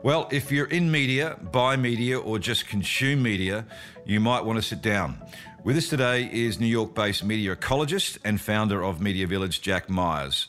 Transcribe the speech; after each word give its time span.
Well, 0.00 0.28
if 0.30 0.52
you're 0.52 0.66
in 0.66 0.92
media, 0.92 1.36
buy 1.50 1.74
media, 1.76 2.20
or 2.20 2.38
just 2.38 2.68
consume 2.68 3.20
media, 3.20 3.66
you 4.06 4.20
might 4.20 4.44
want 4.44 4.56
to 4.56 4.62
sit 4.62 4.80
down. 4.80 5.18
With 5.64 5.76
us 5.76 5.88
today 5.88 6.30
is 6.32 6.60
New 6.60 6.66
York 6.66 6.94
based 6.94 7.24
media 7.24 7.56
ecologist 7.56 8.16
and 8.24 8.40
founder 8.40 8.84
of 8.84 8.98
MediaVillage, 9.00 9.60
Jack 9.60 9.90
Myers. 9.90 10.46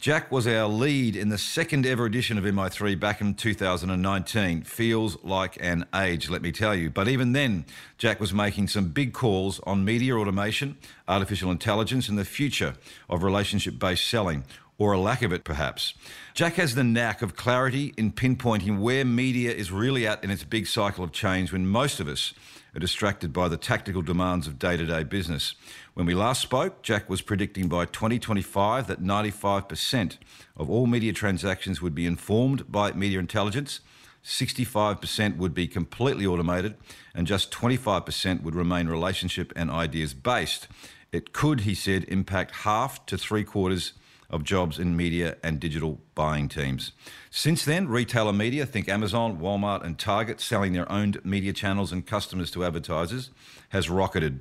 Jack 0.00 0.30
was 0.30 0.46
our 0.46 0.66
lead 0.66 1.14
in 1.14 1.28
the 1.28 1.36
second 1.38 1.84
ever 1.86 2.06
edition 2.06 2.38
of 2.38 2.44
MI3 2.44 2.98
back 2.98 3.20
in 3.20 3.34
2019. 3.34 4.62
Feels 4.62 5.22
like 5.22 5.56
an 5.60 5.86
age, 5.94 6.30
let 6.30 6.40
me 6.40 6.52
tell 6.52 6.74
you. 6.74 6.88
But 6.88 7.08
even 7.08 7.32
then, 7.32 7.66
Jack 7.98 8.18
was 8.18 8.32
making 8.32 8.68
some 8.68 8.88
big 8.88 9.12
calls 9.12 9.60
on 9.60 9.84
media 9.84 10.16
automation, 10.16 10.78
artificial 11.06 11.50
intelligence, 11.50 12.08
and 12.08 12.18
the 12.18 12.24
future 12.24 12.74
of 13.10 13.22
relationship 13.22 13.78
based 13.78 14.06
selling, 14.06 14.44
or 14.80 14.92
a 14.92 14.98
lack 14.98 15.20
of 15.20 15.30
it 15.30 15.44
perhaps. 15.44 15.92
Jack 16.32 16.54
has 16.54 16.74
the 16.74 16.82
knack 16.82 17.20
of 17.20 17.36
clarity 17.36 17.92
in 17.98 18.10
pinpointing 18.10 18.80
where 18.80 19.04
media 19.04 19.52
is 19.52 19.70
really 19.70 20.06
at 20.06 20.24
in 20.24 20.30
its 20.30 20.42
big 20.42 20.66
cycle 20.66 21.04
of 21.04 21.12
change 21.12 21.52
when 21.52 21.66
most 21.66 22.00
of 22.00 22.08
us 22.08 22.32
are 22.74 22.80
distracted 22.80 23.30
by 23.30 23.46
the 23.46 23.58
tactical 23.58 24.00
demands 24.00 24.46
of 24.46 24.58
day 24.58 24.78
to 24.78 24.86
day 24.86 25.04
business. 25.04 25.54
When 25.92 26.06
we 26.06 26.14
last 26.14 26.40
spoke, 26.40 26.80
Jack 26.82 27.10
was 27.10 27.20
predicting 27.20 27.68
by 27.68 27.84
2025 27.84 28.86
that 28.86 29.02
95% 29.02 30.16
of 30.56 30.70
all 30.70 30.86
media 30.86 31.12
transactions 31.12 31.82
would 31.82 31.94
be 31.94 32.06
informed 32.06 32.72
by 32.72 32.92
media 32.92 33.18
intelligence, 33.18 33.80
65% 34.24 35.36
would 35.36 35.52
be 35.52 35.68
completely 35.68 36.24
automated, 36.24 36.74
and 37.14 37.26
just 37.26 37.52
25% 37.52 38.42
would 38.42 38.54
remain 38.54 38.88
relationship 38.88 39.52
and 39.54 39.70
ideas 39.70 40.14
based. 40.14 40.68
It 41.12 41.34
could, 41.34 41.60
he 41.60 41.74
said, 41.74 42.04
impact 42.04 42.56
half 42.56 43.04
to 43.06 43.18
three 43.18 43.44
quarters 43.44 43.92
of 44.30 44.44
jobs 44.44 44.78
in 44.78 44.96
media 44.96 45.36
and 45.42 45.60
digital 45.60 46.00
buying 46.14 46.48
teams. 46.48 46.92
Since 47.30 47.64
then, 47.64 47.88
retailer 47.88 48.32
media, 48.32 48.64
think 48.64 48.88
Amazon, 48.88 49.38
Walmart, 49.38 49.84
and 49.84 49.98
Target, 49.98 50.40
selling 50.40 50.72
their 50.72 50.90
owned 50.90 51.24
media 51.24 51.52
channels 51.52 51.92
and 51.92 52.06
customers 52.06 52.50
to 52.52 52.64
advertisers, 52.64 53.30
has 53.70 53.90
rocketed. 53.90 54.40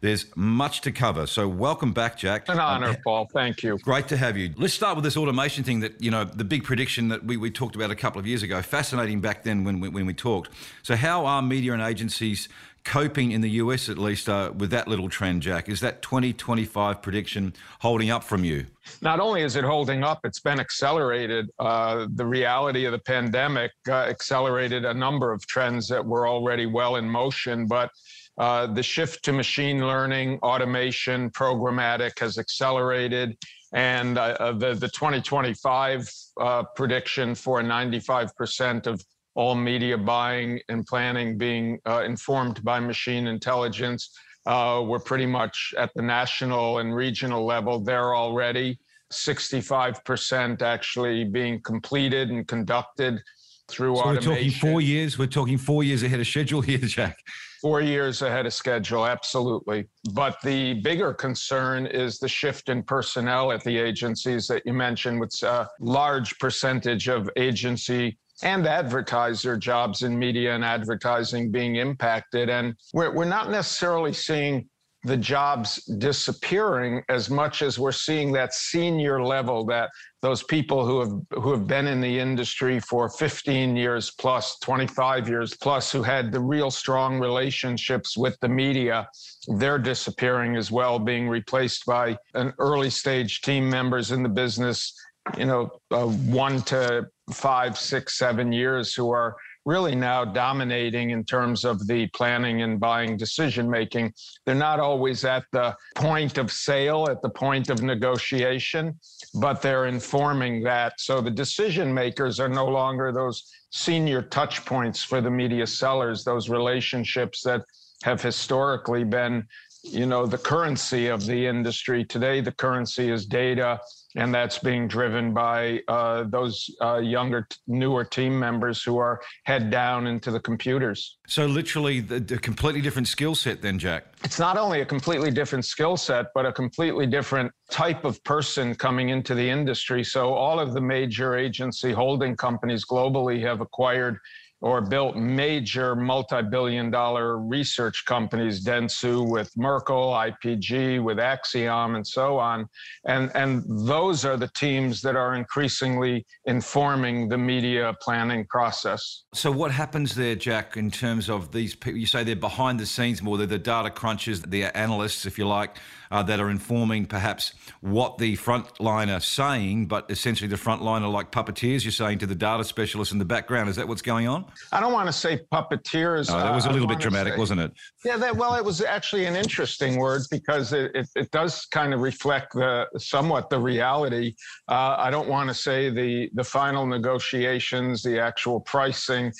There's 0.00 0.26
much 0.34 0.80
to 0.80 0.90
cover. 0.90 1.28
So 1.28 1.46
welcome 1.46 1.92
back, 1.92 2.18
Jack. 2.18 2.48
An 2.48 2.58
honor, 2.58 2.88
um, 2.88 2.96
Paul. 3.04 3.28
Thank 3.32 3.62
you. 3.62 3.78
Great 3.78 4.08
to 4.08 4.16
have 4.16 4.36
you. 4.36 4.52
Let's 4.56 4.74
start 4.74 4.96
with 4.96 5.04
this 5.04 5.16
automation 5.16 5.62
thing 5.62 5.78
that, 5.78 6.02
you 6.02 6.10
know, 6.10 6.24
the 6.24 6.42
big 6.42 6.64
prediction 6.64 7.08
that 7.10 7.24
we, 7.24 7.36
we 7.36 7.52
talked 7.52 7.76
about 7.76 7.92
a 7.92 7.94
couple 7.94 8.18
of 8.18 8.26
years 8.26 8.42
ago. 8.42 8.60
Fascinating 8.62 9.20
back 9.20 9.44
then 9.44 9.62
when 9.62 9.78
we, 9.78 9.88
when 9.88 10.04
we 10.04 10.12
talked. 10.12 10.50
So 10.82 10.96
how 10.96 11.24
are 11.24 11.40
media 11.40 11.72
and 11.72 11.80
agencies 11.80 12.48
coping 12.84 13.32
in 13.32 13.40
the 13.40 13.50
US 13.50 13.88
at 13.88 13.98
least 13.98 14.28
uh, 14.28 14.52
with 14.56 14.70
that 14.70 14.88
little 14.88 15.08
trend, 15.08 15.42
Jack? 15.42 15.68
Is 15.68 15.80
that 15.80 16.02
2025 16.02 17.00
prediction 17.02 17.54
holding 17.80 18.10
up 18.10 18.24
from 18.24 18.44
you? 18.44 18.66
Not 19.00 19.20
only 19.20 19.42
is 19.42 19.56
it 19.56 19.64
holding 19.64 20.02
up, 20.02 20.20
it's 20.24 20.40
been 20.40 20.60
accelerated. 20.60 21.50
Uh, 21.58 22.06
the 22.14 22.26
reality 22.26 22.84
of 22.84 22.92
the 22.92 22.98
pandemic 22.98 23.72
uh, 23.88 23.92
accelerated 23.92 24.84
a 24.84 24.94
number 24.94 25.32
of 25.32 25.46
trends 25.46 25.88
that 25.88 26.04
were 26.04 26.28
already 26.28 26.66
well 26.66 26.96
in 26.96 27.08
motion, 27.08 27.66
but 27.66 27.90
uh, 28.38 28.66
the 28.66 28.82
shift 28.82 29.24
to 29.24 29.32
machine 29.32 29.86
learning, 29.86 30.38
automation, 30.42 31.30
programmatic 31.30 32.18
has 32.18 32.38
accelerated. 32.38 33.36
And 33.74 34.18
uh, 34.18 34.36
uh 34.40 34.52
the, 34.52 34.74
the 34.74 34.88
2025 34.88 36.10
uh, 36.40 36.62
prediction 36.74 37.34
for 37.34 37.62
95% 37.62 38.86
of 38.86 39.02
all 39.34 39.54
media 39.54 39.96
buying 39.96 40.60
and 40.68 40.86
planning 40.86 41.38
being 41.38 41.78
uh, 41.86 42.02
informed 42.02 42.62
by 42.64 42.78
machine 42.80 43.26
intelligence. 43.26 44.10
we're 44.46 44.98
pretty 45.04 45.26
much 45.26 45.74
at 45.78 45.90
the 45.94 46.02
national 46.02 46.78
and 46.78 46.94
regional 46.94 47.44
level 47.44 47.80
there 47.80 48.14
already. 48.14 48.78
65% 49.12 50.62
actually 50.62 51.24
being 51.24 51.60
completed 51.62 52.30
and 52.30 52.48
conducted 52.48 53.22
through 53.68 53.96
so 53.96 54.02
automation. 54.02 54.30
We're 54.30 54.36
talking 54.36 54.50
four 54.50 54.80
years. 54.80 55.18
We're 55.18 55.26
talking 55.26 55.58
four 55.58 55.84
years 55.84 56.02
ahead 56.02 56.20
of 56.20 56.26
schedule 56.26 56.60
here, 56.70 56.78
Jack. 56.78 57.16
Four 57.60 57.80
years 57.80 58.22
ahead 58.22 58.46
of 58.46 58.52
schedule, 58.52 59.06
absolutely. 59.06 59.86
But 60.12 60.38
the 60.42 60.74
bigger 60.74 61.14
concern 61.14 61.86
is 61.86 62.18
the 62.18 62.28
shift 62.28 62.68
in 62.68 62.82
personnel 62.82 63.52
at 63.52 63.62
the 63.62 63.78
agencies 63.78 64.48
that 64.48 64.62
you 64.66 64.72
mentioned, 64.72 65.20
with 65.20 65.32
a 65.44 65.68
large 65.78 66.36
percentage 66.38 67.08
of 67.08 67.30
agency 67.36 68.18
and 68.42 68.66
advertiser 68.66 69.56
jobs 69.56 70.02
in 70.02 70.18
media 70.18 70.54
and 70.54 70.64
advertising 70.64 71.50
being 71.50 71.76
impacted. 71.76 72.48
And 72.48 72.74
we're, 72.92 73.14
we're 73.14 73.24
not 73.24 73.50
necessarily 73.50 74.12
seeing 74.12 74.68
the 75.04 75.16
jobs 75.16 75.82
disappearing 75.98 77.02
as 77.08 77.28
much 77.28 77.62
as 77.62 77.78
we're 77.78 77.90
seeing 77.90 78.32
that 78.32 78.54
senior 78.54 79.22
level 79.22 79.64
that 79.66 79.90
those 80.20 80.44
people 80.44 80.86
who 80.86 81.00
have 81.00 81.42
who 81.42 81.50
have 81.50 81.66
been 81.66 81.88
in 81.88 82.00
the 82.00 82.18
industry 82.18 82.78
for 82.78 83.08
15 83.08 83.76
years 83.76 84.12
plus 84.12 84.58
25 84.60 85.28
years 85.28 85.56
plus 85.56 85.90
who 85.90 86.02
had 86.02 86.30
the 86.30 86.38
real 86.38 86.70
strong 86.70 87.18
relationships 87.18 88.16
with 88.16 88.38
the 88.40 88.48
media 88.48 89.08
they're 89.56 89.78
disappearing 89.78 90.56
as 90.56 90.70
well 90.70 91.00
being 91.00 91.28
replaced 91.28 91.84
by 91.84 92.16
an 92.34 92.52
early 92.60 92.90
stage 92.90 93.40
team 93.40 93.68
members 93.68 94.12
in 94.12 94.22
the 94.22 94.28
business 94.28 94.94
you 95.36 95.46
know 95.46 95.68
uh, 95.90 96.06
one 96.06 96.62
to 96.62 97.08
five 97.30 97.78
six 97.78 98.18
seven 98.18 98.52
years 98.52 98.94
who 98.94 99.10
are 99.10 99.36
really 99.64 99.94
now 99.94 100.24
dominating 100.24 101.10
in 101.10 101.24
terms 101.24 101.64
of 101.64 101.86
the 101.86 102.06
planning 102.08 102.62
and 102.62 102.80
buying 102.80 103.16
decision 103.16 103.70
making. 103.70 104.12
They're 104.44 104.54
not 104.54 104.80
always 104.80 105.24
at 105.24 105.44
the 105.52 105.76
point 105.94 106.38
of 106.38 106.50
sale, 106.50 107.06
at 107.08 107.22
the 107.22 107.28
point 107.28 107.70
of 107.70 107.82
negotiation, 107.82 108.98
but 109.34 109.62
they're 109.62 109.86
informing 109.86 110.62
that. 110.64 110.94
So 110.98 111.20
the 111.20 111.30
decision 111.30 111.94
makers 111.94 112.40
are 112.40 112.48
no 112.48 112.66
longer 112.66 113.12
those 113.12 113.44
senior 113.70 114.22
touch 114.22 114.64
points 114.64 115.02
for 115.02 115.20
the 115.20 115.30
media 115.30 115.66
sellers, 115.66 116.24
those 116.24 116.48
relationships 116.48 117.42
that 117.42 117.62
have 118.02 118.20
historically 118.20 119.04
been 119.04 119.46
you 119.82 120.06
know 120.06 120.26
the 120.26 120.38
currency 120.38 121.08
of 121.08 121.26
the 121.26 121.46
industry 121.46 122.04
today 122.04 122.40
the 122.40 122.52
currency 122.52 123.10
is 123.10 123.26
data 123.26 123.80
and 124.14 124.34
that's 124.34 124.58
being 124.58 124.88
driven 124.88 125.32
by 125.32 125.80
uh, 125.88 126.24
those 126.24 126.70
uh, 126.82 126.98
younger, 126.98 127.46
newer 127.66 128.04
team 128.04 128.38
members 128.38 128.82
who 128.82 128.98
are 128.98 129.20
head 129.44 129.70
down 129.70 130.06
into 130.06 130.30
the 130.30 130.40
computers. 130.40 131.18
So, 131.26 131.46
literally, 131.46 132.00
the, 132.00 132.20
the 132.20 132.38
completely 132.38 132.80
different 132.80 133.08
skill 133.08 133.34
set, 133.34 133.62
then, 133.62 133.78
Jack. 133.78 134.04
It's 134.24 134.38
not 134.38 134.58
only 134.58 134.80
a 134.80 134.86
completely 134.86 135.30
different 135.30 135.64
skill 135.64 135.96
set, 135.96 136.26
but 136.34 136.44
a 136.46 136.52
completely 136.52 137.06
different 137.06 137.52
type 137.70 138.04
of 138.04 138.22
person 138.24 138.74
coming 138.74 139.08
into 139.08 139.34
the 139.34 139.48
industry. 139.48 140.04
So, 140.04 140.34
all 140.34 140.60
of 140.60 140.74
the 140.74 140.80
major 140.80 141.36
agency 141.36 141.92
holding 141.92 142.36
companies 142.36 142.84
globally 142.84 143.40
have 143.42 143.60
acquired 143.60 144.18
or 144.62 144.80
built 144.80 145.16
major 145.16 145.96
multi-billion 145.96 146.90
dollar 146.90 147.38
research 147.38 148.04
companies, 148.06 148.64
Dentsu 148.64 149.28
with 149.28 149.50
Merkle, 149.56 150.12
IPG 150.12 151.02
with 151.02 151.18
Acxiom, 151.18 151.96
and 151.96 152.06
so 152.06 152.38
on. 152.38 152.68
And, 153.04 153.32
and 153.34 153.64
those 153.88 154.24
are 154.24 154.36
the 154.36 154.50
teams 154.54 155.02
that 155.02 155.16
are 155.16 155.34
increasingly 155.34 156.24
informing 156.46 157.28
the 157.28 157.38
media 157.38 157.94
planning 158.00 158.46
process. 158.46 159.24
So 159.34 159.50
what 159.50 159.72
happens 159.72 160.14
there, 160.14 160.36
Jack, 160.36 160.76
in 160.76 160.92
terms 160.92 161.28
of 161.28 161.50
these 161.50 161.74
people? 161.74 161.98
You 161.98 162.06
say 162.06 162.22
they're 162.22 162.36
behind 162.36 162.78
the 162.78 162.86
scenes 162.86 163.20
more, 163.20 163.36
they're 163.36 163.46
the 163.46 163.58
data 163.58 163.90
crunchers, 163.90 164.48
the 164.48 164.64
analysts, 164.76 165.26
if 165.26 165.38
you 165.38 165.46
like 165.46 165.76
uh, 166.12 166.22
that 166.22 166.38
are 166.38 166.50
informing 166.50 167.06
perhaps 167.06 167.54
what 167.80 168.18
the 168.18 168.36
frontline 168.36 169.14
are 169.14 169.20
saying, 169.20 169.86
but 169.86 170.04
essentially 170.10 170.46
the 170.46 170.56
frontline 170.56 171.00
are 171.00 171.08
like 171.08 171.32
puppeteers, 171.32 171.84
you're 171.84 171.90
saying, 171.90 172.18
to 172.18 172.26
the 172.26 172.34
data 172.34 172.62
specialists 172.62 173.12
in 173.12 173.18
the 173.18 173.24
background. 173.24 173.70
Is 173.70 173.76
that 173.76 173.88
what's 173.88 174.02
going 174.02 174.28
on? 174.28 174.44
I 174.72 174.80
don't 174.80 174.92
want 174.92 175.08
to 175.08 175.12
say 175.12 175.40
puppeteers. 175.50 176.30
Oh, 176.30 176.38
that 176.38 176.54
was 176.54 176.66
a 176.66 176.70
little 176.70 176.86
bit 176.86 176.98
dramatic, 176.98 177.32
say, 177.32 177.38
wasn't 177.38 177.60
it? 177.60 177.72
Yeah, 178.04 178.18
that, 178.18 178.36
well, 178.36 178.54
it 178.54 178.64
was 178.64 178.82
actually 178.82 179.24
an 179.24 179.36
interesting 179.36 179.96
word 179.96 180.20
because 180.30 180.74
it, 180.74 180.94
it, 180.94 181.08
it 181.16 181.30
does 181.30 181.64
kind 181.66 181.94
of 181.94 182.00
reflect 182.00 182.52
the 182.52 182.86
somewhat 182.98 183.48
the 183.48 183.58
reality. 183.58 184.34
Uh, 184.68 184.96
I 184.98 185.10
don't 185.10 185.28
want 185.28 185.48
to 185.48 185.54
say 185.54 185.88
the, 185.88 186.28
the 186.34 186.44
final 186.44 186.86
negotiations, 186.86 188.02
the 188.02 188.20
actual 188.20 188.60
pricing 188.60 189.32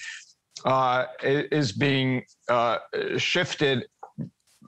uh, 0.65 1.05
is 1.23 1.73
being 1.73 2.25
uh, 2.49 2.79
shifted 3.19 3.85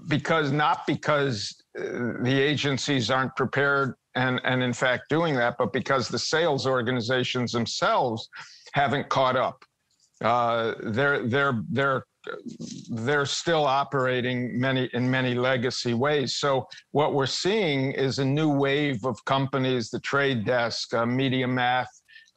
because 0.06 0.52
not 0.52 0.86
because 0.86 1.63
the 1.74 2.40
agencies 2.40 3.10
aren't 3.10 3.34
prepared 3.36 3.94
and, 4.14 4.40
and 4.44 4.62
in 4.62 4.72
fact 4.72 5.08
doing 5.08 5.34
that, 5.34 5.56
but 5.58 5.72
because 5.72 6.08
the 6.08 6.18
sales 6.18 6.66
organizations 6.66 7.52
themselves 7.52 8.28
haven't 8.72 9.08
caught 9.08 9.36
up. 9.36 9.64
Uh, 10.22 10.74
they're 10.84 11.26
they're 11.26 11.62
they're 11.70 12.04
they're 12.88 13.26
still 13.26 13.64
operating 13.64 14.58
many 14.58 14.88
in 14.94 15.10
many 15.10 15.34
legacy 15.34 15.94
ways. 15.94 16.36
So 16.36 16.66
what 16.92 17.14
we're 17.14 17.26
seeing 17.26 17.92
is 17.92 18.18
a 18.18 18.24
new 18.24 18.48
wave 18.48 19.04
of 19.04 19.22
companies, 19.24 19.90
the 19.90 20.00
Trade 20.00 20.44
Desk, 20.44 20.94
uh, 20.94 21.04
MediaMath, 21.04 21.86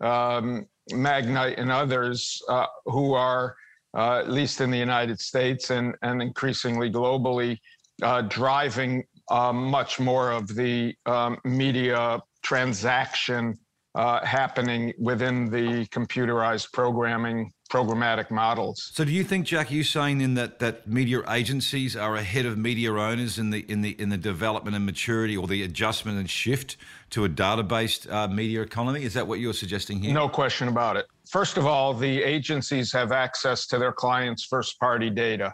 um, 0.01 0.65
Magnite, 0.91 1.59
and 1.59 1.71
others 1.71 2.41
uh, 2.49 2.65
who 2.85 3.13
are, 3.13 3.55
uh, 3.95 4.19
at 4.19 4.29
least 4.29 4.61
in 4.61 4.71
the 4.71 4.77
United 4.77 5.19
States 5.19 5.69
and, 5.69 5.95
and 6.01 6.21
increasingly 6.21 6.91
globally, 6.91 7.57
uh, 8.03 8.21
driving 8.23 9.03
uh, 9.29 9.53
much 9.53 9.99
more 9.99 10.31
of 10.31 10.47
the 10.55 10.95
um, 11.05 11.37
media 11.43 12.21
transaction 12.43 13.57
uh, 13.95 14.23
happening 14.23 14.93
within 14.99 15.49
the 15.49 15.85
computerized 15.87 16.71
programming 16.71 17.51
programmatic 17.71 18.31
models. 18.31 18.91
So, 18.93 19.03
do 19.03 19.11
you 19.11 19.23
think, 19.23 19.45
Jack, 19.45 19.71
you 19.71 19.83
saying 19.83 20.19
then 20.19 20.35
that 20.35 20.59
that 20.59 20.87
media 20.87 21.23
agencies 21.29 21.95
are 21.95 22.15
ahead 22.15 22.45
of 22.45 22.57
media 22.57 22.93
owners 22.93 23.39
in 23.39 23.49
the 23.49 23.65
in 23.69 23.81
the 23.81 23.99
in 23.99 24.09
the 24.09 24.17
development 24.17 24.75
and 24.75 24.85
maturity 24.85 25.35
or 25.35 25.47
the 25.47 25.63
adjustment 25.63 26.17
and 26.17 26.29
shift 26.29 26.77
to 27.09 27.25
a 27.25 27.29
data-based 27.29 28.07
uh, 28.09 28.27
media 28.27 28.61
economy? 28.61 29.03
Is 29.03 29.13
that 29.15 29.27
what 29.27 29.39
you're 29.39 29.53
suggesting 29.53 29.99
here? 29.99 30.13
No 30.13 30.29
question 30.29 30.67
about 30.67 30.95
it. 30.95 31.07
First 31.29 31.57
of 31.57 31.65
all, 31.65 31.93
the 31.93 32.23
agencies 32.23 32.91
have 32.93 33.11
access 33.11 33.67
to 33.67 33.77
their 33.77 33.91
clients' 33.91 34.45
first-party 34.45 35.09
data. 35.09 35.53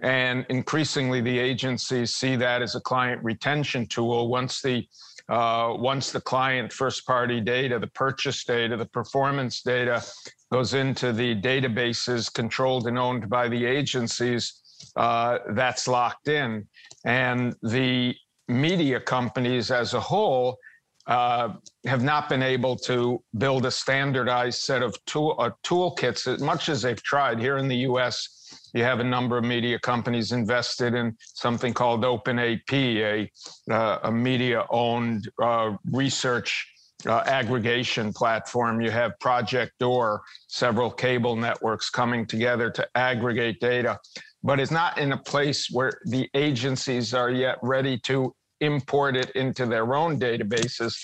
And 0.00 0.44
increasingly, 0.48 1.20
the 1.20 1.38
agencies 1.38 2.14
see 2.14 2.36
that 2.36 2.62
as 2.62 2.74
a 2.74 2.80
client 2.80 3.22
retention 3.22 3.86
tool. 3.86 4.28
Once 4.28 4.60
the 4.60 4.86
uh, 5.28 5.74
once 5.78 6.12
the 6.12 6.20
client 6.20 6.70
first 6.70 7.06
party 7.06 7.40
data, 7.40 7.78
the 7.78 7.86
purchase 7.86 8.44
data, 8.44 8.76
the 8.76 8.84
performance 8.84 9.62
data 9.62 10.04
goes 10.52 10.74
into 10.74 11.12
the 11.12 11.40
databases 11.40 12.32
controlled 12.32 12.86
and 12.86 12.98
owned 12.98 13.30
by 13.30 13.48
the 13.48 13.64
agencies, 13.64 14.60
uh, 14.96 15.38
that's 15.50 15.88
locked 15.88 16.28
in. 16.28 16.66
And 17.06 17.54
the 17.62 18.14
media 18.48 19.00
companies 19.00 19.70
as 19.70 19.94
a 19.94 20.00
whole 20.00 20.58
uh, 21.06 21.54
have 21.86 22.02
not 22.02 22.28
been 22.28 22.42
able 22.42 22.76
to 22.76 23.22
build 23.36 23.66
a 23.66 23.70
standardized 23.70 24.60
set 24.60 24.82
of 24.82 24.96
tool, 25.04 25.36
uh, 25.38 25.50
toolkits 25.62 26.32
as 26.32 26.40
much 26.40 26.68
as 26.68 26.82
they've 26.82 27.02
tried. 27.02 27.38
Here 27.38 27.58
in 27.58 27.68
the 27.68 27.76
US, 27.88 28.43
you 28.74 28.82
have 28.82 28.98
a 28.98 29.04
number 29.04 29.38
of 29.38 29.44
media 29.44 29.78
companies 29.78 30.32
invested 30.32 30.94
in 30.94 31.16
something 31.20 31.72
called 31.72 32.02
OpenAP, 32.02 32.72
a, 32.72 33.30
uh, 33.72 34.00
a 34.02 34.12
media 34.12 34.66
owned 34.68 35.30
uh, 35.40 35.76
research 35.92 36.72
uh, 37.06 37.22
aggregation 37.26 38.12
platform. 38.12 38.80
You 38.80 38.90
have 38.90 39.18
Project 39.20 39.80
OAR, 39.80 40.22
several 40.48 40.90
cable 40.90 41.36
networks 41.36 41.88
coming 41.88 42.26
together 42.26 42.68
to 42.70 42.86
aggregate 42.96 43.60
data, 43.60 44.00
but 44.42 44.58
it's 44.58 44.72
not 44.72 44.98
in 44.98 45.12
a 45.12 45.18
place 45.18 45.68
where 45.70 45.92
the 46.06 46.28
agencies 46.34 47.14
are 47.14 47.30
yet 47.30 47.58
ready 47.62 47.96
to 48.00 48.34
import 48.60 49.16
it 49.16 49.30
into 49.30 49.66
their 49.66 49.94
own 49.94 50.18
databases. 50.18 50.94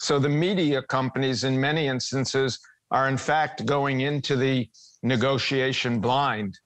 So 0.00 0.18
the 0.18 0.28
media 0.28 0.82
companies, 0.82 1.44
in 1.44 1.60
many 1.60 1.86
instances, 1.86 2.58
are 2.90 3.08
in 3.08 3.16
fact 3.16 3.64
going 3.64 4.00
into 4.00 4.34
the 4.34 4.68
negotiation 5.04 6.00
blind 6.00 6.58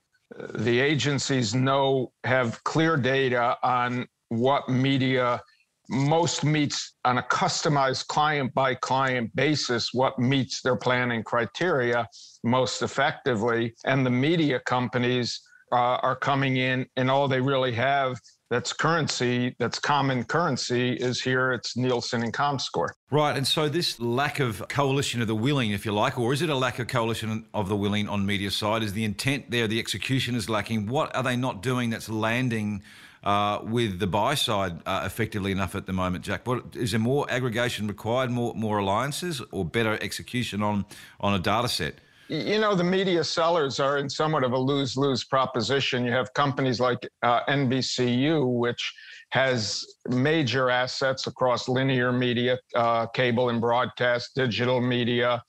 the 0.54 0.80
agencies 0.80 1.54
know 1.54 2.12
have 2.24 2.62
clear 2.64 2.96
data 2.96 3.56
on 3.62 4.06
what 4.28 4.68
media 4.68 5.40
most 5.88 6.42
meets 6.42 6.94
on 7.04 7.18
a 7.18 7.22
customized 7.22 8.08
client 8.08 8.52
by 8.54 8.74
client 8.74 9.34
basis 9.36 9.90
what 9.92 10.18
meets 10.18 10.60
their 10.62 10.76
planning 10.76 11.22
criteria 11.22 12.08
most 12.42 12.82
effectively. 12.82 13.72
And 13.84 14.04
the 14.04 14.10
media 14.10 14.60
companies 14.66 15.40
uh, 15.72 15.98
are 16.02 16.16
coming 16.16 16.56
in 16.56 16.86
and 16.96 17.10
all 17.10 17.28
they 17.28 17.40
really 17.40 17.72
have 17.72 18.18
that's 18.50 18.72
currency, 18.72 19.54
that's 19.58 19.78
common 19.78 20.24
currency, 20.24 20.92
is 20.92 21.20
here 21.20 21.52
it's 21.52 21.76
Nielsen 21.76 22.22
and 22.22 22.32
ComScore. 22.32 22.90
Right. 23.10 23.36
And 23.36 23.46
so 23.46 23.68
this 23.68 23.98
lack 24.00 24.40
of 24.40 24.66
coalition 24.68 25.20
of 25.20 25.26
the 25.26 25.34
willing, 25.34 25.72
if 25.72 25.84
you 25.84 25.92
like, 25.92 26.18
or 26.18 26.32
is 26.32 26.42
it 26.42 26.48
a 26.48 26.54
lack 26.54 26.78
of 26.78 26.86
coalition 26.86 27.46
of 27.54 27.68
the 27.68 27.76
willing 27.76 28.08
on 28.08 28.24
media 28.24 28.50
side? 28.50 28.82
Is 28.82 28.92
the 28.92 29.04
intent 29.04 29.50
there, 29.50 29.66
the 29.66 29.78
execution 29.78 30.34
is 30.36 30.48
lacking? 30.48 30.86
What 30.86 31.14
are 31.16 31.22
they 31.22 31.36
not 31.36 31.62
doing 31.62 31.90
that's 31.90 32.08
landing 32.08 32.82
uh, 33.24 33.58
with 33.64 33.98
the 33.98 34.06
buy 34.06 34.34
side 34.34 34.80
uh, 34.86 35.02
effectively 35.04 35.50
enough 35.50 35.74
at 35.74 35.86
the 35.86 35.92
moment, 35.92 36.24
Jack? 36.24 36.46
What, 36.46 36.76
is 36.76 36.92
there 36.92 37.00
more 37.00 37.26
aggregation 37.28 37.88
required, 37.88 38.30
more 38.30 38.54
more 38.54 38.78
alliances, 38.78 39.42
or 39.50 39.64
better 39.64 39.98
execution 40.00 40.62
on 40.62 40.84
on 41.20 41.34
a 41.34 41.38
data 41.40 41.68
set? 41.68 42.00
You 42.28 42.58
know, 42.58 42.74
the 42.74 42.84
media 42.84 43.22
sellers 43.22 43.78
are 43.78 43.98
in 43.98 44.10
somewhat 44.10 44.44
of 44.44 44.52
a 44.52 44.58
lose 44.58 44.96
lose 44.96 45.24
proposition. 45.24 46.04
You 46.04 46.12
have 46.12 46.32
companies 46.34 46.80
like 46.80 47.08
uh, 47.22 47.44
NBCU, 47.44 48.58
which 48.58 48.92
has 49.30 49.84
major 50.08 50.70
assets 50.70 51.26
across 51.26 51.68
linear 51.68 52.12
media, 52.12 52.58
uh, 52.74 53.06
cable 53.06 53.48
and 53.48 53.60
broadcast, 53.60 54.34
digital 54.34 54.80
media, 54.80 55.42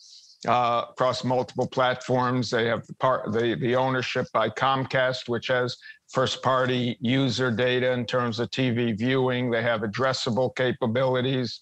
uh, 0.48 0.86
across 0.90 1.24
multiple 1.24 1.68
platforms. 1.68 2.50
They 2.50 2.66
have 2.66 2.84
part 3.00 3.32
the, 3.32 3.56
the 3.60 3.76
ownership 3.76 4.28
by 4.34 4.50
Comcast, 4.50 5.28
which 5.28 5.48
has 5.48 5.78
first 6.10 6.42
party 6.42 6.98
user 7.02 7.52
data 7.52 7.92
in 7.92 8.06
terms 8.06 8.40
of 8.40 8.50
TV 8.52 8.98
viewing. 8.98 9.50
They 9.50 9.64
have 9.64 9.82
addressable 9.82 10.56
capabilities. 10.56 11.60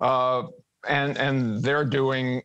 Uh, 0.00 0.44
and, 0.88 1.16
and 1.18 1.62
they're 1.62 1.84
doing 1.84 2.42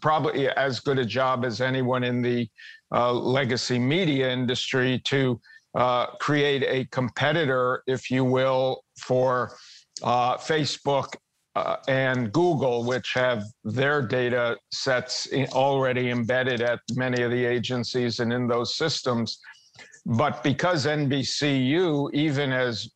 probably 0.00 0.48
as 0.48 0.80
good 0.80 0.98
a 0.98 1.04
job 1.04 1.44
as 1.44 1.60
anyone 1.60 2.04
in 2.04 2.22
the 2.22 2.48
uh, 2.92 3.12
legacy 3.12 3.78
media 3.78 4.30
industry 4.30 5.00
to 5.04 5.40
uh, 5.74 6.06
create 6.16 6.64
a 6.64 6.84
competitor, 6.86 7.82
if 7.86 8.10
you 8.10 8.24
will, 8.24 8.82
for 8.98 9.52
uh, 10.02 10.36
Facebook 10.36 11.14
uh, 11.56 11.76
and 11.88 12.32
Google, 12.32 12.84
which 12.84 13.12
have 13.14 13.44
their 13.64 14.02
data 14.02 14.56
sets 14.72 15.28
already 15.52 16.10
embedded 16.10 16.60
at 16.60 16.80
many 16.94 17.22
of 17.22 17.30
the 17.30 17.44
agencies 17.44 18.20
and 18.20 18.32
in 18.32 18.46
those 18.46 18.76
systems. 18.76 19.40
But 20.06 20.42
because 20.42 20.86
NBCU, 20.86 22.12
even 22.14 22.52
as 22.52 22.88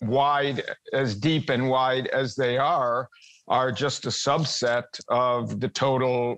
wide, 0.00 0.62
as 0.92 1.14
deep 1.14 1.50
and 1.50 1.68
wide 1.68 2.06
as 2.08 2.34
they 2.34 2.56
are, 2.56 3.08
are 3.48 3.72
just 3.72 4.06
a 4.06 4.10
subset 4.10 4.84
of 5.08 5.60
the 5.60 5.68
total 5.68 6.36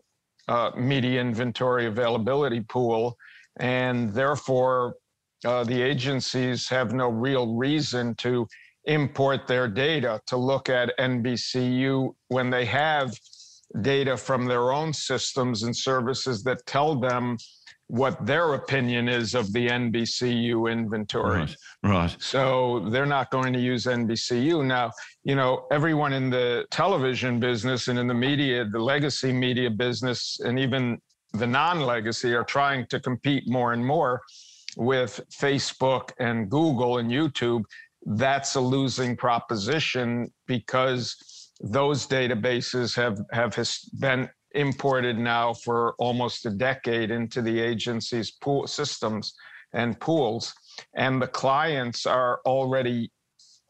uh, 0.49 0.71
media 0.77 1.21
inventory 1.21 1.87
availability 1.87 2.61
pool. 2.61 3.17
And 3.59 4.13
therefore, 4.13 4.95
uh, 5.45 5.65
the 5.65 5.81
agencies 5.81 6.69
have 6.69 6.93
no 6.93 7.09
real 7.09 7.55
reason 7.55 8.15
to 8.17 8.47
import 8.85 9.47
their 9.47 9.69
data 9.69 10.21
to 10.27 10.37
look 10.37 10.69
at 10.69 10.97
NBCU 10.99 12.15
when 12.29 12.51
they 12.51 12.65
have 12.65 13.19
data 13.83 14.17
from 14.17 14.47
their 14.47 14.73
own 14.73 14.93
systems 14.93 15.63
and 15.63 15.77
services 15.77 16.43
that 16.43 16.65
tell 16.67 16.99
them 16.99 17.37
what 17.91 18.25
their 18.25 18.55
opinion 18.55 19.09
is 19.09 19.35
of 19.35 19.53
the 19.53 19.67
NBCU 19.67 20.71
inventory. 20.71 21.41
Right, 21.41 21.57
right. 21.83 22.17
So 22.21 22.87
they're 22.89 23.05
not 23.05 23.33
going 23.33 23.53
to 23.53 23.59
use 23.59 23.87
NBCU. 23.87 24.65
Now, 24.65 24.93
you 25.25 25.35
know, 25.35 25.67
everyone 25.73 26.13
in 26.13 26.31
the 26.31 26.67
television 26.71 27.41
business 27.41 27.89
and 27.89 27.99
in 27.99 28.07
the 28.07 28.15
media, 28.15 28.65
the 28.65 28.79
legacy 28.79 29.33
media 29.33 29.71
business, 29.71 30.39
and 30.39 30.57
even 30.57 30.99
the 31.33 31.47
non 31.49 31.81
legacy 31.81 32.33
are 32.33 32.45
trying 32.45 32.87
to 32.87 33.01
compete 33.01 33.49
more 33.49 33.73
and 33.73 33.85
more 33.85 34.23
with 34.77 35.21
Facebook 35.33 36.13
and 36.21 36.49
Google 36.49 36.99
and 36.99 37.11
YouTube. 37.11 37.65
That's 38.07 38.55
a 38.55 38.61
losing 38.61 39.17
proposition 39.17 40.33
because 40.47 41.17
those 41.61 42.07
databases 42.07 42.95
have, 42.95 43.19
have 43.33 43.59
been 43.99 44.31
imported 44.55 45.19
now 45.19 45.53
for 45.53 45.95
almost 45.99 46.47
a 46.47 46.51
decade 46.51 47.11
into 47.11 47.43
the 47.43 47.61
agency's 47.61 48.31
pool 48.31 48.67
systems 48.67 49.35
and 49.73 49.99
pools. 50.01 50.55
And 50.95 51.21
the 51.21 51.29
clients 51.29 52.07
are 52.07 52.41
already 52.45 53.11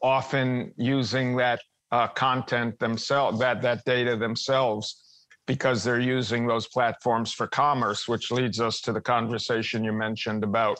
often 0.01 0.73
using 0.77 1.35
that 1.37 1.61
uh, 1.91 2.07
content 2.07 2.79
themselves, 2.79 3.39
that, 3.39 3.61
that 3.61 3.83
data 3.85 4.15
themselves, 4.15 5.25
because 5.45 5.83
they're 5.83 5.99
using 5.99 6.47
those 6.47 6.67
platforms 6.67 7.33
for 7.33 7.47
commerce, 7.47 8.07
which 8.07 8.31
leads 8.31 8.59
us 8.59 8.81
to 8.81 8.93
the 8.93 9.01
conversation 9.01 9.83
you 9.83 9.91
mentioned 9.91 10.43
about 10.43 10.79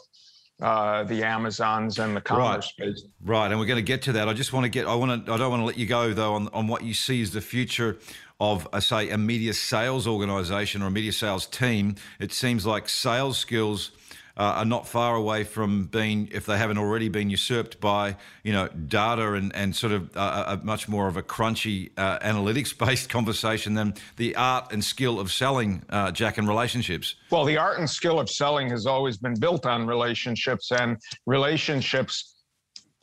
uh, 0.61 1.03
the 1.03 1.23
Amazons 1.23 1.97
and 1.99 2.15
the 2.15 2.21
commerce 2.21 2.71
right. 2.79 2.95
space. 2.95 3.07
Right, 3.23 3.49
and 3.49 3.59
we're 3.59 3.65
going 3.65 3.77
to 3.77 3.81
get 3.81 4.03
to 4.03 4.11
that. 4.13 4.29
I 4.29 4.33
just 4.33 4.53
want 4.53 4.63
to 4.65 4.69
get. 4.69 4.85
I 4.85 4.93
want 4.93 5.25
to. 5.25 5.33
I 5.33 5.37
don't 5.37 5.49
want 5.49 5.61
to 5.61 5.65
let 5.65 5.77
you 5.77 5.87
go 5.87 6.13
though 6.13 6.35
on 6.35 6.49
on 6.49 6.67
what 6.67 6.83
you 6.83 6.93
see 6.93 7.21
as 7.23 7.31
the 7.31 7.41
future 7.41 7.97
of, 8.41 8.67
a, 8.73 8.81
say, 8.81 9.11
a 9.11 9.17
media 9.19 9.53
sales 9.53 10.07
organization 10.07 10.81
or 10.81 10.87
a 10.87 10.91
media 10.91 11.13
sales 11.13 11.45
team. 11.45 11.95
It 12.19 12.33
seems 12.33 12.65
like 12.65 12.89
sales 12.89 13.37
skills 13.37 13.91
uh, 14.35 14.41
are 14.57 14.65
not 14.65 14.87
far 14.87 15.15
away 15.15 15.43
from 15.43 15.85
being, 15.85 16.27
if 16.31 16.47
they 16.47 16.57
haven't 16.57 16.79
already 16.79 17.07
been 17.07 17.29
usurped 17.29 17.79
by, 17.79 18.15
you 18.43 18.51
know, 18.51 18.67
data 18.67 19.33
and, 19.33 19.55
and 19.55 19.75
sort 19.75 19.93
of 19.93 20.15
a, 20.15 20.19
a 20.47 20.59
much 20.63 20.89
more 20.89 21.07
of 21.07 21.17
a 21.17 21.21
crunchy 21.21 21.91
uh, 21.97 22.17
analytics-based 22.19 23.09
conversation 23.17 23.75
than 23.75 23.93
the 24.17 24.35
art 24.35 24.73
and 24.73 24.83
skill 24.83 25.19
of 25.19 25.31
selling, 25.31 25.83
uh, 25.89 26.11
Jack, 26.11 26.39
and 26.39 26.47
relationships. 26.47 27.13
Well, 27.29 27.45
the 27.45 27.57
art 27.57 27.77
and 27.77 27.87
skill 27.87 28.19
of 28.19 28.27
selling 28.27 28.71
has 28.71 28.87
always 28.87 29.19
been 29.19 29.35
built 29.39 29.67
on 29.67 29.85
relationships, 29.85 30.71
and 30.71 30.97
relationships 31.27 32.41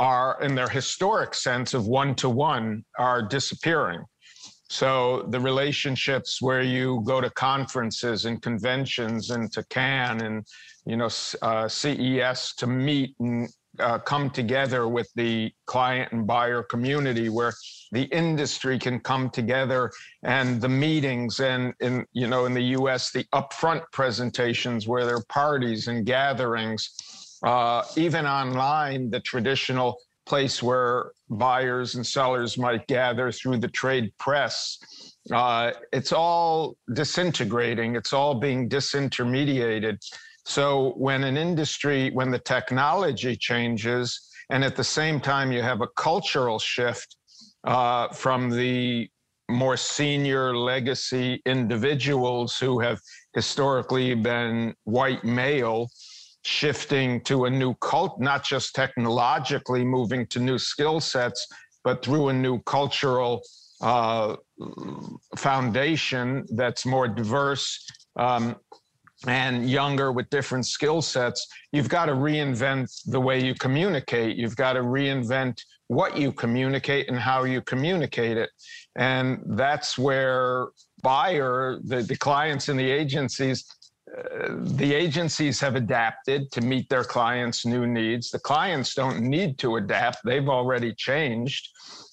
are, 0.01 0.37
in 0.43 0.57
their 0.57 0.69
historic 0.69 1.33
sense 1.35 1.75
of 1.75 1.87
one-to-one, 1.87 2.85
are 2.99 3.23
disappearing. 3.23 4.03
So 4.69 5.25
the 5.29 5.41
relationships 5.41 6.43
where 6.43 6.63
you 6.63 7.03
go 7.05 7.21
to 7.21 7.31
conferences 7.31 8.27
and 8.27 8.41
conventions 8.43 9.31
and 9.31 9.51
to 9.53 9.65
Cannes 9.65 10.23
and 10.23 10.47
you 10.85 10.97
know 10.97 11.09
uh, 11.43 11.69
CES 11.69 12.55
to 12.57 12.67
meet 12.67 13.15
and 13.19 13.49
uh, 13.81 13.99
come 13.99 14.31
together 14.31 14.89
with 14.89 15.09
the 15.15 15.53
client 15.67 16.13
and 16.13 16.27
buyer 16.27 16.63
community 16.63 17.29
where 17.29 17.53
the 17.93 18.05
industry 18.05 18.79
can 18.79 18.99
come 19.01 19.31
together 19.31 19.91
and 20.23 20.61
the 20.61 20.69
meetings 20.69 21.41
and 21.41 21.73
in 21.81 22.05
you 22.13 22.27
know 22.27 22.45
in 22.45 22.55
the 22.55 22.77
US 22.79 23.11
the 23.13 23.25
upfront 23.33 23.83
presentations 23.93 24.87
where 24.89 25.07
there 25.07 25.17
are 25.17 25.25
parties 25.29 25.89
and 25.89 26.05
gatherings 26.05 26.91
uh, 27.43 27.83
even 27.97 28.27
online 28.27 29.11
the 29.11 29.21
traditional 29.21 29.97
place 30.29 30.63
where 30.63 31.13
buyers 31.31 31.95
and 31.95 32.07
sellers 32.07 32.59
might 32.59 32.87
gather 32.87 33.33
through 33.33 33.59
the 33.59 33.69
trade 33.69 34.13
press. 34.19 34.79
Uh, 35.33 35.73
it's 35.93 36.13
all 36.13 36.77
disintegrating, 36.93 37.97
it's 37.97 38.13
all 38.13 38.35
being 38.35 38.69
disintermediated. 38.69 39.97
So 40.45 40.93
when 40.97 41.25
an 41.25 41.37
industry, 41.37 42.11
when 42.11 42.31
the 42.31 42.39
technology 42.39 43.37
changes, 43.37 44.31
and 44.51 44.63
at 44.63 44.77
the 44.77 44.85
same 44.85 45.21
time 45.21 45.51
you 45.51 45.63
have 45.63 45.81
a 45.81 45.89
cultural 45.97 46.59
shift 46.59 47.17
uh, 47.65 48.09
from 48.09 48.51
the 48.51 49.09
more 49.51 49.77
senior 49.77 50.55
legacy 50.57 51.41
individuals 51.47 52.59
who 52.59 52.81
have 52.81 53.01
historically 53.35 54.15
been 54.15 54.75
white 54.85 55.25
male 55.25 55.89
shifting 56.45 57.21
to 57.23 57.45
a 57.45 57.51
new 57.51 57.75
cult, 57.75 58.21
not 58.21 58.45
just 58.45 58.75
technologically 58.75 59.85
moving 59.85 60.27
to 60.29 60.39
new 60.39 60.59
skill 60.59 61.01
sets, 61.01 61.47
but 61.85 62.05
through 62.05 62.29
a 62.29 62.33
new 62.33 62.61
cultural 62.63 63.43
uh, 63.81 64.37
foundation 65.37 66.45
that's 66.55 66.85
more 66.85 67.07
diverse 67.09 67.87
um, 68.19 68.57
and 69.27 69.69
younger 69.69 70.13
with 70.13 70.29
different 70.31 70.67
skill 70.67 71.03
sets. 71.03 71.47
You've 71.73 71.89
got 71.89 72.07
to 72.07 72.13
reinvent 72.13 72.89
the 73.07 73.21
way 73.21 73.43
you 73.45 73.55
communicate. 73.55 74.37
You've 74.37 74.57
got 74.57 74.75
to 74.75 74.81
reinvent 74.81 75.61
what 75.89 76.17
you 76.17 76.33
communicate 76.33 77.09
and 77.09 77.19
how 77.19 77.45
you 77.45 77.61
communicate 77.63 78.37
it. 78.37 78.51
And 78.97 79.41
that's 79.47 79.99
where 79.99 80.69
buyer, 81.03 81.79
the, 81.85 82.03
the 82.03 82.17
clients 82.17 82.69
and 82.69 82.79
the 82.79 82.91
agencies 82.91 83.65
the 84.61 84.95
agencies 84.95 85.61
have 85.61 85.77
adapted 85.77 86.51
to 86.53 86.61
meet 86.61 86.89
their 86.89 87.05
clients' 87.05 87.67
new 87.67 87.87
needs. 87.87 88.31
The 88.31 88.39
clients 88.39 88.95
don't 88.95 89.21
need 89.21 89.59
to 89.59 89.77
adapt, 89.77 90.19
they've 90.25 90.49
already 90.49 90.95
changed 90.95 91.69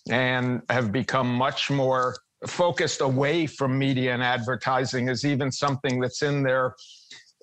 and 0.09 0.61
have 0.69 0.91
become 0.91 1.33
much 1.33 1.71
more 1.71 2.17
focused 2.47 3.01
away 3.01 3.47
from 3.47 3.77
media 3.77 4.13
and 4.13 4.21
advertising 4.21 5.09
as 5.09 5.25
even 5.25 5.51
something 5.51 5.99
that's 5.99 6.21
in 6.21 6.43
their 6.43 6.75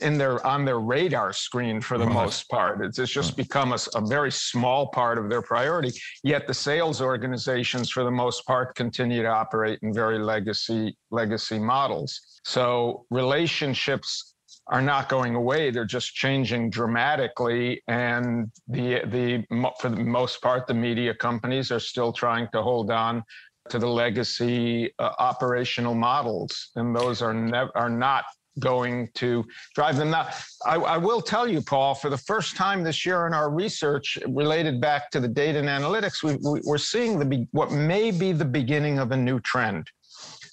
in 0.00 0.18
their 0.18 0.44
on 0.47 0.64
their 0.64 0.80
radar 0.80 1.32
screen 1.32 1.80
for 1.80 1.99
the 1.99 2.06
right. 2.06 2.14
most 2.14 2.49
part 2.49 2.85
it's, 2.85 2.99
it's 2.99 3.12
just 3.12 3.30
right. 3.30 3.37
become 3.37 3.73
a, 3.73 3.78
a, 3.94 4.06
very 4.06 4.32
small 4.32 4.88
part 4.88 5.18
of 5.18 5.28
their 5.28 5.42
priority 5.42 5.92
yet 6.25 6.47
the 6.47 6.54
sales 6.54 7.00
organizations 7.00 7.90
for 7.90 8.02
the 8.04 8.11
most 8.11 8.47
part 8.47 8.75
continue 8.75 9.23
to 9.23 9.28
operate 9.28 9.78
in 9.82 9.92
very 9.92 10.18
legacy 10.18 10.97
legacy 11.11 11.59
models 11.59 12.40
so 12.44 13.04
relationships 13.11 14.31
are 14.69 14.83
not 14.83 15.09
going 15.09 15.35
away. 15.35 15.71
They're 15.71 15.85
just 15.85 16.14
changing 16.14 16.71
dramatically, 16.71 17.83
and 17.88 18.50
the 18.69 19.02
the 19.07 19.45
for 19.81 19.88
the 19.88 19.97
most 19.97 20.40
part, 20.40 20.66
the 20.66 20.75
media 20.75 21.14
companies 21.14 21.71
are 21.71 21.81
still 21.81 22.12
trying 22.12 22.49
to 22.52 22.62
hold 22.62 22.90
on 22.90 23.25
to 23.71 23.78
the 23.78 23.87
legacy 23.87 24.92
uh, 24.99 25.11
operational 25.19 25.95
models, 25.95 26.71
and 26.76 26.95
those 26.95 27.23
are 27.23 27.35
never 27.35 27.71
are 27.76 27.90
not 27.90 28.25
going 28.59 29.09
to 29.14 29.45
drive 29.75 29.97
them. 29.97 30.11
Now, 30.11 30.28
I, 30.66 30.76
I, 30.76 30.97
will 30.99 31.23
tell 31.23 31.49
you, 31.49 31.62
Paul, 31.62 31.95
for 31.95 32.11
the 32.11 32.19
first 32.19 32.54
time 32.54 32.85
this 32.85 33.07
year 33.07 33.26
in 33.26 33.33
our 33.33 33.50
research 33.50 34.19
related 34.28 34.78
back 34.78 35.11
to 35.12 35.21
the 35.21 35.28
data 35.28 35.59
and 35.59 35.69
analytics, 35.69 36.23
we, 36.23 36.35
we, 36.35 36.61
we're 36.64 36.76
seeing 36.76 37.19
the 37.19 37.47
what 37.52 37.73
may 37.73 38.11
be 38.11 38.33
the 38.33 38.45
beginning 38.45 38.99
of 38.99 39.11
a 39.12 39.16
new 39.16 39.40
trend, 39.40 39.90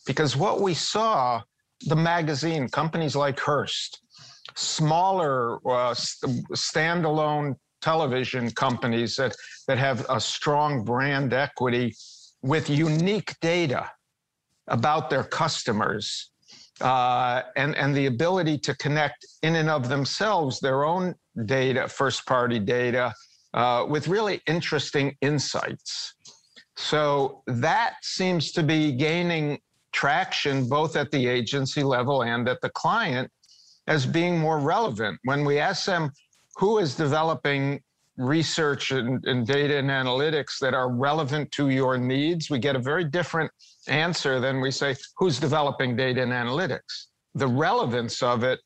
because 0.06 0.38
what 0.38 0.62
we 0.62 0.74
saw 0.74 1.42
the 1.86 1.96
magazine, 1.96 2.68
companies 2.70 3.16
like 3.16 3.40
Hearst, 3.40 4.02
smaller 4.56 5.56
uh, 5.58 5.94
standalone 5.94 7.56
television 7.82 8.52
companies 8.52 9.16
that, 9.16 9.36
that 9.68 9.78
have 9.78 10.06
a 10.10 10.20
strong 10.20 10.84
brand 10.84 11.34
equity 11.34 11.96
with 12.42 12.70
unique 12.70 13.36
data 13.42 13.90
about 14.68 15.10
their 15.10 15.24
customers 15.24 16.32
uh, 16.82 17.42
and, 17.56 17.76
and 17.76 17.96
the 17.96 18.06
ability 18.06 18.58
to 18.58 18.76
connect 18.76 19.26
in 19.44 19.56
and 19.56 19.70
of 19.70 19.90
themselves 19.90 20.60
their 20.60 20.84
own 20.84 21.16
data, 21.46 21.88
first 21.88 22.26
party 22.26 22.60
data, 22.60 23.14
uh, 23.54 23.86
with 23.88 24.08
really 24.08 24.42
interesting 24.48 25.16
insights. 25.22 26.14
So 26.78 27.44
that 27.48 27.96
seems 28.02 28.52
to 28.54 28.64
be 28.64 28.94
gaining 28.94 29.60
traction 29.92 30.68
both 30.68 30.96
at 30.96 31.12
the 31.12 31.28
agency 31.28 31.84
level 31.84 32.24
and 32.24 32.48
at 32.48 32.62
the 32.62 32.70
client 32.70 33.30
as 33.88 34.06
being 34.06 34.38
more 34.38 34.60
relevant. 34.60 35.20
When 35.24 35.46
we 35.46 35.60
ask 35.60 35.86
them 35.86 36.12
who 36.56 36.78
is 36.78 36.96
developing 36.96 37.82
research 38.18 38.92
and, 38.92 39.26
and, 39.26 39.48
data 39.48 39.78
and 39.78 39.90
analytics 39.90 40.60
that 40.60 40.74
are 40.74 40.90
relevant 40.90 41.52
to 41.54 41.70
your 41.70 41.98
needs, 41.98 42.50
we 42.50 42.60
get 42.60 42.76
a 42.76 42.80
very 42.80 43.06
different 43.06 43.50
answer 43.88 44.40
than 44.40 44.60
we 44.60 44.72
say, 44.72 44.96
who's 45.18 45.40
developing 45.40 45.96
data 45.96 46.22
and 46.22 46.32
analytics? 46.32 47.08
The 47.36 47.48
relevance 47.48 48.22
of 48.22 48.44
it, 48.44 48.60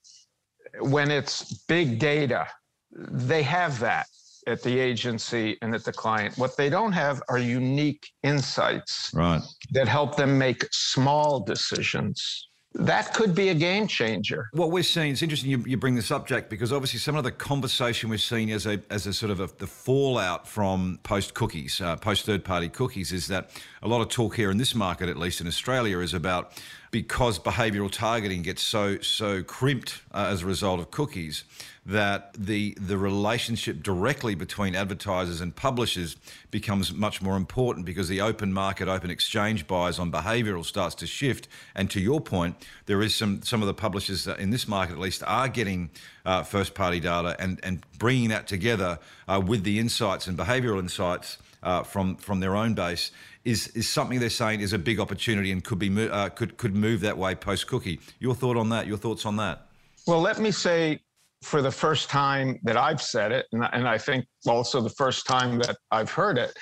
when 0.79 1.11
it's 1.11 1.63
big 1.67 1.99
data, 1.99 2.47
they 2.91 3.43
have 3.43 3.79
that 3.79 4.07
at 4.47 4.61
the 4.61 4.79
agency 4.79 5.57
and 5.61 5.73
at 5.73 5.83
the 5.83 5.93
client. 5.93 6.37
What 6.37 6.57
they 6.57 6.69
don't 6.69 6.91
have 6.91 7.21
are 7.29 7.37
unique 7.37 8.09
insights 8.23 9.11
right. 9.13 9.41
that 9.71 9.87
help 9.87 10.15
them 10.15 10.37
make 10.37 10.65
small 10.71 11.39
decisions. 11.39 12.49
That 12.75 13.13
could 13.13 13.35
be 13.35 13.49
a 13.49 13.53
game 13.53 13.85
changer. 13.85 14.49
What 14.53 14.71
we're 14.71 14.81
seeing, 14.81 15.11
it's 15.11 15.21
interesting 15.21 15.51
you, 15.51 15.63
you 15.67 15.77
bring 15.77 15.93
this 15.93 16.09
up, 16.09 16.27
Jack, 16.27 16.49
because 16.49 16.73
obviously 16.73 16.99
some 16.99 17.15
of 17.15 17.23
the 17.23 17.31
conversation 17.31 18.09
we're 18.09 18.17
seeing 18.17 18.51
as 18.51 18.65
a, 18.65 18.81
as 18.89 19.05
a 19.05 19.13
sort 19.13 19.31
of 19.31 19.39
a, 19.39 19.47
the 19.59 19.67
fallout 19.67 20.47
from 20.47 20.99
post 21.03 21.35
cookies, 21.35 21.79
uh, 21.81 21.95
post 21.97 22.25
third 22.25 22.43
party 22.43 22.69
cookies, 22.69 23.11
is 23.11 23.27
that 23.27 23.51
a 23.83 23.87
lot 23.87 24.01
of 24.01 24.09
talk 24.09 24.35
here 24.35 24.49
in 24.49 24.57
this 24.57 24.73
market, 24.73 25.07
at 25.07 25.17
least 25.17 25.39
in 25.39 25.45
Australia, 25.45 25.99
is 25.99 26.15
about 26.15 26.59
because 26.93 27.39
behavioural 27.39 27.91
targeting 27.91 28.43
gets 28.43 28.61
so 28.61 28.99
so 28.99 29.41
crimped 29.41 30.03
uh, 30.13 30.27
as 30.29 30.43
a 30.43 30.45
result 30.45 30.79
of 30.79 30.91
cookies 30.91 31.43
that 31.87 32.31
the 32.35 32.77
the 32.79 32.99
relationship 32.99 33.81
directly 33.81 34.35
between 34.35 34.75
advertisers 34.75 35.41
and 35.41 35.55
publishers 35.55 36.15
becomes 36.51 36.93
much 36.93 37.19
more 37.19 37.35
important 37.35 37.83
because 37.83 38.09
the 38.09 38.21
open 38.21 38.53
market, 38.53 38.87
open 38.87 39.09
exchange 39.09 39.65
buys 39.65 39.97
on 39.97 40.11
behavioural 40.11 40.63
starts 40.63 40.93
to 40.93 41.07
shift. 41.07 41.47
And 41.73 41.89
to 41.89 41.99
your 41.99 42.21
point, 42.21 42.55
there 42.85 43.01
is 43.01 43.15
some 43.15 43.41
some 43.41 43.63
of 43.63 43.67
the 43.67 43.73
publishers 43.73 44.27
in 44.27 44.51
this 44.51 44.67
market 44.67 44.93
at 44.93 44.99
least 44.99 45.23
are 45.25 45.49
getting 45.49 45.89
uh, 46.27 46.43
first 46.43 46.75
party 46.75 46.99
data 46.99 47.35
and 47.39 47.59
and 47.63 47.83
bringing 47.97 48.29
that 48.29 48.45
together 48.45 48.99
uh, 49.27 49.41
with 49.43 49.63
the 49.63 49.79
insights 49.79 50.27
and 50.27 50.37
behavioural 50.37 50.79
insights 50.79 51.39
uh, 51.63 51.81
from 51.81 52.17
from 52.17 52.39
their 52.39 52.55
own 52.55 52.75
base 52.75 53.09
is 53.45 53.67
is 53.69 53.89
something 53.89 54.19
they're 54.19 54.29
saying 54.29 54.61
is 54.61 54.73
a 54.73 54.79
big 54.79 54.99
opportunity 54.99 55.51
and 55.51 55.63
could 55.63 55.79
be 55.79 56.09
uh, 56.09 56.29
could 56.29 56.57
could 56.57 56.75
move 56.75 57.01
that 57.01 57.17
way 57.17 57.35
post 57.35 57.67
cookie. 57.67 57.99
Your 58.19 58.35
thought 58.35 58.57
on 58.57 58.69
that? 58.69 58.87
Your 58.87 58.97
thoughts 58.97 59.25
on 59.25 59.35
that? 59.37 59.67
Well, 60.07 60.21
let 60.21 60.39
me 60.39 60.51
say 60.51 60.99
for 61.41 61.61
the 61.61 61.71
first 61.71 62.09
time 62.09 62.59
that 62.63 62.77
I've 62.77 63.01
said 63.01 63.31
it, 63.31 63.47
and, 63.51 63.67
and 63.73 63.87
I 63.87 63.97
think 63.97 64.25
also 64.47 64.81
the 64.81 64.89
first 64.89 65.25
time 65.25 65.57
that 65.59 65.75
I've 65.91 66.09
heard 66.09 66.37
it, 66.37 66.53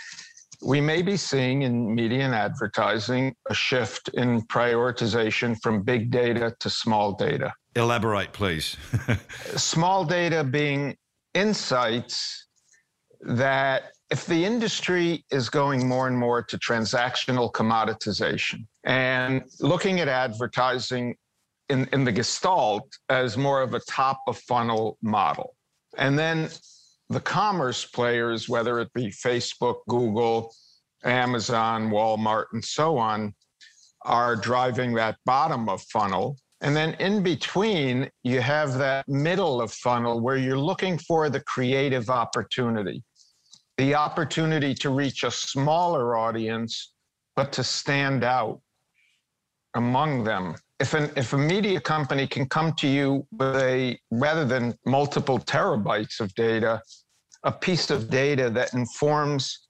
we 0.63 0.81
may 0.81 1.01
be 1.01 1.17
seeing 1.17 1.63
in 1.63 1.93
media 1.93 2.25
and 2.25 2.35
advertising 2.35 3.35
a 3.49 3.53
shift 3.53 4.09
in 4.09 4.41
prioritization 4.43 5.59
from 5.61 5.83
big 5.83 6.11
data 6.11 6.55
to 6.59 6.69
small 6.69 7.13
data. 7.13 7.53
Elaborate, 7.75 8.33
please. 8.33 8.77
small 9.55 10.03
data 10.03 10.43
being 10.43 10.95
insights 11.33 12.47
that 13.23 13.91
if 14.09 14.25
the 14.25 14.43
industry 14.45 15.23
is 15.31 15.49
going 15.49 15.87
more 15.87 16.07
and 16.07 16.17
more 16.17 16.43
to 16.43 16.57
transactional 16.57 17.51
commoditization 17.51 18.65
and 18.83 19.43
looking 19.59 19.99
at 19.99 20.07
advertising 20.07 21.15
in, 21.69 21.87
in 21.93 22.03
the 22.03 22.11
gestalt 22.11 22.91
as 23.09 23.37
more 23.37 23.61
of 23.61 23.73
a 23.73 23.79
top 23.81 24.19
of 24.27 24.37
funnel 24.39 24.97
model. 25.01 25.55
And 25.97 26.19
then 26.19 26.49
the 27.09 27.21
commerce 27.21 27.85
players, 27.85 28.49
whether 28.49 28.79
it 28.79 28.91
be 28.93 29.07
Facebook, 29.07 29.77
Google, 29.87 30.53
Amazon, 31.03 31.89
Walmart, 31.89 32.45
and 32.53 32.63
so 32.63 32.97
on, 32.97 33.33
are 34.03 34.35
driving 34.35 34.93
that 34.95 35.17
bottom 35.25 35.69
of 35.69 35.81
funnel. 35.83 36.37
And 36.61 36.75
then 36.75 36.93
in 36.95 37.23
between, 37.23 38.09
you 38.23 38.41
have 38.41 38.77
that 38.77 39.07
middle 39.07 39.61
of 39.61 39.71
funnel 39.71 40.19
where 40.19 40.37
you're 40.37 40.57
looking 40.57 40.97
for 40.97 41.29
the 41.29 41.39
creative 41.41 42.09
opportunity, 42.09 43.03
the 43.81 43.95
opportunity 43.95 44.75
to 44.75 44.91
reach 44.91 45.23
a 45.23 45.31
smaller 45.31 46.15
audience, 46.15 46.93
but 47.35 47.51
to 47.51 47.63
stand 47.63 48.23
out 48.23 48.61
among 49.73 50.23
them. 50.23 50.53
If, 50.79 50.93
an, 50.93 51.09
if 51.15 51.33
a 51.33 51.37
media 51.37 51.81
company 51.81 52.27
can 52.27 52.45
come 52.47 52.73
to 52.73 52.87
you 52.87 53.25
with 53.31 53.55
a, 53.55 53.97
rather 54.11 54.45
than 54.45 54.75
multiple 54.85 55.39
terabytes 55.39 56.19
of 56.19 56.31
data, 56.35 56.79
a 57.43 57.51
piece 57.51 57.89
of 57.89 58.11
data 58.11 58.51
that 58.51 58.75
informs 58.75 59.67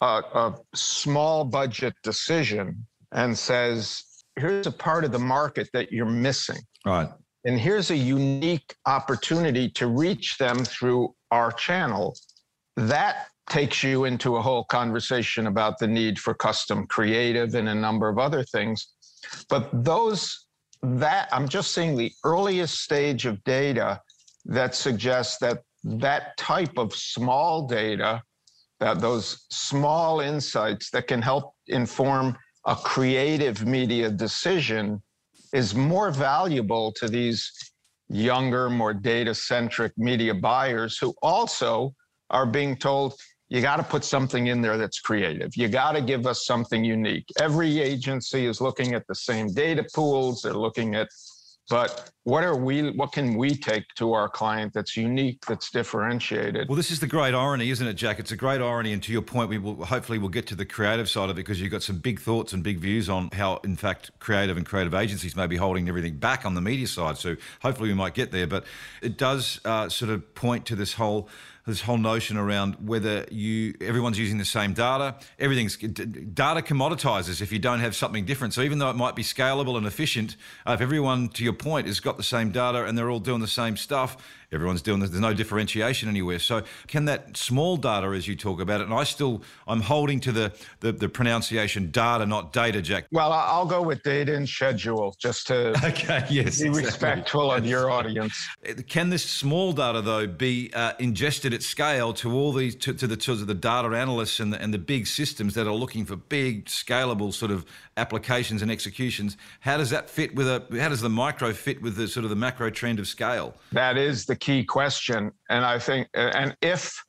a, 0.00 0.22
a 0.44 0.54
small 0.74 1.44
budget 1.44 1.94
decision 2.02 2.84
and 3.12 3.38
says, 3.38 4.02
here's 4.34 4.66
a 4.66 4.72
part 4.72 5.04
of 5.04 5.12
the 5.12 5.24
market 5.36 5.68
that 5.72 5.92
you're 5.92 6.06
missing. 6.06 6.58
Right. 6.84 7.08
And 7.44 7.60
here's 7.60 7.92
a 7.92 7.96
unique 7.96 8.74
opportunity 8.86 9.68
to 9.78 9.86
reach 9.86 10.38
them 10.38 10.64
through 10.64 11.14
our 11.30 11.52
channel. 11.52 12.16
That 12.76 13.28
takes 13.48 13.82
you 13.82 14.04
into 14.04 14.36
a 14.36 14.42
whole 14.42 14.64
conversation 14.64 15.46
about 15.46 15.78
the 15.78 15.86
need 15.86 16.18
for 16.18 16.34
custom 16.34 16.86
creative 16.86 17.54
and 17.54 17.68
a 17.68 17.74
number 17.74 18.08
of 18.08 18.18
other 18.18 18.42
things. 18.42 18.94
But 19.48 19.68
those, 19.84 20.46
that, 20.82 21.28
I'm 21.32 21.48
just 21.48 21.72
seeing 21.72 21.96
the 21.96 22.12
earliest 22.24 22.80
stage 22.80 23.26
of 23.26 23.42
data 23.44 24.00
that 24.46 24.74
suggests 24.74 25.38
that 25.38 25.62
that 25.84 26.36
type 26.36 26.78
of 26.78 26.94
small 26.94 27.66
data, 27.66 28.22
that 28.80 29.00
those 29.00 29.46
small 29.50 30.20
insights 30.20 30.90
that 30.90 31.06
can 31.06 31.20
help 31.20 31.54
inform 31.66 32.36
a 32.66 32.74
creative 32.74 33.66
media 33.66 34.10
decision 34.10 35.02
is 35.52 35.74
more 35.74 36.10
valuable 36.10 36.92
to 36.92 37.08
these 37.08 37.52
younger, 38.08 38.70
more 38.70 38.94
data 38.94 39.34
centric 39.34 39.92
media 39.96 40.34
buyers 40.34 40.98
who 40.98 41.14
also 41.22 41.94
are 42.30 42.46
being 42.46 42.76
told, 42.76 43.14
you 43.48 43.60
got 43.60 43.76
to 43.76 43.82
put 43.82 44.04
something 44.04 44.46
in 44.46 44.62
there 44.62 44.78
that's 44.78 45.00
creative. 45.00 45.56
You 45.56 45.68
got 45.68 45.92
to 45.92 46.00
give 46.00 46.26
us 46.26 46.44
something 46.46 46.84
unique. 46.84 47.26
Every 47.38 47.80
agency 47.80 48.46
is 48.46 48.60
looking 48.60 48.94
at 48.94 49.06
the 49.06 49.14
same 49.14 49.52
data 49.52 49.86
pools, 49.94 50.42
they're 50.42 50.54
looking 50.54 50.94
at 50.94 51.08
but 51.68 52.10
what 52.24 52.44
are 52.44 52.56
we 52.56 52.90
what 52.90 53.12
can 53.12 53.34
we 53.36 53.54
take 53.56 53.84
to 53.96 54.12
our 54.12 54.28
client 54.28 54.72
that's 54.74 54.96
unique 54.96 55.42
that's 55.46 55.70
differentiated 55.70 56.68
well 56.68 56.76
this 56.76 56.90
is 56.90 57.00
the 57.00 57.06
great 57.06 57.34
irony 57.34 57.70
isn't 57.70 57.86
it 57.86 57.94
jack 57.94 58.18
it's 58.18 58.32
a 58.32 58.36
great 58.36 58.60
irony 58.60 58.92
and 58.92 59.02
to 59.02 59.12
your 59.12 59.22
point 59.22 59.48
we 59.48 59.58
will 59.58 59.84
hopefully 59.84 60.18
we'll 60.18 60.28
get 60.28 60.46
to 60.46 60.54
the 60.54 60.64
creative 60.64 61.08
side 61.08 61.30
of 61.30 61.36
it 61.36 61.36
because 61.36 61.60
you've 61.60 61.70
got 61.70 61.82
some 61.82 61.98
big 61.98 62.20
thoughts 62.20 62.52
and 62.52 62.62
big 62.62 62.78
views 62.78 63.08
on 63.08 63.30
how 63.32 63.56
in 63.64 63.76
fact 63.76 64.10
creative 64.18 64.56
and 64.56 64.66
creative 64.66 64.94
agencies 64.94 65.34
may 65.34 65.46
be 65.46 65.56
holding 65.56 65.88
everything 65.88 66.16
back 66.16 66.44
on 66.44 66.54
the 66.54 66.60
media 66.60 66.86
side 66.86 67.16
so 67.16 67.34
hopefully 67.62 67.88
we 67.88 67.94
might 67.94 68.14
get 68.14 68.30
there 68.30 68.46
but 68.46 68.64
it 69.00 69.16
does 69.16 69.60
uh, 69.64 69.88
sort 69.88 70.10
of 70.10 70.34
point 70.34 70.66
to 70.66 70.76
this 70.76 70.94
whole 70.94 71.28
this 71.66 71.80
whole 71.80 71.96
notion 71.96 72.36
around 72.36 72.74
whether 72.86 73.26
you 73.30 73.74
everyone's 73.80 74.18
using 74.18 74.38
the 74.38 74.44
same 74.44 74.74
data. 74.74 75.14
Everything's 75.38 75.76
data 75.76 76.60
commoditizes 76.60 77.40
if 77.40 77.50
you 77.52 77.58
don't 77.58 77.80
have 77.80 77.96
something 77.96 78.24
different. 78.24 78.52
So 78.52 78.60
even 78.62 78.78
though 78.78 78.90
it 78.90 78.96
might 78.96 79.16
be 79.16 79.22
scalable 79.22 79.76
and 79.78 79.86
efficient, 79.86 80.36
uh, 80.66 80.72
if 80.72 80.80
everyone, 80.80 81.30
to 81.30 81.44
your 81.44 81.54
point, 81.54 81.86
has 81.86 82.00
got 82.00 82.16
the 82.16 82.22
same 82.22 82.50
data 82.50 82.84
and 82.84 82.98
they're 82.98 83.10
all 83.10 83.20
doing 83.20 83.40
the 83.40 83.48
same 83.48 83.76
stuff, 83.76 84.18
everyone's 84.54 84.82
doing 84.82 85.00
this. 85.00 85.10
There's 85.10 85.20
no 85.20 85.34
differentiation 85.34 86.08
anywhere. 86.08 86.38
So 86.38 86.62
can 86.86 87.04
that 87.06 87.36
small 87.36 87.76
data, 87.76 88.08
as 88.08 88.28
you 88.28 88.36
talk 88.36 88.60
about 88.60 88.80
it, 88.80 88.84
and 88.84 88.94
I 88.94 89.04
still 89.04 89.42
I'm 89.66 89.80
holding 89.80 90.20
to 90.20 90.32
the 90.32 90.52
the, 90.80 90.92
the 90.92 91.08
pronunciation 91.08 91.90
data, 91.90 92.26
not 92.26 92.52
data, 92.52 92.80
Jack. 92.80 93.06
Well, 93.10 93.32
I'll 93.32 93.66
go 93.66 93.82
with 93.82 94.02
data 94.02 94.34
and 94.34 94.48
schedule 94.48 95.14
just 95.18 95.46
to 95.48 95.70
okay, 95.84 96.24
yes, 96.30 96.60
be 96.60 96.68
exactly. 96.68 96.84
respectful 96.84 97.52
of 97.52 97.66
your 97.66 97.90
audience. 97.90 98.34
Can 98.88 99.10
this 99.10 99.24
small 99.24 99.72
data 99.72 100.00
though 100.00 100.26
be 100.26 100.72
uh, 100.74 100.92
ingested 100.98 101.52
at 101.52 101.62
scale 101.62 102.12
to 102.14 102.32
all 102.32 102.52
these 102.52 102.74
to, 102.76 102.94
to 102.94 103.06
the 103.06 103.16
to 103.16 103.34
the 103.34 103.54
data 103.54 103.88
analysts 103.88 104.40
and 104.40 104.52
the, 104.52 104.60
and 104.60 104.72
the 104.72 104.78
big 104.78 105.06
systems 105.06 105.54
that 105.54 105.66
are 105.66 105.74
looking 105.74 106.04
for 106.04 106.16
big 106.16 106.66
scalable 106.66 107.32
sort 107.32 107.50
of 107.50 107.64
applications 107.96 108.62
and 108.62 108.70
executions? 108.70 109.36
How 109.60 109.76
does 109.76 109.90
that 109.90 110.10
fit 110.10 110.34
with 110.34 110.48
a? 110.48 110.64
How 110.80 110.88
does 110.88 111.00
the 111.00 111.08
micro 111.08 111.52
fit 111.52 111.80
with 111.82 111.96
the 111.96 112.08
sort 112.08 112.24
of 112.24 112.30
the 112.30 112.36
macro 112.36 112.70
trend 112.70 112.98
of 112.98 113.06
scale? 113.06 113.54
That 113.72 113.96
is 113.96 114.26
the 114.26 114.36
key 114.36 114.64
question. 114.64 115.32
And 115.50 115.64
I 115.64 115.78
think, 115.78 116.08
and 116.14 116.56
if 116.60 117.02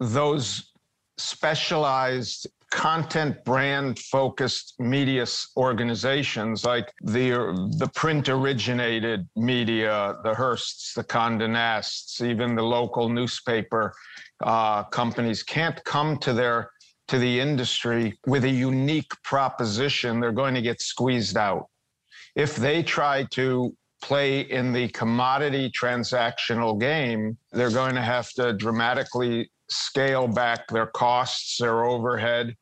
those 0.00 0.72
specialized 1.18 2.48
content 2.72 3.44
brand 3.44 3.98
focused 3.98 4.74
media 4.78 5.26
organizations 5.58 6.64
like 6.64 6.90
the 7.02 7.28
the 7.78 7.88
print 7.94 8.30
originated 8.30 9.28
media 9.36 10.16
the 10.24 10.34
hearsts 10.34 10.94
the 10.94 11.04
conde 11.04 11.46
nasts 11.52 12.22
even 12.22 12.54
the 12.54 12.62
local 12.62 13.10
newspaper 13.10 13.92
uh, 14.42 14.82
companies 14.84 15.42
can't 15.42 15.84
come 15.84 16.16
to 16.16 16.32
their 16.32 16.70
to 17.12 17.18
the 17.18 17.40
industry 17.40 18.18
with 18.26 18.44
a 18.44 18.50
unique 18.50 19.12
proposition 19.22 20.18
they're 20.18 20.32
going 20.32 20.54
to 20.54 20.62
get 20.62 20.80
squeezed 20.80 21.36
out 21.36 21.68
if 22.34 22.56
they 22.56 22.82
try 22.82 23.24
to 23.30 23.74
play 24.02 24.40
in 24.40 24.72
the 24.72 24.88
commodity 24.88 25.70
transactional 25.70 26.78
game, 26.78 27.38
they're 27.52 27.70
going 27.70 27.94
to 27.94 28.02
have 28.02 28.30
to 28.32 28.52
dramatically 28.52 29.50
scale 29.70 30.26
back 30.26 30.68
their 30.68 30.86
costs, 30.86 31.58
their 31.58 31.84
overhead, 31.84 32.54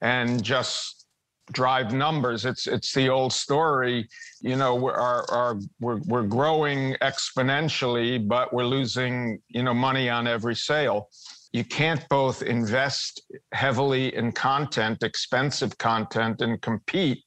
and 0.00 0.42
just 0.42 1.06
drive 1.52 1.92
numbers. 1.92 2.44
It's 2.44 2.66
it's 2.66 2.92
the 2.92 3.08
old 3.08 3.32
story. 3.32 4.08
You 4.40 4.56
know, 4.56 4.74
we're, 4.74 4.94
our, 4.94 5.30
our, 5.30 5.58
we're, 5.80 6.00
we're 6.06 6.26
growing 6.26 6.94
exponentially, 7.02 8.26
but 8.26 8.52
we're 8.52 8.64
losing, 8.64 9.40
you 9.48 9.62
know, 9.62 9.74
money 9.74 10.08
on 10.08 10.26
every 10.26 10.56
sale. 10.56 11.08
You 11.56 11.64
can't 11.64 12.06
both 12.10 12.42
invest 12.42 13.22
heavily 13.54 14.14
in 14.14 14.32
content, 14.32 15.02
expensive 15.02 15.78
content, 15.78 16.42
and 16.42 16.60
compete 16.60 17.24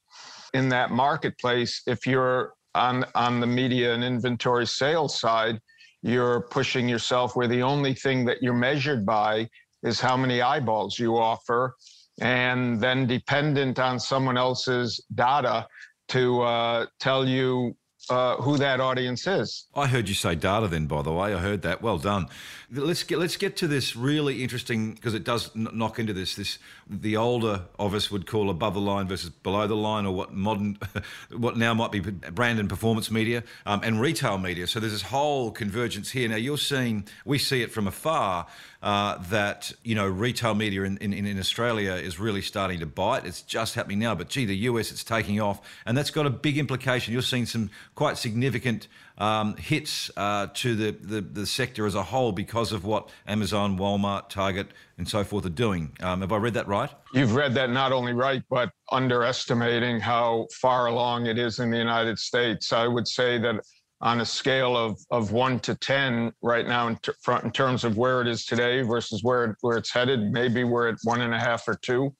in 0.54 0.68
that 0.68 0.92
marketplace. 0.92 1.82
If 1.88 2.06
you're 2.06 2.52
on 2.76 3.04
on 3.16 3.40
the 3.40 3.48
media 3.48 3.92
and 3.92 4.04
inventory 4.04 4.68
sales 4.68 5.18
side, 5.18 5.58
you're 6.04 6.42
pushing 6.42 6.88
yourself 6.88 7.34
where 7.34 7.48
the 7.48 7.64
only 7.64 7.92
thing 7.92 8.24
that 8.26 8.40
you're 8.40 8.54
measured 8.54 9.04
by 9.04 9.48
is 9.82 9.98
how 9.98 10.16
many 10.16 10.40
eyeballs 10.40 10.96
you 10.96 11.18
offer, 11.18 11.74
and 12.20 12.80
then 12.80 13.08
dependent 13.08 13.80
on 13.80 13.98
someone 13.98 14.38
else's 14.38 15.04
data 15.12 15.66
to 16.10 16.40
uh, 16.42 16.86
tell 17.00 17.26
you 17.26 17.74
uh, 18.10 18.36
who 18.36 18.58
that 18.58 18.80
audience 18.80 19.26
is. 19.26 19.66
I 19.74 19.86
heard 19.86 20.08
you 20.08 20.14
say 20.14 20.34
data 20.34 20.66
then, 20.68 20.86
by 20.86 21.02
the 21.02 21.12
way. 21.12 21.32
I 21.32 21.38
heard 21.38 21.62
that. 21.62 21.80
Well 21.80 21.98
done. 21.98 22.26
Let's 22.72 23.02
get 23.04 23.18
let's 23.18 23.36
get 23.36 23.56
to 23.58 23.68
this 23.68 23.96
really 23.96 24.42
interesting 24.42 24.94
because 24.94 25.14
it 25.14 25.24
does 25.24 25.54
knock 25.54 25.98
into 25.98 26.12
this. 26.12 26.34
This 26.34 26.58
the 26.88 27.16
older 27.16 27.62
of 27.78 27.94
us 27.94 28.10
would 28.10 28.26
call 28.26 28.50
above 28.50 28.74
the 28.74 28.80
line 28.80 29.06
versus 29.08 29.30
below 29.30 29.66
the 29.66 29.76
line, 29.76 30.06
or 30.06 30.14
what 30.14 30.34
modern, 30.34 30.78
what 31.36 31.56
now 31.56 31.72
might 31.72 31.92
be 31.92 32.00
brand 32.00 32.58
and 32.58 32.68
performance 32.68 33.10
media 33.10 33.44
um, 33.64 33.80
and 33.84 34.00
retail 34.00 34.38
media. 34.38 34.66
So 34.66 34.80
there's 34.80 34.92
this 34.92 35.02
whole 35.02 35.50
convergence 35.50 36.10
here. 36.10 36.28
Now 36.28 36.36
you're 36.36 36.58
seeing, 36.58 37.06
we 37.24 37.38
see 37.38 37.62
it 37.62 37.72
from 37.72 37.86
afar 37.86 38.46
uh, 38.82 39.18
that 39.28 39.72
you 39.82 39.94
know 39.94 40.06
retail 40.06 40.54
media 40.54 40.82
in, 40.82 40.96
in, 40.98 41.12
in 41.12 41.38
Australia 41.38 41.92
is 41.92 42.18
really 42.18 42.42
starting 42.42 42.80
to 42.80 42.86
bite. 42.86 43.26
It's 43.26 43.42
just 43.42 43.74
happening 43.74 43.98
now, 43.98 44.14
but 44.14 44.28
gee, 44.28 44.44
the 44.44 44.56
US 44.56 44.90
it's 44.90 45.04
taking 45.04 45.40
off, 45.40 45.60
and 45.86 45.96
that's 45.96 46.10
got 46.10 46.26
a 46.26 46.30
big 46.30 46.58
implication. 46.58 47.12
You're 47.12 47.22
seeing 47.22 47.46
some 47.46 47.70
quite 47.94 48.16
significant 48.16 48.88
um, 49.18 49.54
hits 49.56 50.10
uh, 50.16 50.46
to 50.54 50.74
the, 50.74 50.92
the, 50.92 51.20
the 51.20 51.46
sector 51.46 51.86
as 51.86 51.94
a 51.94 52.02
whole 52.02 52.32
because 52.32 52.72
of 52.72 52.86
what 52.86 53.10
Amazon, 53.26 53.78
Walmart, 53.78 54.30
Target, 54.30 54.68
and 54.96 55.06
so 55.06 55.22
forth 55.24 55.44
are 55.44 55.50
doing. 55.50 55.94
Um, 56.00 56.22
have 56.22 56.32
I 56.32 56.38
read 56.38 56.54
that 56.54 56.66
right? 56.66 56.90
You've 57.12 57.34
read 57.34 57.52
that 57.54 57.68
not 57.68 57.92
only 57.92 58.14
right, 58.14 58.42
but 58.48 58.70
underestimating 58.90 60.00
how 60.00 60.46
far 60.58 60.86
along 60.86 61.26
it 61.26 61.38
is 61.38 61.58
in 61.58 61.70
the 61.70 61.76
United 61.76 62.18
States. 62.18 62.72
I 62.72 62.86
would 62.86 63.06
say 63.06 63.36
that 63.38 63.62
on 64.02 64.20
a 64.20 64.24
scale 64.24 64.76
of, 64.76 64.98
of 65.10 65.32
one 65.32 65.60
to 65.60 65.74
10 65.74 66.32
right 66.42 66.66
now 66.66 66.88
in, 66.88 66.96
ter- 66.96 67.40
in 67.42 67.50
terms 67.50 67.84
of 67.84 67.98
where 67.98 68.20
it 68.22 68.28
is 68.28 68.46
today 68.46 68.82
versus 68.82 69.22
where, 69.22 69.44
it, 69.44 69.56
where 69.60 69.76
it's 69.76 69.92
headed, 69.92 70.32
maybe 70.32 70.64
we're 70.64 70.88
at 70.88 70.96
one 71.04 71.20
and 71.20 71.34
a 71.34 71.38
half 71.38 71.68
or 71.68 71.74
two. 71.74 72.14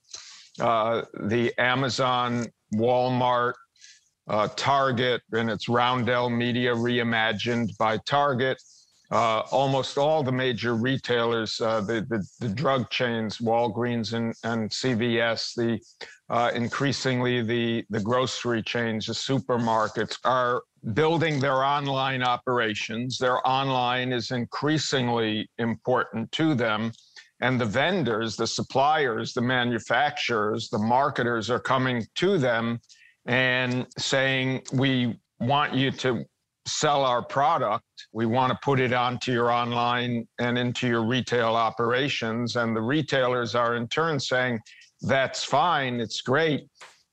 Uh, 0.61 1.03
the 1.23 1.53
Amazon, 1.59 2.47
Walmart, 2.75 3.55
uh, 4.29 4.49
Target, 4.57 5.23
and 5.33 5.51
it's 5.51 5.69
Roundel 5.69 6.29
Media 6.29 6.75
reimagined 6.75 7.77
by 7.79 7.97
Target. 8.07 8.61
Uh, 9.11 9.41
almost 9.51 9.99
all 9.99 10.23
the 10.23 10.31
major 10.31 10.77
retailers, 10.77 11.61
uh, 11.61 11.81
the, 11.81 12.07
the, 12.09 12.25
the 12.39 12.49
drug 12.49 12.89
chains, 12.91 13.39
Walgreens 13.39 14.13
and, 14.13 14.35
and 14.45 14.71
CVS, 14.71 15.55
the 15.57 15.81
uh, 16.31 16.53
increasingly 16.55 17.43
the 17.43 17.85
the 17.91 17.99
grocery 17.99 18.63
chains, 18.63 19.07
the 19.07 19.13
supermarkets 19.13 20.17
are 20.25 20.63
building 20.95 21.41
their 21.41 21.65
online 21.65 22.23
operations. 22.23 23.19
Their 23.19 23.47
online 23.47 24.13
is 24.13 24.31
increasingly 24.31 25.49
important 25.59 26.31
to 26.33 26.55
them. 26.55 26.93
And 27.41 27.61
the 27.61 27.67
vendors, 27.67 28.37
the 28.37 28.47
suppliers, 28.47 29.33
the 29.33 29.41
manufacturers, 29.41 30.69
the 30.69 30.79
marketers 30.79 31.51
are 31.51 31.61
coming 31.61 32.07
to 32.17 32.39
them 32.39 32.81
and 33.27 33.87
saying, 33.99 34.63
We 34.73 35.19
want 35.39 35.75
you 35.75 35.91
to 35.91 36.25
sell 36.67 37.05
our 37.05 37.23
product. 37.23 37.85
We 38.13 38.27
want 38.27 38.53
to 38.53 38.59
put 38.63 38.79
it 38.79 38.93
onto 38.93 39.33
your 39.33 39.51
online 39.51 40.29
and 40.39 40.59
into 40.59 40.87
your 40.87 41.05
retail 41.05 41.57
operations. 41.57 42.57
And 42.57 42.77
the 42.77 42.83
retailers 42.83 43.55
are 43.55 43.77
in 43.77 43.89
turn 43.89 44.21
saying, 44.21 44.61
That's 45.01 45.43
fine, 45.43 46.01
it's 46.01 46.21
great, 46.21 46.69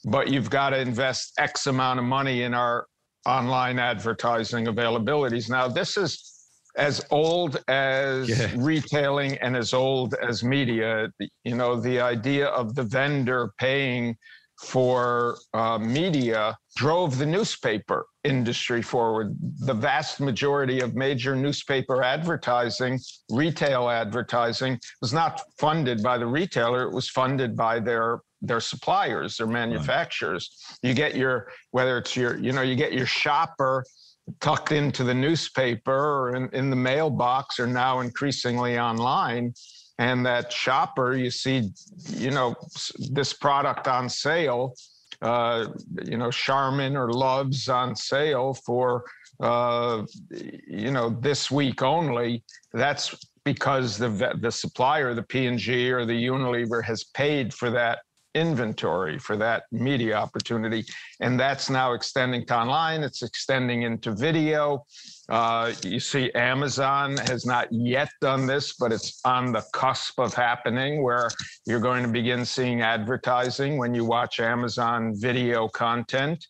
but 0.06 0.30
you've 0.30 0.50
got 0.50 0.72
to 0.72 0.80
invest 0.80 1.34
X 1.38 1.68
amount 1.68 2.00
of 2.00 2.06
money 2.06 2.44
in 2.44 2.54
our 2.54 2.86
online 3.28 3.78
advertising 3.78 4.66
availabilities. 4.66 5.50
Now, 5.50 5.68
this 5.68 5.98
is 5.98 6.34
as 6.78 7.06
old 7.12 7.58
as 7.68 8.30
yeah. 8.30 8.52
retailing 8.56 9.38
and 9.40 9.56
as 9.56 9.74
old 9.74 10.16
as 10.16 10.44
media. 10.44 11.12
You 11.44 11.56
know, 11.56 11.80
the 11.80 12.00
idea 12.00 12.48
of 12.48 12.76
the 12.76 12.84
vendor 12.84 13.52
paying 13.60 14.16
for 14.62 15.38
uh, 15.54 15.78
media 15.78 16.58
drove 16.76 17.18
the 17.18 17.26
newspaper 17.26 18.08
industry 18.24 18.82
forward. 18.82 19.36
The 19.60 19.74
vast 19.74 20.20
majority 20.20 20.80
of 20.80 20.96
major 20.96 21.36
newspaper 21.36 22.04
advertising, 22.04 23.00
retail 23.30 23.90
advertising, 23.90 24.80
was 25.02 25.14
not 25.14 25.42
funded 25.60 26.02
by 26.02 26.18
the 26.18 26.26
retailer, 26.26 26.84
it 26.84 26.94
was 26.94 27.10
funded 27.10 27.56
by 27.56 27.80
their 27.80 28.22
their 28.42 28.60
suppliers, 28.60 29.38
their 29.38 29.48
manufacturers. 29.48 30.50
Right. 30.84 30.90
You 30.90 30.94
get 30.94 31.16
your 31.16 31.50
whether 31.72 31.98
it's 31.98 32.16
your, 32.16 32.38
you 32.38 32.52
know, 32.52 32.62
you 32.62 32.76
get 32.76 32.94
your 32.94 33.06
shopper 33.06 33.84
tucked 34.40 34.72
into 34.72 35.04
the 35.04 35.14
newspaper 35.14 35.94
or 35.94 36.36
in, 36.36 36.50
in 36.54 36.70
the 36.70 36.76
mailbox 36.76 37.60
or 37.60 37.68
now 37.68 38.02
increasingly 38.02 38.78
online. 38.78 39.54
And 40.00 40.26
that 40.26 40.52
shopper, 40.52 41.16
you 41.16 41.32
see, 41.32 41.72
you 42.10 42.30
know, 42.30 42.56
this 43.12 43.34
product 43.34 43.88
on 43.88 44.10
sale, 44.10 44.76
uh, 45.22 45.68
you 46.04 46.18
know, 46.18 46.30
Charmin 46.30 46.96
or 46.96 47.12
Love's 47.12 47.68
on 47.68 47.96
sale 47.96 48.54
for, 48.54 49.06
uh, 49.40 50.04
you 50.68 50.92
know, 50.92 51.10
this 51.10 51.50
week 51.50 51.82
only. 51.82 52.44
That's 52.74 53.16
because 53.44 53.98
the 53.98 54.38
the 54.40 54.52
supplier, 54.52 55.16
the 55.16 55.24
P 55.24 55.48
and 55.48 55.58
G 55.58 55.92
or 55.92 56.06
the 56.06 56.28
Unilever, 56.28 56.84
has 56.84 57.06
paid 57.06 57.54
for 57.54 57.72
that 57.72 58.00
inventory 58.38 59.18
for 59.20 59.36
that 59.38 59.64
media 59.72 60.16
opportunity. 60.16 60.86
And 61.20 61.40
that's 61.40 61.70
now 61.70 61.94
extending 61.94 62.46
to 62.48 62.56
online, 62.56 63.04
it's 63.04 63.24
extending 63.24 63.84
into 63.84 64.12
video. 64.14 64.86
Uh, 65.30 65.74
you 65.84 66.00
see, 66.00 66.32
Amazon 66.34 67.18
has 67.18 67.46
not 67.46 67.68
yet 67.72 68.10
done 68.22 68.46
this, 68.46 68.76
but 68.80 68.92
it's 68.94 69.20
on 69.26 69.52
the 69.52 69.64
cusp 69.74 70.20
of 70.20 70.34
happening 70.34 71.04
where 71.04 71.30
you're 71.66 71.82
going 71.82 72.04
to 72.04 72.10
begin 72.10 72.46
seeing 72.46 72.82
advertising 72.82 73.78
when 73.78 73.94
you 73.94 74.06
watch 74.06 74.40
Amazon 74.40 75.14
video 75.16 75.68
content. 75.68 76.46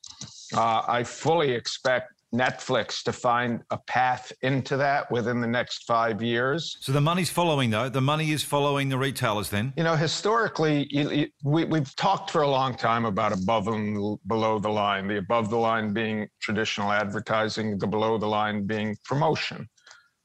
Uh, 0.55 0.83
I 0.87 1.03
fully 1.03 1.51
expect 1.51 2.16
Netflix 2.33 3.03
to 3.03 3.13
find 3.13 3.61
a 3.71 3.77
path 3.77 4.31
into 4.41 4.75
that 4.77 5.09
within 5.11 5.39
the 5.39 5.47
next 5.47 5.85
five 5.85 6.21
years. 6.21 6.77
So 6.81 6.91
the 6.91 7.01
money's 7.01 7.29
following, 7.29 7.69
though. 7.69 7.89
The 7.89 8.01
money 8.01 8.31
is 8.31 8.43
following 8.43 8.89
the 8.89 8.97
retailers 8.97 9.49
then? 9.49 9.73
You 9.77 9.83
know, 9.83 9.95
historically, 9.95 10.87
you, 10.89 11.09
you, 11.09 11.27
we, 11.43 11.63
we've 11.65 11.95
talked 11.95 12.31
for 12.31 12.41
a 12.41 12.47
long 12.47 12.75
time 12.75 13.05
about 13.05 13.31
above 13.31 13.67
and 13.69 14.17
below 14.27 14.59
the 14.59 14.69
line, 14.69 15.07
the 15.07 15.17
above 15.17 15.49
the 15.49 15.57
line 15.57 15.93
being 15.93 16.27
traditional 16.41 16.91
advertising, 16.91 17.77
the 17.77 17.87
below 17.87 18.17
the 18.17 18.27
line 18.27 18.67
being 18.67 18.97
promotion, 19.05 19.67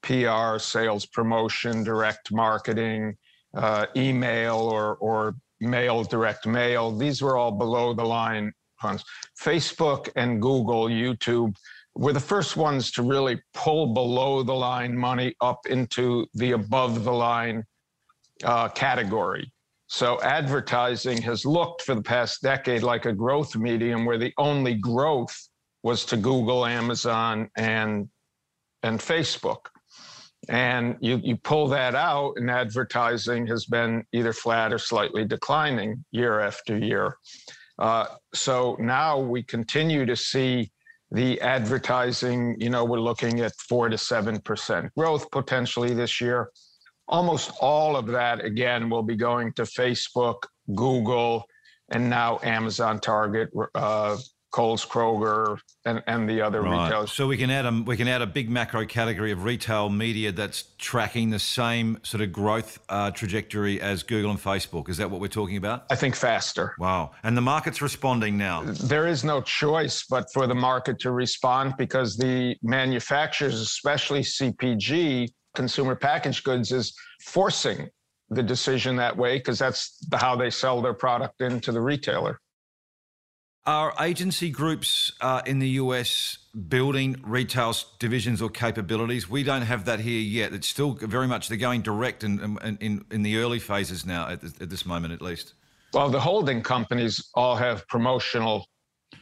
PR, 0.02 0.58
sales 0.58 1.06
promotion, 1.06 1.84
direct 1.84 2.32
marketing, 2.32 3.16
uh, 3.54 3.86
email 3.96 4.56
or, 4.56 4.96
or 4.96 5.36
mail, 5.60 6.02
direct 6.02 6.46
mail. 6.46 6.90
These 6.90 7.22
were 7.22 7.36
all 7.36 7.52
below 7.52 7.94
the 7.94 8.04
line 8.04 8.52
funds. 8.80 9.04
Facebook 9.40 10.10
and 10.16 10.42
Google, 10.42 10.86
YouTube, 10.86 11.54
were 11.94 12.12
the 12.12 12.20
first 12.20 12.56
ones 12.56 12.90
to 12.92 13.02
really 13.02 13.40
pull 13.52 13.92
below 13.92 14.42
the 14.42 14.54
line 14.54 14.96
money 14.96 15.34
up 15.40 15.66
into 15.66 16.26
the 16.34 16.52
above 16.52 17.04
the 17.04 17.12
line 17.12 17.64
uh, 18.44 18.68
category. 18.68 19.52
So 19.88 20.20
advertising 20.22 21.20
has 21.22 21.44
looked 21.44 21.82
for 21.82 21.94
the 21.94 22.02
past 22.02 22.40
decade 22.40 22.82
like 22.82 23.04
a 23.04 23.12
growth 23.12 23.54
medium 23.54 24.06
where 24.06 24.16
the 24.16 24.32
only 24.38 24.74
growth 24.74 25.36
was 25.82 26.04
to 26.06 26.16
Google, 26.16 26.64
Amazon, 26.64 27.50
and 27.56 28.08
and 28.82 28.98
Facebook. 28.98 29.66
And 30.48 30.96
you, 31.00 31.20
you 31.22 31.36
pull 31.36 31.68
that 31.68 31.94
out, 31.94 32.32
and 32.36 32.50
advertising 32.50 33.46
has 33.46 33.66
been 33.66 34.04
either 34.12 34.32
flat 34.32 34.72
or 34.72 34.78
slightly 34.78 35.24
declining 35.24 36.04
year 36.10 36.40
after 36.40 36.76
year. 36.76 37.16
Uh, 37.78 38.06
so 38.34 38.76
now 38.80 39.18
we 39.18 39.42
continue 39.44 40.04
to 40.04 40.16
see 40.16 40.72
the 41.12 41.38
advertising, 41.42 42.56
you 42.58 42.70
know, 42.70 42.84
we're 42.86 43.00
looking 43.00 43.40
at 43.40 43.52
four 43.56 43.90
to 43.90 43.96
7% 43.96 44.90
growth 44.96 45.30
potentially 45.30 45.92
this 45.92 46.20
year. 46.20 46.50
Almost 47.06 47.52
all 47.60 47.96
of 47.96 48.06
that, 48.06 48.42
again, 48.42 48.88
will 48.88 49.02
be 49.02 49.14
going 49.14 49.52
to 49.54 49.62
Facebook, 49.62 50.44
Google, 50.74 51.44
and 51.90 52.08
now 52.08 52.40
Amazon, 52.42 52.98
Target, 52.98 53.50
uh, 53.74 54.16
Kohl's, 54.52 54.84
Kroger, 54.84 55.58
and, 55.84 56.02
and 56.06 56.28
the 56.28 56.40
other 56.40 56.62
right. 56.62 56.84
retailers. 56.84 57.10
So 57.10 57.26
we 57.26 57.36
can 57.36 57.50
add 57.50 57.66
a 57.66 57.82
we 57.84 57.96
can 57.96 58.06
add 58.06 58.22
a 58.22 58.26
big 58.26 58.48
macro 58.48 58.86
category 58.86 59.32
of 59.32 59.44
retail 59.44 59.88
media 59.88 60.30
that's 60.30 60.64
tracking 60.78 61.30
the 61.30 61.38
same 61.38 61.98
sort 62.02 62.22
of 62.22 62.32
growth 62.32 62.78
uh, 62.88 63.10
trajectory 63.10 63.80
as 63.80 64.02
Google 64.02 64.30
and 64.30 64.40
Facebook. 64.40 64.88
Is 64.88 64.98
that 64.98 65.10
what 65.10 65.20
we're 65.20 65.28
talking 65.28 65.56
about? 65.56 65.86
I 65.90 65.96
think 65.96 66.14
faster. 66.14 66.74
Wow! 66.78 67.12
And 67.22 67.36
the 67.36 67.42
market's 67.42 67.82
responding 67.82 68.36
now. 68.38 68.62
There 68.62 69.08
is 69.08 69.24
no 69.24 69.40
choice 69.40 70.04
but 70.08 70.26
for 70.32 70.46
the 70.46 70.54
market 70.54 70.98
to 71.00 71.10
respond 71.10 71.74
because 71.78 72.16
the 72.16 72.56
manufacturers, 72.62 73.58
especially 73.60 74.20
CPG, 74.20 75.30
consumer 75.54 75.96
packaged 75.96 76.44
goods, 76.44 76.72
is 76.72 76.94
forcing 77.22 77.88
the 78.28 78.42
decision 78.42 78.96
that 78.96 79.16
way 79.16 79.38
because 79.38 79.58
that's 79.58 79.98
the, 80.08 80.16
how 80.16 80.36
they 80.36 80.50
sell 80.50 80.80
their 80.80 80.94
product 80.94 81.40
into 81.40 81.72
the 81.72 81.80
retailer. 81.80 82.38
Are 83.64 83.94
agency 84.00 84.50
groups 84.50 85.12
uh, 85.20 85.42
in 85.46 85.60
the 85.60 85.68
US 85.68 86.38
building 86.68 87.20
retail 87.22 87.76
divisions 88.00 88.42
or 88.42 88.50
capabilities? 88.50 89.30
We 89.30 89.44
don't 89.44 89.62
have 89.62 89.84
that 89.84 90.00
here 90.00 90.20
yet. 90.20 90.52
It's 90.52 90.66
still 90.66 90.94
very 90.94 91.28
much 91.28 91.48
they're 91.48 91.56
going 91.56 91.82
direct 91.82 92.24
in, 92.24 92.58
in, 92.80 93.04
in 93.12 93.22
the 93.22 93.36
early 93.36 93.60
phases 93.60 94.04
now, 94.04 94.26
at, 94.28 94.42
at 94.42 94.68
this 94.68 94.84
moment 94.84 95.14
at 95.14 95.22
least. 95.22 95.54
Well, 95.94 96.10
the 96.10 96.18
holding 96.18 96.60
companies 96.62 97.30
all 97.34 97.54
have 97.54 97.86
promotional 97.86 98.66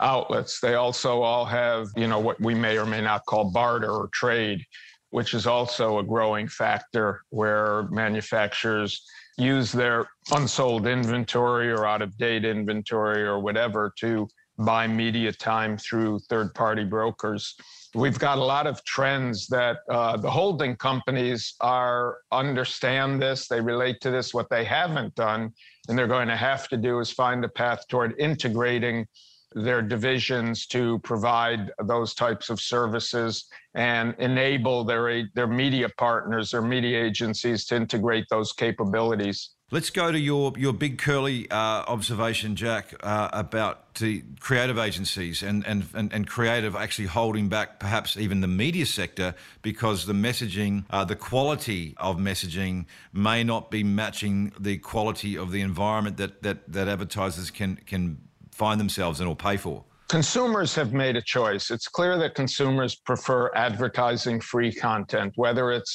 outlets. 0.00 0.58
They 0.60 0.74
also 0.74 1.20
all 1.20 1.44
have, 1.44 1.88
you 1.94 2.06
know, 2.06 2.18
what 2.18 2.40
we 2.40 2.54
may 2.54 2.78
or 2.78 2.86
may 2.86 3.02
not 3.02 3.26
call 3.26 3.50
barter 3.50 3.90
or 3.90 4.08
trade, 4.08 4.64
which 5.10 5.34
is 5.34 5.46
also 5.46 5.98
a 5.98 6.02
growing 6.02 6.48
factor 6.48 7.20
where 7.28 7.88
manufacturers 7.90 9.04
use 9.40 9.72
their 9.72 10.08
unsold 10.32 10.86
inventory 10.86 11.70
or 11.70 11.86
out 11.86 12.02
of 12.02 12.16
date 12.18 12.44
inventory 12.44 13.22
or 13.22 13.40
whatever 13.40 13.92
to 13.98 14.28
buy 14.58 14.86
media 14.86 15.32
time 15.32 15.78
through 15.78 16.18
third 16.28 16.54
party 16.54 16.84
brokers. 16.84 17.54
We've 17.94 18.18
got 18.18 18.38
a 18.38 18.44
lot 18.44 18.66
of 18.66 18.84
trends 18.84 19.46
that 19.48 19.78
uh, 19.88 20.16
the 20.16 20.30
holding 20.30 20.76
companies 20.76 21.54
are 21.60 22.18
understand 22.30 23.20
this, 23.20 23.48
they 23.48 23.60
relate 23.60 24.00
to 24.02 24.10
this. 24.10 24.32
What 24.32 24.48
they 24.50 24.64
haven't 24.64 25.14
done, 25.14 25.52
and 25.88 25.98
they're 25.98 26.06
going 26.06 26.28
to 26.28 26.36
have 26.36 26.68
to 26.68 26.76
do, 26.76 27.00
is 27.00 27.10
find 27.10 27.44
a 27.44 27.48
path 27.48 27.88
toward 27.88 28.14
integrating 28.20 29.06
their 29.54 29.82
divisions 29.82 30.66
to 30.66 30.98
provide 31.00 31.70
those 31.84 32.14
types 32.14 32.50
of 32.50 32.60
services 32.60 33.46
and 33.74 34.14
enable 34.18 34.84
their 34.84 35.28
their 35.34 35.46
media 35.46 35.88
partners, 35.96 36.50
their 36.50 36.62
media 36.62 37.02
agencies 37.04 37.64
to 37.66 37.76
integrate 37.76 38.26
those 38.30 38.52
capabilities. 38.52 39.50
Let's 39.72 39.90
go 39.90 40.10
to 40.10 40.18
your 40.18 40.52
your 40.56 40.72
big 40.72 40.98
curly 40.98 41.48
uh, 41.50 41.84
observation, 41.86 42.56
Jack, 42.56 42.92
uh, 43.04 43.28
about 43.32 43.94
the 43.94 44.24
creative 44.40 44.78
agencies 44.78 45.42
and, 45.42 45.66
and, 45.66 45.86
and, 45.94 46.12
and, 46.12 46.26
creative 46.26 46.74
actually 46.76 47.06
holding 47.06 47.48
back 47.48 47.80
perhaps 47.80 48.16
even 48.16 48.40
the 48.40 48.48
media 48.48 48.86
sector 48.86 49.34
because 49.62 50.06
the 50.06 50.12
messaging, 50.12 50.84
uh, 50.90 51.04
the 51.04 51.16
quality 51.16 51.94
of 51.98 52.16
messaging 52.16 52.86
may 53.12 53.42
not 53.44 53.70
be 53.70 53.82
matching 53.82 54.52
the 54.58 54.78
quality 54.78 55.36
of 55.36 55.50
the 55.50 55.60
environment 55.60 56.16
that, 56.16 56.42
that, 56.42 56.72
that 56.72 56.88
advertisers 56.88 57.50
can 57.50 57.76
can 57.86 58.18
find 58.60 58.78
themselves 58.78 59.22
in 59.22 59.26
or 59.26 59.34
pay 59.34 59.56
for? 59.56 59.82
Consumers 60.08 60.74
have 60.74 60.92
made 60.92 61.16
a 61.16 61.22
choice. 61.22 61.70
It's 61.70 61.88
clear 61.88 62.18
that 62.18 62.34
consumers 62.34 62.94
prefer 62.94 63.50
advertising 63.54 64.38
free 64.40 64.72
content, 64.72 65.32
whether 65.36 65.72
it's 65.72 65.94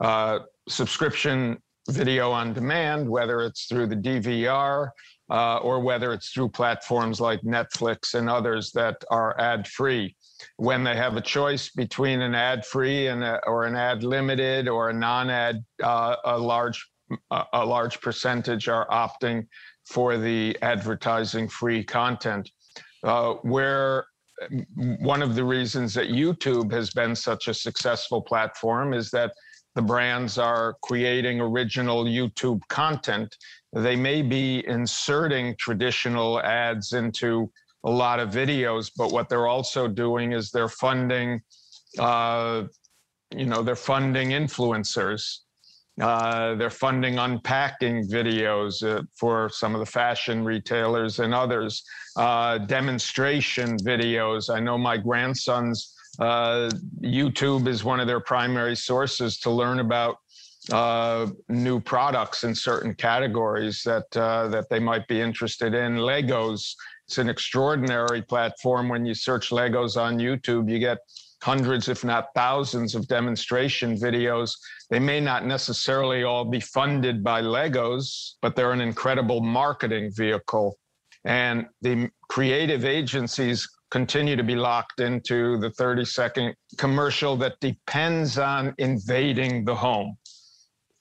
uh, 0.00 0.40
subscription 0.68 1.58
video 1.90 2.30
on 2.30 2.52
demand, 2.52 3.08
whether 3.08 3.40
it's 3.42 3.66
through 3.66 3.88
the 3.88 3.96
DVR 3.96 4.90
uh, 5.30 5.56
or 5.56 5.80
whether 5.80 6.12
it's 6.12 6.30
through 6.30 6.50
platforms 6.50 7.20
like 7.20 7.40
Netflix 7.42 8.14
and 8.14 8.30
others 8.30 8.70
that 8.72 8.96
are 9.10 9.38
ad 9.40 9.66
free. 9.66 10.14
When 10.56 10.84
they 10.84 10.96
have 10.96 11.16
a 11.16 11.20
choice 11.20 11.70
between 11.70 12.20
an 12.20 12.34
ad 12.34 12.64
free 12.64 13.08
and 13.08 13.24
or 13.46 13.64
an 13.64 13.74
ad 13.74 14.04
limited 14.04 14.68
or 14.68 14.90
a 14.90 14.92
non 14.92 15.30
ad, 15.30 15.64
uh, 15.82 16.16
a 16.24 16.38
large 16.38 16.78
a 17.52 17.64
large 17.64 18.00
percentage 18.00 18.68
are 18.68 18.88
opting 18.88 19.46
for 19.86 20.16
the 20.16 20.56
advertising 20.62 21.48
free 21.48 21.84
content. 21.84 22.50
Uh, 23.02 23.34
where 23.42 24.06
one 24.76 25.22
of 25.22 25.34
the 25.34 25.44
reasons 25.44 25.94
that 25.94 26.08
YouTube 26.08 26.72
has 26.72 26.90
been 26.90 27.14
such 27.14 27.48
a 27.48 27.54
successful 27.54 28.20
platform 28.20 28.92
is 28.94 29.10
that 29.10 29.32
the 29.74 29.82
brands 29.82 30.38
are 30.38 30.76
creating 30.82 31.40
original 31.40 32.04
YouTube 32.04 32.60
content. 32.68 33.36
They 33.72 33.96
may 33.96 34.22
be 34.22 34.64
inserting 34.66 35.56
traditional 35.58 36.40
ads 36.40 36.92
into 36.92 37.50
a 37.84 37.90
lot 37.90 38.20
of 38.20 38.30
videos, 38.30 38.90
but 38.96 39.12
what 39.12 39.28
they're 39.28 39.48
also 39.48 39.88
doing 39.88 40.32
is 40.32 40.50
they're 40.50 40.68
funding, 40.68 41.42
uh, 41.98 42.64
you 43.36 43.46
know, 43.46 43.62
they're 43.62 43.76
funding 43.76 44.30
influencers. 44.30 45.40
Uh, 46.00 46.56
they're 46.56 46.70
funding 46.70 47.18
unpacking 47.18 48.06
videos 48.08 48.82
uh, 48.82 49.02
for 49.14 49.48
some 49.48 49.74
of 49.74 49.80
the 49.80 49.86
fashion 49.86 50.44
retailers 50.44 51.20
and 51.20 51.32
others, 51.32 51.84
uh, 52.16 52.58
demonstration 52.58 53.76
videos. 53.78 54.52
I 54.52 54.58
know 54.58 54.76
my 54.76 54.96
grandson's 54.96 55.94
uh, 56.18 56.70
YouTube 57.00 57.68
is 57.68 57.84
one 57.84 58.00
of 58.00 58.06
their 58.06 58.20
primary 58.20 58.76
sources 58.76 59.38
to 59.40 59.50
learn 59.50 59.78
about 59.78 60.16
uh, 60.72 61.28
new 61.48 61.78
products 61.78 62.44
in 62.44 62.54
certain 62.54 62.94
categories 62.94 63.82
that 63.84 64.16
uh, 64.16 64.48
that 64.48 64.68
they 64.70 64.78
might 64.78 65.06
be 65.08 65.20
interested 65.20 65.74
in. 65.74 65.96
Legos, 65.96 66.74
it's 67.06 67.18
an 67.18 67.28
extraordinary 67.28 68.22
platform. 68.22 68.88
When 68.88 69.04
you 69.04 69.14
search 69.14 69.50
Legos 69.50 70.00
on 70.00 70.18
YouTube, 70.18 70.70
you 70.70 70.78
get 70.78 70.98
hundreds, 71.44 71.90
if 71.90 72.04
not 72.04 72.28
thousands, 72.34 72.94
of 72.94 73.06
demonstration 73.06 73.96
videos. 73.96 74.52
They 74.88 74.98
may 74.98 75.20
not 75.20 75.44
necessarily 75.44 76.24
all 76.24 76.46
be 76.46 76.60
funded 76.60 77.22
by 77.22 77.42
Legos, 77.42 78.36
but 78.40 78.56
they're 78.56 78.72
an 78.72 78.80
incredible 78.80 79.42
marketing 79.42 80.10
vehicle. 80.16 80.78
And 81.26 81.66
the 81.82 82.08
creative 82.30 82.86
agencies 82.86 83.68
continue 83.90 84.36
to 84.36 84.42
be 84.42 84.56
locked 84.56 85.00
into 85.00 85.58
the 85.58 85.70
30 85.72 86.06
second 86.06 86.54
commercial 86.78 87.36
that 87.36 87.60
depends 87.60 88.38
on 88.38 88.74
invading 88.78 89.66
the 89.66 89.74
home 89.74 90.16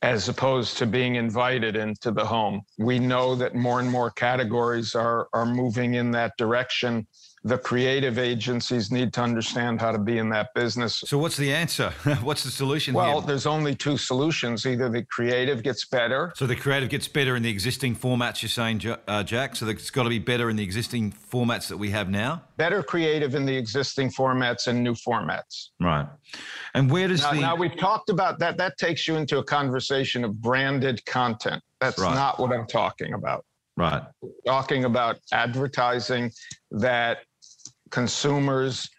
as 0.01 0.27
opposed 0.27 0.77
to 0.77 0.86
being 0.86 1.15
invited 1.15 1.77
into 1.77 2.12
the 2.12 2.25
home. 2.25 2.62
We 2.77 2.99
know 2.99 3.36
that 3.36 3.56
more 3.56 3.79
and 3.79 3.89
more 3.89 4.12
categories 4.12 4.93
are, 4.93 5.29
are 5.32 5.45
moving 5.45 5.93
in 5.93 6.12
that 6.12 6.34
direction 6.38 7.08
the 7.45 7.58
creative 7.58 8.17
agencies 8.17 8.89
need 8.89 9.12
to 9.13 9.21
understand 9.21 9.82
how 9.82 9.91
to 9.91 9.97
be 9.97 10.17
in 10.17 10.29
that 10.29 10.53
business. 10.53 11.03
So, 11.06 11.17
what's 11.17 11.36
the 11.36 11.53
answer? 11.53 11.89
what's 12.21 12.43
the 12.43 12.51
solution? 12.51 12.93
Well, 12.93 13.19
here? 13.19 13.27
there's 13.27 13.45
only 13.45 13.75
two 13.75 13.97
solutions. 13.97 14.65
Either 14.65 14.89
the 14.89 15.03
creative 15.03 15.62
gets 15.62 15.86
better. 15.86 16.32
So, 16.36 16.47
the 16.47 16.56
creative 16.56 16.89
gets 16.89 17.08
better 17.08 17.36
in 17.36 17.43
the 17.43 17.49
existing 17.49 17.97
formats, 17.97 18.41
you're 18.41 18.49
saying, 18.49 18.82
uh, 19.08 19.23
Jack? 19.23 19.58
So, 19.58 19.67
it's 19.67 19.89
got 19.89 20.03
to 20.03 20.10
be 20.10 20.19
better 20.19 20.49
in 20.49 20.56
the 20.56 20.63
existing 20.63 21.12
formats 21.12 21.67
that 21.67 21.77
we 21.77 21.89
have 21.89 22.10
now? 22.10 22.43
Better 22.56 22.82
creative 22.82 23.36
in 23.36 23.45
the 23.45 23.56
existing 23.56 24.10
formats 24.12 24.67
and 24.67 24.82
new 24.82 24.93
formats. 24.93 25.69
Right. 25.82 26.08
And 26.73 26.89
where 26.89 27.10
does 27.10 27.23
now, 27.23 27.34
the. 27.34 27.41
Now, 27.41 27.56
we've 27.58 27.77
talked 27.77 28.10
about 28.10 28.39
that. 28.39 28.58
That 28.58 28.77
takes 28.77 29.06
you 29.06 29.17
into 29.17 29.39
a 29.39 29.43
conversation 29.43 30.23
of 30.23 30.41
branded 30.41 31.06
content. 31.06 31.62
That's 31.82 31.99
right. 31.99 32.15
not 32.15 32.39
what 32.39 32.53
I'm 32.53 32.67
talking 32.67 33.13
about. 33.13 33.45
Right. 33.75 34.03
talking 34.45 34.86
about 34.86 35.17
advertising 35.32 36.32
that 36.69 37.21
consumers 37.93 38.89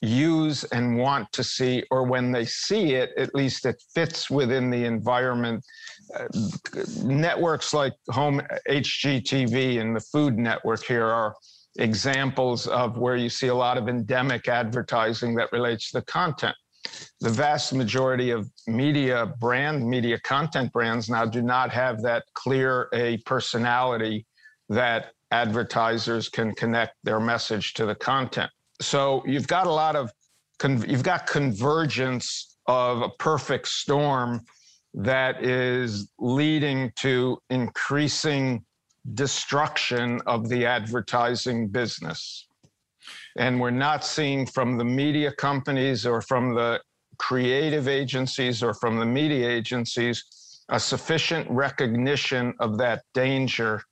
use 0.00 0.62
and 0.64 0.96
want 0.96 1.30
to 1.32 1.42
see, 1.42 1.82
or 1.90 2.04
when 2.04 2.30
they 2.30 2.44
see 2.44 2.94
it, 2.94 3.10
at 3.16 3.34
least 3.34 3.66
it 3.66 3.82
fits 3.94 4.30
within 4.30 4.70
the 4.70 4.84
environment. 4.84 5.64
Uh, 6.14 6.26
networks 7.02 7.74
like 7.74 7.92
Home 8.10 8.40
HGTV 8.68 9.80
and 9.80 9.94
the 9.94 10.00
Food 10.00 10.38
Network 10.38 10.84
here 10.84 11.06
are 11.06 11.34
examples 11.78 12.68
of 12.68 12.96
where 12.96 13.16
you 13.16 13.28
see 13.28 13.48
a 13.48 13.54
lot 13.54 13.76
of 13.76 13.88
endemic 13.88 14.46
advertising 14.46 15.34
that 15.34 15.50
relates 15.52 15.90
to 15.90 15.98
the 15.98 16.04
content. 16.04 16.54
The 17.20 17.30
vast 17.30 17.72
majority 17.72 18.30
of 18.30 18.48
media 18.68 19.34
brand, 19.40 19.88
media 19.88 20.18
content 20.20 20.72
brands 20.72 21.08
now 21.08 21.24
do 21.24 21.42
not 21.42 21.70
have 21.70 22.02
that 22.02 22.24
clear 22.34 22.88
a 22.92 23.18
personality 23.18 24.26
that 24.68 25.12
advertisers 25.32 26.28
can 26.28 26.54
connect 26.54 26.94
their 27.02 27.18
message 27.18 27.74
to 27.74 27.86
the 27.86 27.94
content. 27.94 28.50
So 28.80 29.22
you've 29.26 29.48
got 29.48 29.66
a 29.66 29.72
lot 29.72 29.96
of, 29.96 30.12
you've 30.86 31.02
got 31.02 31.26
convergence 31.26 32.56
of 32.66 33.02
a 33.02 33.08
perfect 33.08 33.68
storm 33.68 34.42
that 34.94 35.42
is 35.42 36.08
leading 36.18 36.92
to 36.96 37.38
increasing 37.50 38.64
destruction 39.14 40.20
of 40.26 40.48
the 40.48 40.66
advertising 40.66 41.68
business. 41.68 42.46
And 43.36 43.60
we're 43.60 43.70
not 43.70 44.04
seeing 44.04 44.46
from 44.46 44.76
the 44.76 44.84
media 44.84 45.32
companies 45.32 46.06
or 46.06 46.20
from 46.20 46.54
the 46.54 46.80
creative 47.18 47.88
agencies 47.88 48.62
or 48.62 48.74
from 48.74 48.98
the 48.98 49.06
media 49.06 49.48
agencies 49.48 50.24
a 50.68 50.78
sufficient 50.78 51.50
recognition 51.50 52.54
of 52.60 52.78
that 52.78 53.02
danger 53.14 53.82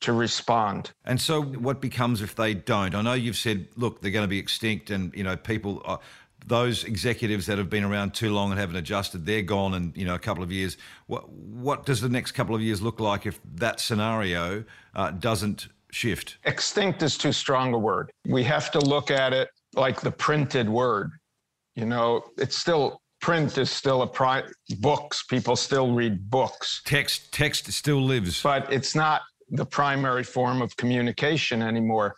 to 0.00 0.12
respond. 0.12 0.92
And 1.04 1.20
so, 1.20 1.42
what 1.42 1.80
becomes 1.80 2.22
if 2.22 2.34
they 2.34 2.54
don't? 2.54 2.94
I 2.94 3.02
know 3.02 3.14
you've 3.14 3.36
said, 3.36 3.68
look, 3.76 4.00
they're 4.00 4.10
going 4.10 4.24
to 4.24 4.28
be 4.28 4.38
extinct, 4.38 4.90
and 4.90 5.14
you 5.14 5.24
know, 5.24 5.36
people, 5.36 5.82
uh, 5.84 5.96
those 6.46 6.84
executives 6.84 7.46
that 7.46 7.58
have 7.58 7.68
been 7.68 7.84
around 7.84 8.14
too 8.14 8.32
long 8.32 8.50
and 8.50 8.58
haven't 8.58 8.76
adjusted, 8.76 9.26
they're 9.26 9.42
gone 9.42 9.74
in 9.74 9.92
you 9.94 10.04
know 10.04 10.14
a 10.14 10.18
couple 10.18 10.42
of 10.42 10.52
years. 10.52 10.76
What 11.06 11.28
what 11.30 11.84
does 11.84 12.00
the 12.00 12.08
next 12.08 12.32
couple 12.32 12.54
of 12.54 12.62
years 12.62 12.80
look 12.80 13.00
like 13.00 13.26
if 13.26 13.40
that 13.56 13.80
scenario 13.80 14.64
uh, 14.94 15.10
doesn't 15.10 15.68
shift? 15.90 16.38
Extinct 16.44 17.02
is 17.02 17.18
too 17.18 17.32
strong 17.32 17.74
a 17.74 17.78
word. 17.78 18.10
We 18.26 18.44
have 18.44 18.70
to 18.72 18.80
look 18.80 19.10
at 19.10 19.32
it 19.32 19.50
like 19.74 20.00
the 20.00 20.12
printed 20.12 20.68
word. 20.68 21.10
You 21.74 21.86
know, 21.86 22.24
it's 22.36 22.56
still 22.56 23.00
print 23.20 23.58
is 23.58 23.70
still 23.70 24.02
a 24.02 24.06
pri- 24.06 24.44
books. 24.78 25.24
People 25.24 25.56
still 25.56 25.92
read 25.92 26.30
books. 26.30 26.82
Text 26.84 27.32
text 27.32 27.70
still 27.72 28.02
lives, 28.02 28.42
but 28.42 28.72
it's 28.72 28.94
not 28.94 29.22
the 29.50 29.64
primary 29.64 30.24
form 30.24 30.62
of 30.62 30.76
communication 30.76 31.62
anymore. 31.62 32.14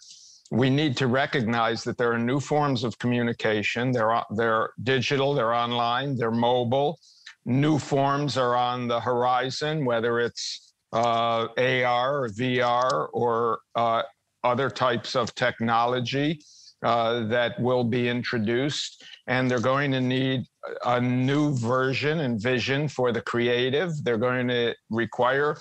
We 0.50 0.68
need 0.68 0.96
to 0.96 1.06
recognize 1.06 1.84
that 1.84 1.96
there 1.96 2.12
are 2.12 2.18
new 2.18 2.40
forms 2.40 2.82
of 2.82 2.98
communication. 2.98 3.92
They're, 3.92 4.22
they're 4.30 4.70
digital, 4.82 5.34
they're 5.34 5.54
online, 5.54 6.16
they're 6.16 6.32
mobile. 6.32 6.98
New 7.44 7.78
forms 7.78 8.36
are 8.36 8.56
on 8.56 8.88
the 8.88 9.00
horizon, 9.00 9.84
whether 9.84 10.20
it's 10.20 10.74
uh, 10.92 11.46
AR 11.56 12.24
or 12.24 12.28
VR 12.30 13.08
or 13.12 13.60
uh, 13.76 14.02
other 14.42 14.68
types 14.70 15.14
of 15.14 15.34
technology 15.34 16.40
uh, 16.82 17.26
that 17.26 17.60
will 17.60 17.84
be 17.84 18.08
introduced. 18.08 19.04
And 19.26 19.50
they're 19.50 19.60
going 19.60 19.92
to 19.92 20.00
need 20.00 20.46
a 20.84 21.00
new 21.00 21.54
version 21.56 22.20
and 22.20 22.42
vision 22.42 22.88
for 22.88 23.12
the 23.12 23.20
creative. 23.20 24.02
They're 24.02 24.18
going 24.18 24.48
to 24.48 24.74
require, 24.90 25.56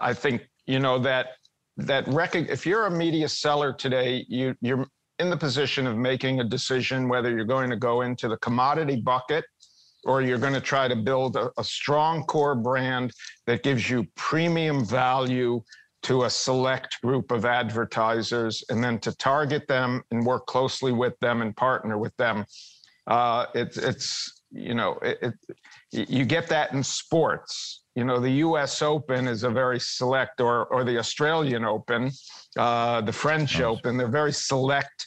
I 0.00 0.14
think, 0.14 0.46
you 0.66 0.78
know 0.78 0.98
that 0.98 1.28
that 1.76 2.06
if 2.48 2.64
you're 2.64 2.86
a 2.86 2.90
media 2.90 3.28
seller 3.28 3.72
today 3.72 4.24
you 4.28 4.54
you're 4.60 4.86
in 5.18 5.30
the 5.30 5.36
position 5.36 5.86
of 5.86 5.96
making 5.96 6.40
a 6.40 6.44
decision 6.44 7.08
whether 7.08 7.30
you're 7.30 7.44
going 7.44 7.70
to 7.70 7.76
go 7.76 8.02
into 8.02 8.28
the 8.28 8.36
commodity 8.38 8.96
bucket 8.96 9.44
or 10.04 10.22
you're 10.22 10.38
going 10.38 10.52
to 10.52 10.60
try 10.60 10.86
to 10.86 10.96
build 10.96 11.36
a, 11.36 11.50
a 11.58 11.64
strong 11.64 12.24
core 12.24 12.54
brand 12.54 13.12
that 13.46 13.62
gives 13.62 13.88
you 13.88 14.06
premium 14.16 14.84
value 14.84 15.62
to 16.02 16.24
a 16.24 16.30
select 16.30 17.00
group 17.02 17.30
of 17.30 17.46
advertisers 17.46 18.62
and 18.68 18.84
then 18.84 18.98
to 18.98 19.10
target 19.16 19.66
them 19.66 20.02
and 20.10 20.24
work 20.24 20.46
closely 20.46 20.92
with 20.92 21.18
them 21.20 21.40
and 21.40 21.56
partner 21.56 21.96
with 21.96 22.14
them. 22.18 22.44
Uh, 23.06 23.46
it's 23.54 23.78
it's 23.78 24.42
you 24.50 24.74
know 24.74 24.98
it, 25.02 25.32
it, 25.92 26.08
you 26.10 26.24
get 26.24 26.46
that 26.48 26.72
in 26.72 26.82
sports 26.82 27.83
you 27.94 28.04
know, 28.04 28.18
the 28.18 28.30
U.S. 28.30 28.82
Open 28.82 29.28
is 29.28 29.44
a 29.44 29.50
very 29.50 29.78
select, 29.78 30.40
or 30.40 30.66
or 30.66 30.84
the 30.84 30.98
Australian 30.98 31.64
Open, 31.64 32.10
uh, 32.56 33.00
the 33.00 33.12
French 33.12 33.54
nice. 33.54 33.62
Open. 33.62 33.96
They're 33.96 34.08
very 34.08 34.32
select, 34.32 35.06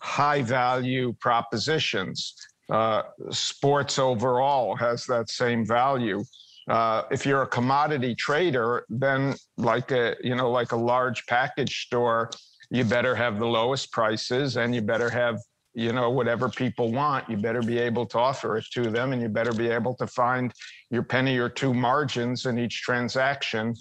high 0.00 0.42
value 0.42 1.14
propositions. 1.20 2.34
Uh, 2.70 3.02
sports 3.30 3.98
overall 3.98 4.76
has 4.76 5.04
that 5.06 5.30
same 5.30 5.66
value. 5.66 6.22
Uh, 6.68 7.02
if 7.10 7.24
you're 7.24 7.42
a 7.42 7.46
commodity 7.46 8.14
trader, 8.14 8.84
then 8.88 9.34
like 9.56 9.90
a 9.90 10.14
you 10.22 10.36
know 10.36 10.50
like 10.50 10.72
a 10.72 10.76
large 10.76 11.26
package 11.26 11.86
store, 11.86 12.30
you 12.70 12.84
better 12.84 13.14
have 13.14 13.38
the 13.38 13.46
lowest 13.46 13.90
prices 13.90 14.56
and 14.56 14.74
you 14.74 14.82
better 14.82 15.10
have 15.10 15.38
you 15.74 15.92
know 15.92 16.10
whatever 16.10 16.48
people 16.48 16.90
want 16.90 17.28
you 17.28 17.36
better 17.36 17.62
be 17.62 17.78
able 17.78 18.06
to 18.06 18.18
offer 18.18 18.56
it 18.56 18.64
to 18.72 18.90
them 18.90 19.12
and 19.12 19.22
you 19.22 19.28
better 19.28 19.52
be 19.52 19.68
able 19.68 19.94
to 19.94 20.06
find 20.06 20.52
your 20.90 21.02
penny 21.02 21.38
or 21.38 21.48
two 21.48 21.74
margins 21.74 22.46
in 22.46 22.58
each 22.58 22.82
transaction 22.82 23.74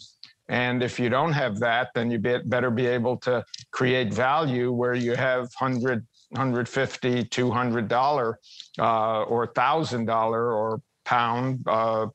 And 0.49 0.81
if 0.81 0.97
you 0.99 1.09
don't 1.09 1.33
have 1.33 1.59
that, 1.59 1.89
then 1.93 2.09
you 2.09 2.19
better 2.19 2.71
be 2.71 2.85
able 2.85 3.17
to 3.17 3.43
create 3.71 4.13
value 4.13 4.71
where 4.71 4.93
you 4.95 5.15
have 5.15 5.41
100 5.59 6.05
150 6.29 7.23
200 7.23 7.87
dollar 7.87 8.37
uh, 8.79 9.23
or 9.23 9.47
thousand 9.47 10.05
dollar 10.05 10.51
or 10.51 10.81
pound 11.05 11.63
uh, 11.67 12.07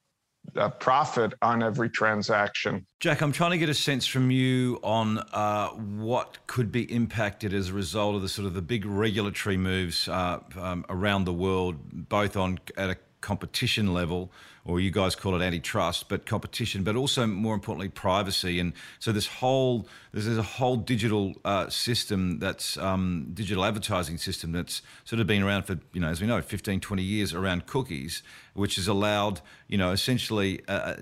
profit 0.80 1.32
on 1.40 1.62
every 1.62 1.88
transaction. 1.88 2.86
Jack, 3.00 3.22
I'm 3.22 3.32
trying 3.32 3.52
to 3.52 3.58
get 3.58 3.68
a 3.68 3.74
sense 3.74 4.06
from 4.06 4.30
you 4.30 4.78
on 4.82 5.18
uh, 5.32 5.68
what 5.68 6.38
could 6.46 6.70
be 6.70 6.82
impacted 6.92 7.54
as 7.54 7.70
a 7.70 7.72
result 7.72 8.16
of 8.16 8.22
the 8.22 8.28
sort 8.28 8.46
of 8.46 8.54
the 8.54 8.62
big 8.62 8.84
regulatory 8.84 9.56
moves 9.56 10.08
uh, 10.08 10.40
um, 10.58 10.84
around 10.88 11.24
the 11.24 11.32
world, 11.32 11.76
both 12.08 12.36
on 12.36 12.58
at 12.76 12.90
a 12.90 12.96
competition 13.20 13.94
level, 13.94 14.30
or 14.64 14.78
you 14.78 14.90
guys 14.90 15.16
call 15.16 15.34
it 15.34 15.44
antitrust, 15.44 16.08
but 16.08 16.24
competition, 16.24 16.84
but 16.84 16.94
also 16.94 17.26
more 17.26 17.54
importantly 17.54 17.88
privacy. 17.88 18.60
And 18.60 18.72
so 19.00 19.10
this 19.10 19.26
whole 19.26 19.88
there's, 20.12 20.28
a 20.38 20.42
whole 20.42 20.76
digital 20.76 21.34
uh, 21.44 21.68
system 21.68 22.38
that's 22.38 22.76
um, 22.76 23.30
digital 23.34 23.64
advertising 23.64 24.18
system 24.18 24.52
that's 24.52 24.82
sort 25.04 25.20
of 25.20 25.26
been 25.26 25.42
around 25.42 25.64
for 25.64 25.78
you 25.92 26.00
know 26.00 26.08
as 26.08 26.20
we 26.20 26.26
know 26.26 26.40
15, 26.40 26.80
20 26.80 27.02
years 27.02 27.34
around 27.34 27.66
cookies, 27.66 28.22
which 28.54 28.76
has 28.76 28.86
allowed 28.86 29.40
you 29.66 29.78
know 29.78 29.90
essentially 29.90 30.60
uh, 30.68 30.72
uh 30.72 30.96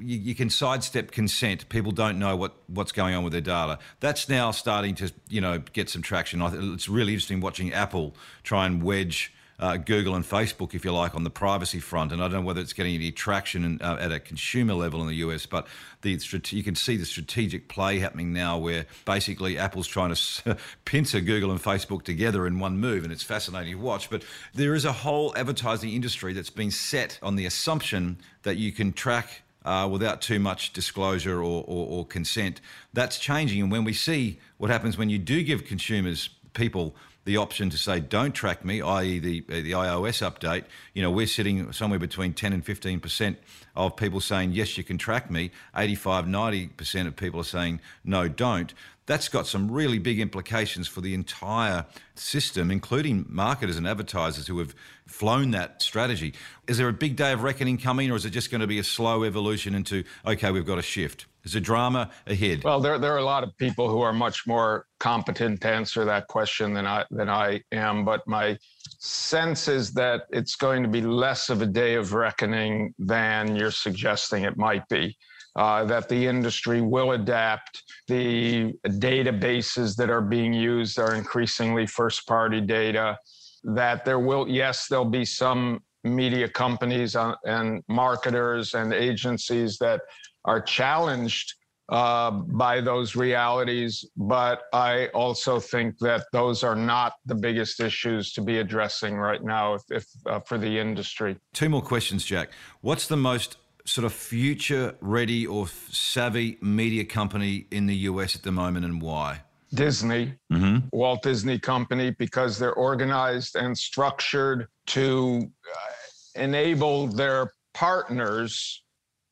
you, 0.00 0.18
you 0.18 0.34
can 0.34 0.50
sidestep 0.50 1.12
consent. 1.12 1.68
People 1.68 1.92
don't 1.92 2.18
know 2.18 2.34
what 2.34 2.54
what's 2.66 2.92
going 2.92 3.14
on 3.14 3.22
with 3.22 3.32
their 3.32 3.42
data. 3.42 3.78
That's 4.00 4.28
now 4.28 4.50
starting 4.50 4.96
to 4.96 5.12
you 5.28 5.40
know 5.40 5.58
get 5.72 5.88
some 5.88 6.02
traction. 6.02 6.42
It's 6.42 6.88
really 6.88 7.12
interesting 7.12 7.40
watching 7.40 7.72
Apple 7.72 8.16
try 8.42 8.66
and 8.66 8.82
wedge 8.82 9.32
uh, 9.58 9.76
Google 9.76 10.14
and 10.14 10.24
Facebook, 10.24 10.74
if 10.74 10.84
you 10.84 10.92
like, 10.92 11.14
on 11.14 11.24
the 11.24 11.30
privacy 11.30 11.80
front. 11.80 12.12
And 12.12 12.20
I 12.20 12.24
don't 12.26 12.40
know 12.40 12.46
whether 12.46 12.60
it's 12.60 12.72
getting 12.72 12.94
any 12.94 13.12
traction 13.12 13.64
in, 13.64 13.82
uh, 13.82 13.96
at 14.00 14.12
a 14.12 14.20
consumer 14.20 14.74
level 14.74 15.00
in 15.00 15.08
the 15.08 15.16
US, 15.16 15.46
but 15.46 15.66
the 16.02 16.18
you 16.50 16.62
can 16.62 16.74
see 16.74 16.96
the 16.96 17.06
strategic 17.06 17.68
play 17.68 17.98
happening 17.98 18.32
now 18.32 18.58
where 18.58 18.86
basically 19.04 19.58
Apple's 19.58 19.86
trying 19.86 20.14
to 20.14 20.56
pincer 20.84 21.20
Google 21.20 21.50
and 21.50 21.62
Facebook 21.62 22.02
together 22.02 22.46
in 22.46 22.58
one 22.58 22.78
move. 22.78 23.04
And 23.04 23.12
it's 23.12 23.22
fascinating 23.22 23.74
to 23.74 23.78
watch. 23.78 24.10
But 24.10 24.24
there 24.54 24.74
is 24.74 24.84
a 24.84 24.92
whole 24.92 25.36
advertising 25.36 25.92
industry 25.92 26.32
that's 26.32 26.50
been 26.50 26.70
set 26.70 27.18
on 27.22 27.36
the 27.36 27.46
assumption 27.46 28.18
that 28.42 28.56
you 28.56 28.72
can 28.72 28.92
track 28.92 29.42
uh, 29.64 29.88
without 29.90 30.20
too 30.20 30.38
much 30.38 30.72
disclosure 30.72 31.38
or, 31.38 31.64
or, 31.66 31.86
or, 31.88 32.06
consent. 32.06 32.60
That's 32.92 33.18
changing. 33.18 33.62
And 33.62 33.72
when 33.72 33.84
we 33.84 33.94
see 33.94 34.38
what 34.58 34.70
happens 34.70 34.98
when 34.98 35.08
you 35.08 35.18
do 35.18 35.42
give 35.42 35.64
consumers, 35.64 36.28
people, 36.52 36.94
the 37.24 37.36
option 37.36 37.70
to 37.70 37.78
say 37.78 38.00
don't 38.00 38.32
track 38.32 38.64
me, 38.64 38.82
i.e. 38.82 39.18
the 39.18 39.44
uh, 39.48 39.54
the 39.54 39.72
iOS 39.72 40.22
update, 40.28 40.64
you 40.92 41.02
know, 41.02 41.10
we're 41.10 41.26
sitting 41.26 41.72
somewhere 41.72 41.98
between 41.98 42.34
10 42.34 42.52
and 42.52 42.64
15% 42.64 43.36
of 43.76 43.96
people 43.96 44.20
saying 44.20 44.52
yes, 44.52 44.76
you 44.76 44.84
can 44.84 44.98
track 44.98 45.30
me. 45.30 45.50
85, 45.76 46.26
90% 46.26 47.06
of 47.06 47.16
people 47.16 47.40
are 47.40 47.44
saying 47.44 47.80
no, 48.04 48.28
don't. 48.28 48.72
That's 49.06 49.28
got 49.28 49.46
some 49.46 49.70
really 49.70 49.98
big 49.98 50.18
implications 50.18 50.88
for 50.88 51.02
the 51.02 51.12
entire 51.12 51.84
system, 52.14 52.70
including 52.70 53.26
marketers 53.28 53.76
and 53.76 53.86
advertisers 53.86 54.46
who 54.46 54.58
have 54.58 54.74
flown 55.06 55.50
that 55.50 55.82
strategy. 55.82 56.32
Is 56.66 56.78
there 56.78 56.88
a 56.88 56.92
big 56.92 57.16
day 57.16 57.32
of 57.32 57.42
reckoning 57.42 57.76
coming, 57.76 58.10
or 58.10 58.16
is 58.16 58.24
it 58.24 58.30
just 58.30 58.50
going 58.50 58.62
to 58.62 58.66
be 58.66 58.78
a 58.78 58.84
slow 58.84 59.24
evolution 59.24 59.74
into 59.74 60.04
okay, 60.26 60.50
we've 60.50 60.64
got 60.64 60.78
a 60.78 60.82
shift? 60.82 61.26
Is 61.44 61.54
a 61.54 61.60
drama 61.60 62.10
ahead? 62.26 62.64
Well, 62.64 62.80
there, 62.80 62.98
there 62.98 63.12
are 63.12 63.18
a 63.18 63.24
lot 63.24 63.44
of 63.44 63.54
people 63.58 63.90
who 63.90 64.00
are 64.00 64.14
much 64.14 64.46
more 64.46 64.86
competent 64.98 65.60
to 65.60 65.68
answer 65.68 66.04
that 66.06 66.26
question 66.28 66.72
than 66.72 66.86
I 66.86 67.04
than 67.10 67.28
I 67.28 67.60
am. 67.70 68.04
But 68.04 68.26
my 68.26 68.56
sense 68.98 69.68
is 69.68 69.92
that 69.92 70.22
it's 70.30 70.56
going 70.56 70.82
to 70.82 70.88
be 70.88 71.02
less 71.02 71.50
of 71.50 71.60
a 71.60 71.66
day 71.66 71.96
of 71.96 72.14
reckoning 72.14 72.94
than 72.98 73.56
you're 73.56 73.70
suggesting 73.70 74.44
it 74.44 74.56
might 74.56 74.88
be. 74.88 75.16
Uh, 75.56 75.84
that 75.84 76.08
the 76.08 76.26
industry 76.26 76.80
will 76.80 77.12
adapt. 77.12 77.82
The 78.08 78.72
databases 78.86 79.94
that 79.96 80.10
are 80.10 80.22
being 80.22 80.52
used 80.52 80.98
are 80.98 81.14
increasingly 81.14 81.86
first 81.86 82.26
party 82.26 82.60
data. 82.60 83.18
That 83.62 84.04
there 84.04 84.18
will, 84.18 84.48
yes, 84.48 84.88
there'll 84.88 85.04
be 85.04 85.24
some 85.24 85.80
media 86.04 86.48
companies 86.48 87.16
and 87.16 87.82
marketers 87.88 88.74
and 88.74 88.92
agencies 88.92 89.78
that 89.78 90.00
are 90.44 90.60
challenged 90.60 91.54
uh, 91.90 92.30
by 92.30 92.80
those 92.80 93.14
realities. 93.16 94.04
But 94.16 94.62
I 94.72 95.08
also 95.08 95.60
think 95.60 95.98
that 95.98 96.26
those 96.32 96.62
are 96.62 96.76
not 96.76 97.14
the 97.26 97.34
biggest 97.34 97.80
issues 97.80 98.32
to 98.34 98.40
be 98.40 98.58
addressing 98.58 99.16
right 99.16 99.42
now 99.42 99.74
if, 99.74 99.82
if 99.90 100.06
uh, 100.26 100.40
for 100.40 100.58
the 100.58 100.78
industry. 100.78 101.36
Two 101.52 101.68
more 101.68 101.82
questions, 101.82 102.24
Jack. 102.24 102.50
What's 102.80 103.06
the 103.06 103.16
most 103.16 103.58
sort 103.86 104.06
of 104.06 104.14
future 104.14 104.96
ready 105.00 105.46
or 105.46 105.68
savvy 105.90 106.56
media 106.62 107.04
company 107.04 107.66
in 107.70 107.86
the 107.86 107.94
US 107.96 108.34
at 108.34 108.42
the 108.42 108.52
moment 108.52 108.86
and 108.86 109.02
why? 109.02 109.42
Disney, 109.74 110.34
mm-hmm. 110.52 110.86
Walt 110.92 111.22
Disney 111.22 111.58
Company, 111.58 112.12
because 112.12 112.58
they're 112.58 112.74
organized 112.74 113.56
and 113.56 113.76
structured 113.76 114.68
to 114.86 115.50
uh, 115.68 115.93
enable 116.34 117.06
their 117.06 117.52
partners 117.74 118.84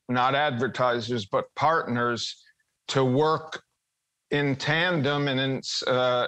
not 0.09 0.35
advertisers, 0.35 1.25
but 1.25 1.45
partners 1.55 2.43
to 2.89 3.03
work 3.03 3.63
in 4.31 4.55
tandem 4.55 5.27
and 5.27 5.39
in, 5.39 5.61
uh, 5.87 6.27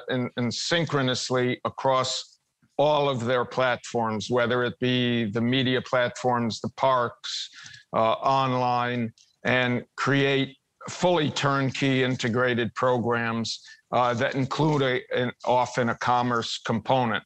synchronously 0.49 1.59
across 1.65 2.39
all 2.77 3.09
of 3.09 3.25
their 3.25 3.45
platforms, 3.45 4.29
whether 4.29 4.63
it 4.63 4.77
be 4.79 5.25
the 5.31 5.41
media 5.41 5.81
platforms, 5.81 6.59
the 6.59 6.69
parks, 6.75 7.49
uh, 7.93 8.11
online, 8.13 9.11
and 9.45 9.83
create 9.95 10.57
fully 10.89 11.31
turnkey 11.31 12.03
integrated 12.03 12.73
programs 12.75 13.61
uh, 13.91 14.13
that 14.13 14.35
include 14.35 14.81
a, 14.81 15.01
an, 15.15 15.31
often 15.45 15.89
a 15.89 15.95
commerce 15.95 16.59
component 16.65 17.23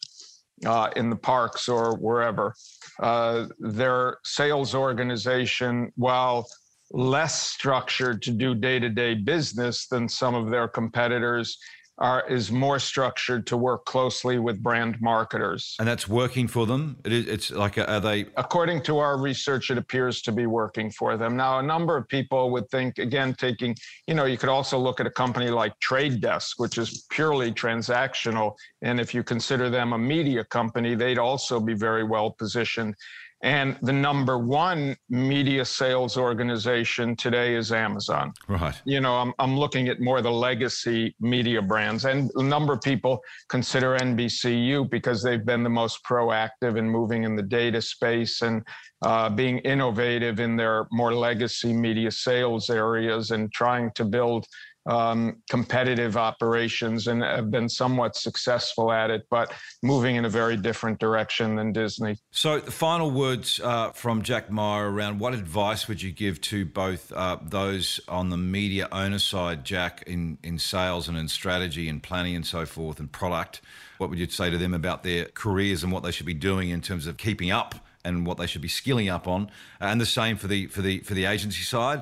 uh, 0.66 0.90
in 0.96 1.10
the 1.10 1.16
parks 1.16 1.68
or 1.68 1.96
wherever. 1.96 2.54
Uh, 3.00 3.48
their 3.60 4.18
sales 4.24 4.76
organization, 4.76 5.92
while 5.96 6.48
less 6.92 7.42
structured 7.42 8.22
to 8.24 8.32
do 8.32 8.56
day 8.56 8.80
to 8.80 8.90
day 8.90 9.14
business 9.14 9.88
than 9.88 10.10
some 10.10 10.36
of 10.36 10.50
their 10.50 10.68
competitors, 10.68 11.58
are, 12.00 12.26
is 12.28 12.52
more 12.52 12.80
structured 12.80 13.46
to 13.48 13.58
work 13.58 13.86
closely 13.86 14.40
with 14.40 14.64
brand 14.64 15.00
marketers. 15.02 15.76
And 15.80 15.88
that's 15.88 16.08
working 16.08 16.48
for 16.48 16.66
them. 16.66 16.98
It 17.04 17.12
is, 17.12 17.28
it's 17.28 17.52
like, 17.52 17.78
are 17.78 18.00
they? 18.00 18.26
According 18.38 18.84
to 18.84 19.00
our 19.00 19.18
research, 19.20 19.70
it 19.70 19.78
appears 19.78 20.22
to 20.24 20.32
be 20.32 20.46
working 20.46 20.90
for 20.92 21.18
them. 21.18 21.36
Now, 21.36 21.60
a 21.60 21.64
number 21.64 21.98
of 21.98 22.08
people 22.08 22.52
would 22.52 22.70
think, 22.70 22.98
again, 22.98 23.34
taking, 23.34 23.76
you 24.08 24.16
know, 24.16 24.26
you 24.26 24.38
could 24.38 24.50
also 24.50 24.80
look 24.80 25.00
at 25.00 25.08
a 25.08 25.12
company 25.12 25.50
like 25.50 25.78
Trade 25.80 26.22
Desk, 26.22 26.60
which 26.60 26.78
is 26.78 27.06
purely 27.10 27.52
transactional. 27.52 28.56
And 28.82 29.00
if 29.00 29.14
you 29.14 29.24
consider 29.24 29.70
them 29.70 29.94
a 29.94 29.98
media 29.98 30.44
company, 30.46 30.96
they'd 30.96 31.20
also 31.20 31.60
be 31.60 31.74
very 31.74 32.04
well 32.04 32.32
positioned. 32.32 32.96
And 33.42 33.78
the 33.82 33.94
number 33.94 34.38
one 34.38 34.98
media 35.10 35.64
sales 35.64 36.18
organization 36.18 37.16
today 37.16 37.56
is 37.56 37.72
Amazon. 37.72 38.34
Right. 38.50 38.76
You 38.84 39.00
know, 39.00 39.16
I'm, 39.16 39.34
I'm 39.40 39.58
looking 39.58 39.88
at 39.88 40.02
more 40.02 40.22
the 40.22 40.32
legacy 40.32 41.16
media 41.22 41.62
brands. 41.62 42.04
And 42.04 42.30
a 42.36 42.44
number 42.44 42.74
of 42.74 42.82
people 42.82 43.22
consider 43.48 43.98
NBCU 43.98 44.90
because 44.90 45.24
they've 45.24 45.46
been 45.46 45.64
the 45.64 45.70
most 45.70 46.04
proactive 46.04 46.78
in 46.78 46.90
moving 46.90 47.24
in 47.24 47.38
the 47.38 47.44
data 47.44 47.82
space 47.82 48.42
and 48.42 48.62
uh, 49.04 49.30
being 49.30 49.60
innovative 49.60 50.42
in 50.42 50.58
their 50.58 50.86
more 50.92 51.14
legacy 51.14 51.72
media 51.72 52.12
sales 52.12 52.70
areas 52.70 53.32
and 53.32 53.52
trying 53.54 53.90
to 53.92 54.04
build 54.04 54.46
um, 54.90 55.44
competitive 55.50 56.18
operations 56.18 57.08
and 57.08 57.22
have 57.22 57.52
been 57.52 57.70
somewhat 57.70 58.16
successful 58.16 58.92
at 58.92 59.12
it, 59.12 59.28
but 59.30 59.54
moving 59.84 60.16
in 60.16 60.26
a 60.26 60.30
very 60.30 60.58
different 60.58 61.00
direction 61.00 61.56
than 61.56 61.72
Disney. 61.72 62.18
So, 62.32 62.60
the 62.60 62.72
final 62.72 63.12
words 63.12 63.60
uh, 63.64 63.92
from 63.92 64.24
Jack 64.24 64.50
Myers 64.50 64.92
around 64.92 65.20
what 65.20 65.36
advice 65.36 65.88
would 65.88 66.02
you 66.02 66.12
give 66.12 66.42
to 66.42 66.66
both 66.66 67.14
uh, 67.14 67.38
those 67.44 68.00
on 68.08 68.32
the 68.32 68.38
media 68.38 68.88
owner 68.92 69.20
side, 69.20 69.64
Jack, 69.64 70.04
in, 70.08 70.40
in 70.44 70.58
sales 70.58 71.08
and 71.08 71.18
in 71.18 71.28
strategy 71.28 71.88
and 71.88 72.02
planning 72.02 72.36
and 72.36 72.46
so 72.46 72.66
forth 72.66 73.00
and 73.00 73.12
product? 73.12 73.62
What 74.00 74.10
would 74.10 74.18
you 74.18 74.28
say 74.28 74.50
to 74.50 74.58
them 74.58 74.74
about 74.74 75.04
their 75.04 75.26
careers 75.26 75.84
and 75.84 75.92
what 75.92 76.02
they 76.02 76.12
should 76.12 76.26
be 76.26 76.34
doing 76.34 76.70
in 76.70 76.82
terms 76.82 77.06
of 77.06 77.18
keeping 77.18 77.52
up? 77.52 77.76
and 78.06 78.26
what 78.26 78.38
they 78.38 78.48
should 78.48 78.62
be 78.62 78.70
skilling 78.70 79.10
up 79.10 79.28
on, 79.28 79.52
and 79.82 80.00
the 80.00 80.06
same 80.06 80.38
for 80.38 80.48
the 80.48 80.68
for 80.68 80.82
the 80.82 81.00
for 81.00 81.14
the 81.14 81.26
agency 81.26 81.64
side 81.64 82.02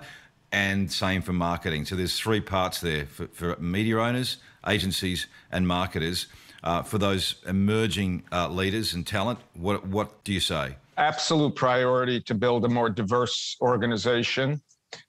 and 0.51 0.91
same 0.91 1.21
for 1.21 1.33
marketing. 1.33 1.85
So 1.85 1.95
there's 1.95 2.17
three 2.19 2.41
parts 2.41 2.79
there 2.79 3.05
for, 3.05 3.27
for 3.27 3.55
media 3.57 3.99
owners, 3.99 4.37
agencies, 4.67 5.27
and 5.51 5.67
marketers. 5.67 6.27
Uh, 6.63 6.81
for 6.81 6.97
those 6.97 7.35
emerging 7.47 8.23
uh, 8.31 8.49
leaders 8.49 8.93
and 8.93 9.05
talent, 9.05 9.39
what 9.53 9.85
what 9.87 10.23
do 10.23 10.33
you 10.33 10.39
say? 10.39 10.75
Absolute 10.97 11.55
priority 11.55 12.19
to 12.21 12.33
build 12.33 12.65
a 12.65 12.69
more 12.69 12.89
diverse 12.89 13.55
organization, 13.61 14.59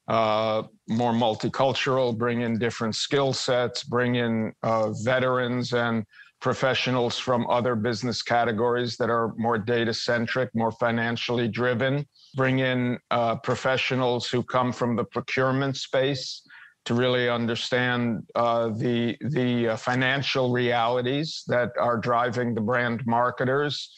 uh, 0.09 0.63
more 0.89 1.13
multicultural, 1.13 2.17
bring 2.17 2.41
in 2.41 2.59
different 2.59 2.95
skill 2.95 3.33
sets, 3.33 3.85
bring 3.85 4.17
in 4.17 4.53
uh, 4.63 4.91
veterans 5.05 5.73
and 5.73 6.05
professionals 6.41 7.19
from 7.19 7.47
other 7.51 7.75
business 7.75 8.23
categories 8.23 8.97
that 8.97 9.11
are 9.11 9.35
more 9.37 9.59
data 9.59 9.93
centric, 9.93 10.49
more 10.55 10.73
financially 10.73 11.49
driven, 11.49 12.07
bring 12.37 12.61
in 12.61 12.99
uh, 13.11 13.37
professionals 13.37 14.29
who 14.29 14.43
come 14.43 14.73
from 14.73 14.95
the 14.95 15.05
procurement 15.05 15.77
space 15.77 16.43
to 16.85 16.95
really 16.95 17.29
understand 17.29 18.23
uh, 18.35 18.69
the 18.69 19.17
the 19.21 19.69
uh, 19.69 19.77
financial 19.77 20.53
realities 20.53 21.43
that 21.47 21.71
are 21.79 21.99
driving 21.99 22.55
the 22.55 22.61
brand 22.61 23.05
marketers. 23.07 23.91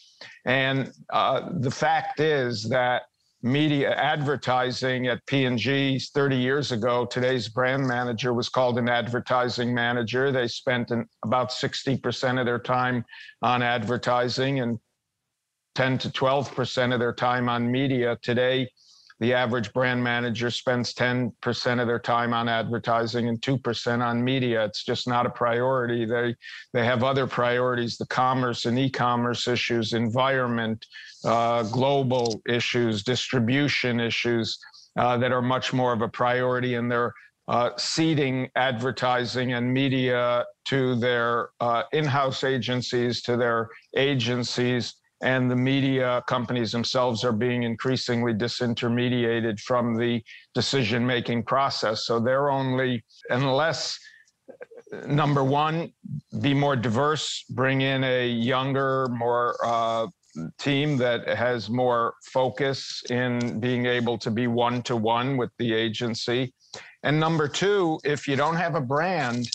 And 0.44 0.92
uh, 1.12 1.50
the 1.60 1.70
fact 1.70 2.20
is 2.20 2.68
that 2.70 3.02
media 3.42 3.94
advertising 3.94 5.06
at 5.06 5.24
P&G 5.26 5.98
30 5.98 6.36
years 6.36 6.72
ago, 6.72 7.06
today's 7.06 7.48
brand 7.48 7.86
manager 7.86 8.34
was 8.34 8.48
called 8.48 8.78
an 8.78 8.88
advertising 8.88 9.74
manager. 9.74 10.30
They 10.30 10.46
spent 10.46 10.90
an, 10.90 11.06
about 11.24 11.50
60% 11.50 12.38
of 12.38 12.46
their 12.46 12.58
time 12.58 13.04
on 13.42 13.62
advertising 13.62 14.60
and 14.60 14.78
10 15.74 15.98
to 15.98 16.10
12% 16.10 16.92
of 16.92 17.00
their 17.00 17.14
time 17.14 17.48
on 17.48 17.70
media. 17.70 18.18
Today, 18.22 18.68
the 19.20 19.34
average 19.34 19.72
brand 19.74 20.02
manager 20.02 20.50
spends 20.50 20.94
10% 20.94 21.80
of 21.80 21.86
their 21.86 21.98
time 21.98 22.32
on 22.32 22.48
advertising 22.48 23.28
and 23.28 23.40
2% 23.42 24.04
on 24.04 24.24
media. 24.24 24.64
It's 24.64 24.82
just 24.82 25.06
not 25.06 25.26
a 25.26 25.30
priority. 25.30 26.06
They 26.06 26.34
they 26.72 26.84
have 26.84 27.04
other 27.04 27.26
priorities, 27.26 27.98
the 27.98 28.06
commerce 28.06 28.64
and 28.64 28.78
e-commerce 28.78 29.46
issues, 29.46 29.92
environment, 29.92 30.86
uh, 31.24 31.64
global 31.64 32.40
issues, 32.48 33.02
distribution 33.02 34.00
issues 34.00 34.58
uh, 34.96 35.18
that 35.18 35.32
are 35.32 35.42
much 35.42 35.72
more 35.74 35.92
of 35.92 36.00
a 36.00 36.08
priority 36.08 36.74
and 36.74 36.90
they're 36.90 37.12
uh, 37.48 37.70
seeding 37.76 38.48
advertising 38.54 39.52
and 39.52 39.72
media 39.74 40.46
to 40.64 40.94
their 40.94 41.50
uh, 41.58 41.82
in-house 41.92 42.44
agencies, 42.44 43.22
to 43.22 43.36
their 43.36 43.68
agencies, 43.96 44.94
and 45.22 45.50
the 45.50 45.56
media 45.56 46.22
companies 46.26 46.72
themselves 46.72 47.24
are 47.24 47.32
being 47.32 47.62
increasingly 47.62 48.32
disintermediated 48.32 49.60
from 49.60 49.96
the 49.96 50.22
decision 50.54 51.06
making 51.06 51.42
process. 51.42 52.06
So 52.06 52.20
they're 52.20 52.50
only, 52.50 53.04
unless 53.28 53.98
number 55.06 55.44
one, 55.44 55.92
be 56.40 56.54
more 56.54 56.76
diverse, 56.76 57.44
bring 57.50 57.82
in 57.82 58.04
a 58.04 58.28
younger, 58.28 59.08
more 59.08 59.56
uh, 59.64 60.06
team 60.58 60.96
that 60.96 61.28
has 61.28 61.68
more 61.68 62.14
focus 62.32 63.02
in 63.10 63.60
being 63.60 63.86
able 63.86 64.16
to 64.18 64.30
be 64.30 64.46
one 64.46 64.82
to 64.82 64.96
one 64.96 65.36
with 65.36 65.50
the 65.58 65.72
agency. 65.72 66.52
And 67.02 67.18
number 67.18 67.48
two, 67.48 67.98
if 68.04 68.28
you 68.28 68.36
don't 68.36 68.56
have 68.56 68.74
a 68.74 68.80
brand, 68.80 69.48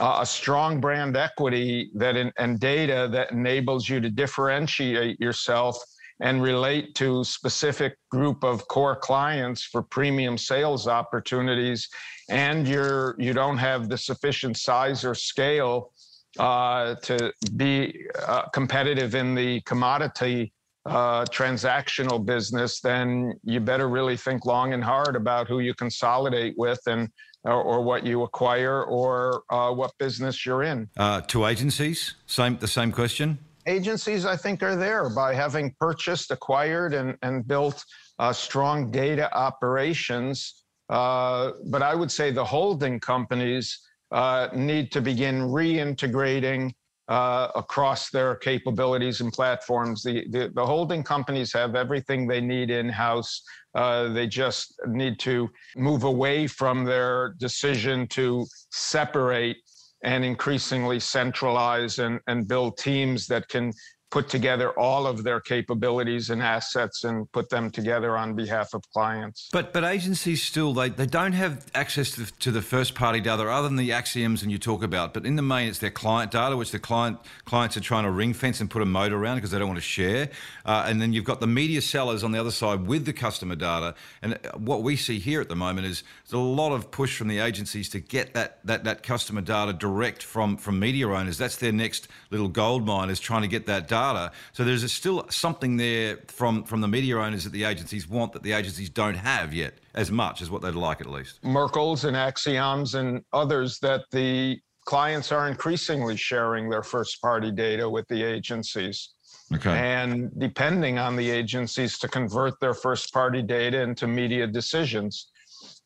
uh, 0.00 0.18
a 0.20 0.26
strong 0.26 0.80
brand 0.80 1.16
equity 1.16 1.90
that 1.94 2.16
in, 2.16 2.32
and 2.38 2.58
data 2.58 3.08
that 3.12 3.32
enables 3.32 3.88
you 3.88 4.00
to 4.00 4.10
differentiate 4.10 5.20
yourself 5.20 5.76
and 6.20 6.42
relate 6.42 6.94
to 6.94 7.24
specific 7.24 7.96
group 8.10 8.44
of 8.44 8.66
core 8.68 8.96
clients 8.96 9.64
for 9.64 9.82
premium 9.82 10.38
sales 10.38 10.86
opportunities. 10.86 11.88
And 12.28 12.66
you're 12.66 13.16
you 13.18 13.32
don't 13.32 13.58
have 13.58 13.88
the 13.88 13.98
sufficient 13.98 14.56
size 14.56 15.04
or 15.04 15.14
scale 15.14 15.92
uh, 16.38 16.94
to 17.02 17.32
be 17.56 18.06
uh, 18.26 18.48
competitive 18.48 19.14
in 19.14 19.34
the 19.34 19.60
commodity 19.62 20.52
uh, 20.86 21.24
transactional 21.26 22.24
business, 22.24 22.80
then 22.80 23.32
you 23.42 23.60
better 23.60 23.88
really 23.88 24.16
think 24.16 24.44
long 24.44 24.74
and 24.74 24.84
hard 24.84 25.16
about 25.16 25.48
who 25.48 25.60
you 25.60 25.74
consolidate 25.74 26.54
with 26.58 26.80
and 26.86 27.08
or, 27.44 27.62
or 27.62 27.82
what 27.82 28.04
you 28.04 28.22
acquire 28.22 28.84
or 28.84 29.42
uh, 29.50 29.70
what 29.70 29.92
business 29.98 30.44
you're 30.44 30.62
in. 30.62 30.88
Uh, 30.96 31.20
to 31.22 31.46
agencies, 31.46 32.14
same 32.26 32.56
the 32.58 32.68
same 32.68 32.90
question. 32.92 33.38
Agencies, 33.66 34.26
I 34.26 34.36
think, 34.36 34.62
are 34.62 34.76
there 34.76 35.08
by 35.08 35.34
having 35.34 35.74
purchased, 35.80 36.30
acquired, 36.30 36.94
and 36.94 37.16
and 37.22 37.46
built 37.46 37.84
uh, 38.18 38.32
strong 38.32 38.90
data 38.90 39.34
operations. 39.36 40.64
Uh, 40.88 41.52
but 41.66 41.82
I 41.82 41.94
would 41.94 42.10
say 42.10 42.30
the 42.30 42.44
holding 42.44 43.00
companies 43.00 43.80
uh, 44.12 44.48
need 44.54 44.92
to 44.92 45.00
begin 45.00 45.40
reintegrating 45.40 46.72
uh, 47.08 47.48
across 47.54 48.10
their 48.10 48.36
capabilities 48.36 49.20
and 49.20 49.32
platforms. 49.32 50.02
The, 50.02 50.26
the, 50.30 50.50
the, 50.54 50.64
holding 50.64 51.02
companies 51.02 51.52
have 51.52 51.74
everything 51.74 52.26
they 52.26 52.40
need 52.40 52.70
in 52.70 52.88
house. 52.88 53.42
Uh, 53.74 54.08
they 54.08 54.26
just 54.26 54.74
need 54.86 55.18
to 55.18 55.50
move 55.76 56.04
away 56.04 56.46
from 56.46 56.84
their 56.84 57.34
decision 57.38 58.06
to 58.08 58.46
separate 58.70 59.56
and 60.04 60.24
increasingly 60.24 61.00
centralize 61.00 61.98
and, 61.98 62.20
and 62.26 62.46
build 62.46 62.76
teams 62.76 63.26
that 63.26 63.48
can 63.48 63.72
put 64.14 64.28
together 64.28 64.70
all 64.78 65.08
of 65.08 65.24
their 65.24 65.40
capabilities 65.40 66.30
and 66.30 66.40
assets 66.40 67.02
and 67.02 67.30
put 67.32 67.50
them 67.50 67.68
together 67.68 68.16
on 68.16 68.32
behalf 68.32 68.72
of 68.72 68.80
clients. 68.92 69.48
But 69.52 69.72
but 69.72 69.82
agencies 69.82 70.40
still 70.40 70.72
they, 70.72 70.90
they 70.90 71.06
don't 71.06 71.32
have 71.32 71.66
access 71.74 72.12
to 72.12 72.20
the, 72.22 72.30
to 72.38 72.52
the 72.52 72.62
first 72.62 72.94
party 72.94 73.20
data 73.20 73.42
other 73.42 73.66
than 73.66 73.76
the 73.76 73.90
Acxioms 73.90 74.44
and 74.44 74.52
you 74.52 74.58
talk 74.58 74.84
about. 74.84 75.14
But 75.14 75.26
in 75.26 75.34
the 75.34 75.42
main, 75.42 75.68
it's 75.68 75.80
their 75.80 75.90
client 75.90 76.30
data, 76.30 76.56
which 76.56 76.70
the 76.70 76.78
client 76.78 77.18
clients 77.44 77.76
are 77.76 77.80
trying 77.80 78.04
to 78.04 78.12
ring 78.12 78.34
fence 78.34 78.60
and 78.60 78.70
put 78.70 78.82
a 78.82 78.86
moat 78.86 79.10
around 79.10 79.38
because 79.38 79.50
they 79.50 79.58
don't 79.58 79.66
want 79.66 79.78
to 79.78 79.90
share. 79.98 80.30
Uh, 80.64 80.86
and 80.86 81.02
then 81.02 81.12
you've 81.12 81.24
got 81.24 81.40
the 81.40 81.48
media 81.48 81.82
sellers 81.82 82.22
on 82.22 82.30
the 82.30 82.38
other 82.38 82.52
side 82.52 82.86
with 82.86 83.06
the 83.06 83.12
customer 83.12 83.56
data. 83.56 83.96
And 84.22 84.38
what 84.56 84.84
we 84.84 84.94
see 84.94 85.18
here 85.18 85.40
at 85.40 85.48
the 85.48 85.56
moment 85.56 85.88
is 85.88 86.04
there's 86.22 86.34
a 86.34 86.38
lot 86.38 86.70
of 86.70 86.92
push 86.92 87.18
from 87.18 87.26
the 87.26 87.40
agencies 87.40 87.88
to 87.88 87.98
get 87.98 88.32
that 88.34 88.60
that 88.64 88.84
that 88.84 89.02
customer 89.02 89.40
data 89.40 89.72
direct 89.72 90.22
from 90.22 90.56
from 90.56 90.78
media 90.78 91.08
owners. 91.08 91.36
That's 91.36 91.56
their 91.56 91.72
next 91.72 92.06
little 92.30 92.48
gold 92.48 92.86
mine 92.86 93.10
is 93.10 93.18
trying 93.18 93.42
to 93.42 93.48
get 93.48 93.66
that 93.66 93.88
data 93.88 94.03
data. 94.04 94.32
So 94.52 94.64
there's 94.64 94.90
still 94.92 95.26
something 95.30 95.76
there 95.76 96.18
from, 96.28 96.64
from 96.64 96.80
the 96.80 96.88
media 96.88 97.16
owners 97.16 97.44
that 97.44 97.52
the 97.52 97.64
agencies 97.64 98.08
want 98.08 98.32
that 98.32 98.42
the 98.42 98.52
agencies 98.52 98.90
don't 98.90 99.16
have 99.16 99.52
yet 99.54 99.74
as 99.94 100.10
much 100.10 100.42
as 100.42 100.50
what 100.50 100.62
they'd 100.62 100.74
like 100.74 101.00
at 101.00 101.08
least. 101.08 101.42
Merkle's 101.42 102.04
and 102.04 102.16
Acxioms 102.16 102.94
and 102.94 103.22
others 103.32 103.78
that 103.80 104.02
the 104.10 104.58
clients 104.84 105.32
are 105.32 105.48
increasingly 105.48 106.16
sharing 106.16 106.68
their 106.68 106.82
first 106.82 107.20
party 107.22 107.50
data 107.50 107.88
with 107.88 108.06
the 108.08 108.22
agencies. 108.22 109.10
Okay. 109.54 109.70
And 109.70 110.30
depending 110.38 110.98
on 110.98 111.16
the 111.16 111.30
agencies 111.30 111.98
to 111.98 112.08
convert 112.08 112.58
their 112.60 112.74
first 112.74 113.12
party 113.12 113.42
data 113.42 113.80
into 113.80 114.06
media 114.06 114.46
decisions. 114.46 115.30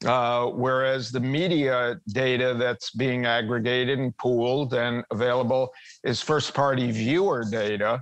Uh, 0.05 0.47
whereas 0.47 1.11
the 1.11 1.19
media 1.19 2.01
data 2.13 2.55
that's 2.57 2.91
being 2.91 3.27
aggregated 3.27 3.99
and 3.99 4.17
pooled 4.17 4.73
and 4.75 5.05
available 5.11 5.73
is 6.05 6.23
first 6.23 6.55
party 6.55 6.93
viewer 6.93 7.45
data. 7.51 8.01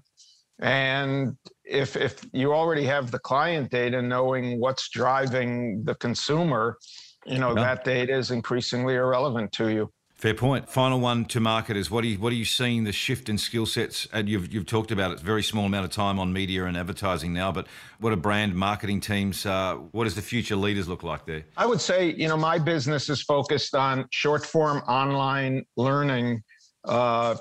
And 0.61 1.37
if, 1.65 1.97
if 1.97 2.25
you 2.33 2.53
already 2.53 2.85
have 2.85 3.11
the 3.11 3.19
client 3.19 3.71
data 3.71 4.03
knowing 4.03 4.61
what's 4.61 4.91
driving 4.91 5.85
the 5.85 5.95
consumer, 5.95 6.77
you 7.25 7.39
know, 7.39 7.55
that 7.55 7.83
data 7.83 8.15
is 8.15 8.31
increasingly 8.31 8.95
irrelevant 8.95 9.53
to 9.53 9.69
you. 9.69 9.91
Fair 10.19 10.33
point. 10.33 10.67
Final 10.67 10.99
one 10.99 11.27
to 11.27 11.41
marketers. 11.41 11.91
What 11.91 12.03
are 12.03 12.07
you, 12.07 12.19
what 12.19 12.33
are 12.33 12.37
you 12.37 12.47
seeing 12.47 12.85
the 12.85 12.93
shift 12.93 13.29
in 13.29 13.37
skill 13.37 13.67
sets? 13.67 14.09
And 14.15 14.31
you've, 14.31 14.51
you've 14.53 14.65
talked 14.65 14.91
about 14.91 15.11
it, 15.13 15.21
very 15.21 15.43
small 15.43 15.67
amount 15.67 15.85
of 15.85 15.91
time 15.91 16.19
on 16.19 16.33
media 16.33 16.65
and 16.65 16.75
advertising 16.75 17.35
now, 17.35 17.53
but 17.53 17.67
what 18.01 18.15
are 18.15 18.17
brand 18.17 18.55
marketing 18.55 19.01
teams? 19.01 19.45
Uh, 19.45 19.75
what 19.93 20.05
does 20.05 20.15
the 20.15 20.23
future 20.23 20.57
leaders 20.57 20.89
look 20.89 21.03
like 21.03 21.27
there? 21.27 21.45
I 21.59 21.67
would 21.67 21.83
say, 21.83 22.15
you 22.15 22.29
know, 22.29 22.37
my 22.39 22.59
business 22.59 23.11
is 23.11 23.23
focused 23.23 23.75
on 23.75 24.07
short 24.11 24.47
form 24.47 24.79
online 24.89 25.67
learning 25.77 26.43
uh, 26.87 27.37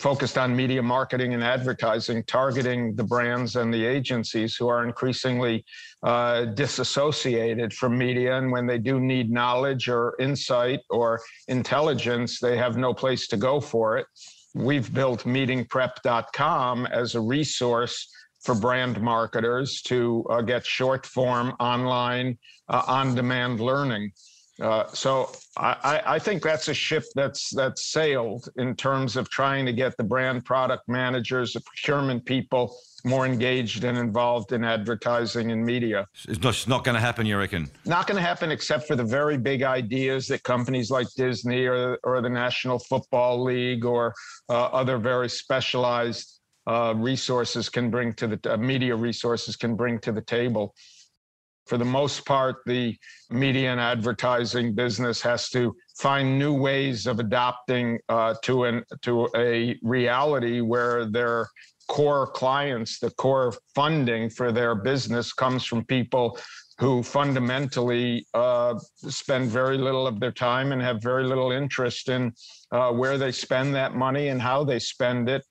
focused 0.00 0.38
on 0.38 0.54
media 0.54 0.82
marketing 0.82 1.34
and 1.34 1.42
advertising, 1.42 2.22
targeting 2.24 2.94
the 2.94 3.04
brands 3.04 3.56
and 3.56 3.72
the 3.72 3.84
agencies 3.84 4.56
who 4.56 4.68
are 4.68 4.84
increasingly 4.84 5.64
uh, 6.02 6.44
disassociated 6.46 7.72
from 7.72 7.98
media. 7.98 8.38
And 8.38 8.52
when 8.52 8.66
they 8.66 8.78
do 8.78 9.00
need 9.00 9.30
knowledge 9.30 9.88
or 9.88 10.14
insight 10.20 10.80
or 10.90 11.20
intelligence, 11.48 12.38
they 12.38 12.56
have 12.56 12.76
no 12.76 12.94
place 12.94 13.26
to 13.28 13.36
go 13.36 13.60
for 13.60 13.98
it. 13.98 14.06
We've 14.54 14.92
built 14.92 15.24
meetingprep.com 15.24 16.86
as 16.86 17.14
a 17.14 17.20
resource 17.20 18.08
for 18.40 18.54
brand 18.54 19.00
marketers 19.00 19.82
to 19.82 20.24
uh, 20.30 20.40
get 20.42 20.64
short 20.64 21.04
form 21.04 21.54
online 21.58 22.38
uh, 22.68 22.82
on 22.86 23.14
demand 23.14 23.60
learning. 23.60 24.12
Uh, 24.60 24.86
so 24.88 25.30
I, 25.56 26.02
I, 26.04 26.18
think 26.18 26.42
that's 26.42 26.66
a 26.66 26.74
ship 26.74 27.04
that's 27.14 27.50
that's 27.50 27.86
sailed 27.92 28.48
in 28.56 28.74
terms 28.74 29.16
of 29.16 29.30
trying 29.30 29.64
to 29.66 29.72
get 29.72 29.96
the 29.96 30.02
brand 30.02 30.44
product 30.44 30.88
managers, 30.88 31.52
the 31.52 31.60
procurement 31.60 32.24
people 32.24 32.76
more 33.04 33.24
engaged 33.24 33.84
and 33.84 33.96
involved 33.96 34.52
in 34.52 34.64
advertising 34.64 35.52
and 35.52 35.64
media. 35.64 36.08
It's 36.28 36.42
not, 36.42 36.66
not 36.66 36.84
going 36.84 36.96
to 36.96 37.00
happen, 37.00 37.24
you 37.24 37.38
reckon? 37.38 37.70
Not 37.84 38.08
going 38.08 38.16
to 38.16 38.22
happen, 38.22 38.50
except 38.50 38.88
for 38.88 38.96
the 38.96 39.04
very 39.04 39.38
big 39.38 39.62
ideas 39.62 40.26
that 40.28 40.42
companies 40.42 40.90
like 40.90 41.06
Disney 41.16 41.66
or, 41.66 41.98
or 42.02 42.20
the 42.20 42.28
National 42.28 42.80
Football 42.80 43.44
League 43.44 43.84
or 43.84 44.12
uh, 44.48 44.64
other 44.66 44.98
very 44.98 45.28
specialized 45.28 46.40
uh, 46.66 46.94
resources 46.96 47.68
can 47.68 47.90
bring 47.90 48.12
to 48.14 48.26
the 48.26 48.52
uh, 48.52 48.56
media 48.56 48.94
resources 48.94 49.56
can 49.56 49.74
bring 49.76 49.98
to 50.00 50.12
the 50.12 50.20
table 50.20 50.74
for 51.68 51.78
the 51.78 51.84
most 51.84 52.24
part, 52.24 52.56
the 52.66 52.96
media 53.30 53.70
and 53.70 53.80
advertising 53.80 54.74
business 54.74 55.20
has 55.22 55.50
to 55.50 55.76
find 55.98 56.38
new 56.38 56.54
ways 56.54 57.06
of 57.06 57.20
adapting 57.20 57.98
uh, 58.08 58.34
to 58.42 58.64
an 58.64 58.82
to 59.02 59.28
a 59.36 59.78
reality 59.82 60.60
where 60.60 61.04
their 61.04 61.48
core 61.88 62.26
clients, 62.26 62.98
the 62.98 63.10
core 63.12 63.54
funding 63.74 64.30
for 64.30 64.52
their 64.52 64.74
business 64.74 65.32
comes 65.32 65.64
from 65.64 65.84
people 65.84 66.38
who 66.78 67.02
fundamentally 67.02 68.26
uh, 68.34 68.78
spend 69.08 69.50
very 69.50 69.76
little 69.76 70.06
of 70.06 70.20
their 70.20 70.32
time 70.32 70.70
and 70.72 70.80
have 70.80 71.02
very 71.02 71.24
little 71.24 71.50
interest 71.50 72.08
in 72.08 72.32
uh, 72.70 72.92
where 72.92 73.18
they 73.18 73.32
spend 73.32 73.74
that 73.74 73.94
money 73.94 74.28
and 74.28 74.40
how 74.40 74.62
they 74.62 74.78
spend 74.78 75.28
it. 75.28 75.44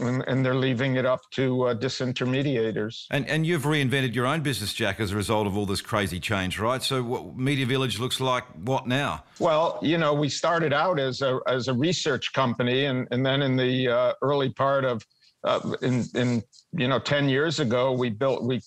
And, 0.00 0.22
and, 0.26 0.44
they're 0.44 0.54
leaving 0.54 0.96
it 0.96 1.04
up 1.04 1.20
to 1.32 1.64
uh, 1.64 1.74
disintermediators. 1.74 3.06
And 3.10 3.28
and 3.28 3.46
you've 3.46 3.62
reinvented 3.62 4.14
your 4.14 4.26
own 4.26 4.42
business, 4.42 4.72
Jack, 4.72 5.00
as 5.00 5.12
a 5.12 5.16
result 5.16 5.46
of 5.46 5.56
all 5.56 5.66
this 5.66 5.80
crazy 5.80 6.20
change, 6.20 6.58
right? 6.58 6.82
So, 6.82 7.02
what 7.02 7.36
MediaVillage 7.36 7.98
looks 7.98 8.20
like 8.20 8.44
what 8.54 8.86
now? 8.86 9.24
Well, 9.38 9.78
you 9.82 9.98
know, 9.98 10.14
we 10.14 10.28
started 10.28 10.72
out 10.72 10.98
as 10.98 11.22
a 11.22 11.40
as 11.46 11.68
a 11.68 11.74
research 11.74 12.32
company, 12.32 12.84
and 12.86 13.08
and 13.10 13.24
then 13.24 13.42
in 13.42 13.56
the 13.56 13.88
uh, 13.88 14.12
early 14.22 14.50
part 14.50 14.84
of 14.84 15.04
uh, 15.44 15.60
in 15.82 16.04
in 16.14 16.42
you 16.72 16.88
know 16.88 16.98
10 16.98 17.28
years 17.28 17.60
ago 17.60 17.92
we 17.92 18.10
built 18.10 18.42
we 18.42 18.60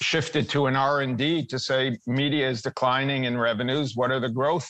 shifted 0.00 0.48
to 0.48 0.66
an 0.66 0.76
r&d 0.76 1.46
to 1.46 1.58
say 1.58 1.98
media 2.06 2.48
is 2.48 2.62
declining 2.62 3.24
in 3.24 3.36
revenues 3.36 3.96
what 3.96 4.10
are 4.10 4.20
the 4.20 4.28
growth 4.28 4.68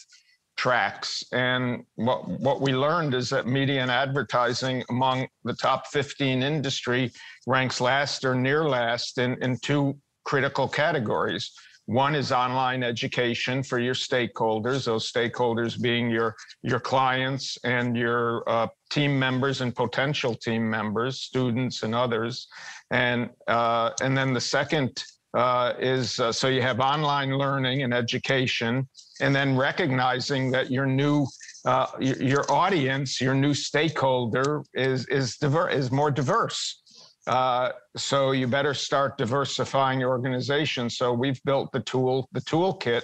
tracks. 0.58 1.24
And 1.32 1.84
what 1.94 2.28
what 2.28 2.60
we 2.60 2.74
learned 2.74 3.14
is 3.14 3.30
that 3.30 3.46
media 3.46 3.80
and 3.80 3.90
advertising 3.90 4.84
among 4.90 5.28
the 5.44 5.54
top 5.54 5.86
15 5.86 6.42
industry 6.42 7.12
ranks 7.46 7.80
last 7.80 8.24
or 8.24 8.34
near 8.34 8.68
last 8.68 9.16
in 9.18 9.42
in 9.42 9.56
two 9.58 9.96
critical 10.24 10.68
categories. 10.68 11.52
One 11.86 12.14
is 12.14 12.32
online 12.32 12.82
education 12.82 13.62
for 13.62 13.78
your 13.78 13.94
stakeholders, 13.94 14.84
those 14.84 15.10
stakeholders 15.10 15.80
being 15.80 16.10
your 16.10 16.34
your 16.62 16.80
clients 16.80 17.56
and 17.64 17.96
your 17.96 18.46
uh, 18.46 18.66
team 18.90 19.18
members 19.18 19.62
and 19.62 19.74
potential 19.74 20.34
team 20.34 20.68
members, 20.68 21.22
students 21.22 21.84
and 21.84 21.94
others, 21.94 22.48
and 22.90 23.30
uh, 23.46 23.92
and 24.02 24.14
then 24.14 24.34
the 24.34 24.40
second 24.40 25.02
uh, 25.34 25.72
is 25.78 26.20
uh, 26.20 26.32
so 26.32 26.48
you 26.48 26.60
have 26.60 26.80
online 26.80 27.36
learning 27.38 27.84
and 27.84 27.94
education, 27.94 28.86
and 29.20 29.34
then 29.34 29.56
recognizing 29.56 30.50
that 30.52 30.70
your 30.70 30.86
new 30.86 31.26
uh, 31.64 31.86
your, 32.00 32.50
audience, 32.50 33.20
your 33.20 33.34
new 33.34 33.52
stakeholder 33.52 34.62
is 34.74 35.06
is 35.06 35.36
diver- 35.36 35.68
is 35.68 35.90
more 35.90 36.10
diverse. 36.10 36.82
Uh, 37.26 37.72
so 37.96 38.32
you 38.32 38.46
better 38.46 38.72
start 38.72 39.18
diversifying 39.18 40.00
your 40.00 40.10
organization. 40.10 40.88
So 40.88 41.12
we've 41.12 41.42
built 41.44 41.70
the 41.72 41.80
tool, 41.80 42.28
the 42.32 42.40
toolkit 42.40 43.02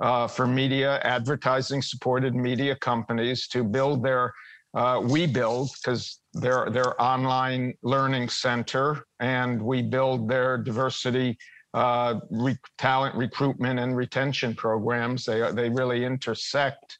uh, 0.00 0.28
for 0.28 0.46
media 0.46 1.00
advertising 1.02 1.82
supported 1.82 2.34
media 2.34 2.76
companies 2.76 3.48
to 3.48 3.64
build 3.64 4.04
their 4.04 4.32
uh, 4.74 5.00
we 5.04 5.24
build 5.26 5.70
because 5.80 6.20
they're 6.34 6.68
their 6.70 7.00
online 7.00 7.74
learning 7.82 8.28
center 8.28 9.04
and 9.20 9.62
we 9.62 9.82
build 9.82 10.28
their 10.28 10.58
diversity 10.58 11.38
uh, 11.74 12.20
re- 12.30 12.56
talent 12.78 13.14
recruitment 13.16 13.80
and 13.80 13.96
retention 13.96 14.54
programs. 14.54 15.24
They 15.24 15.50
they 15.52 15.68
really 15.68 16.04
intersect 16.04 16.98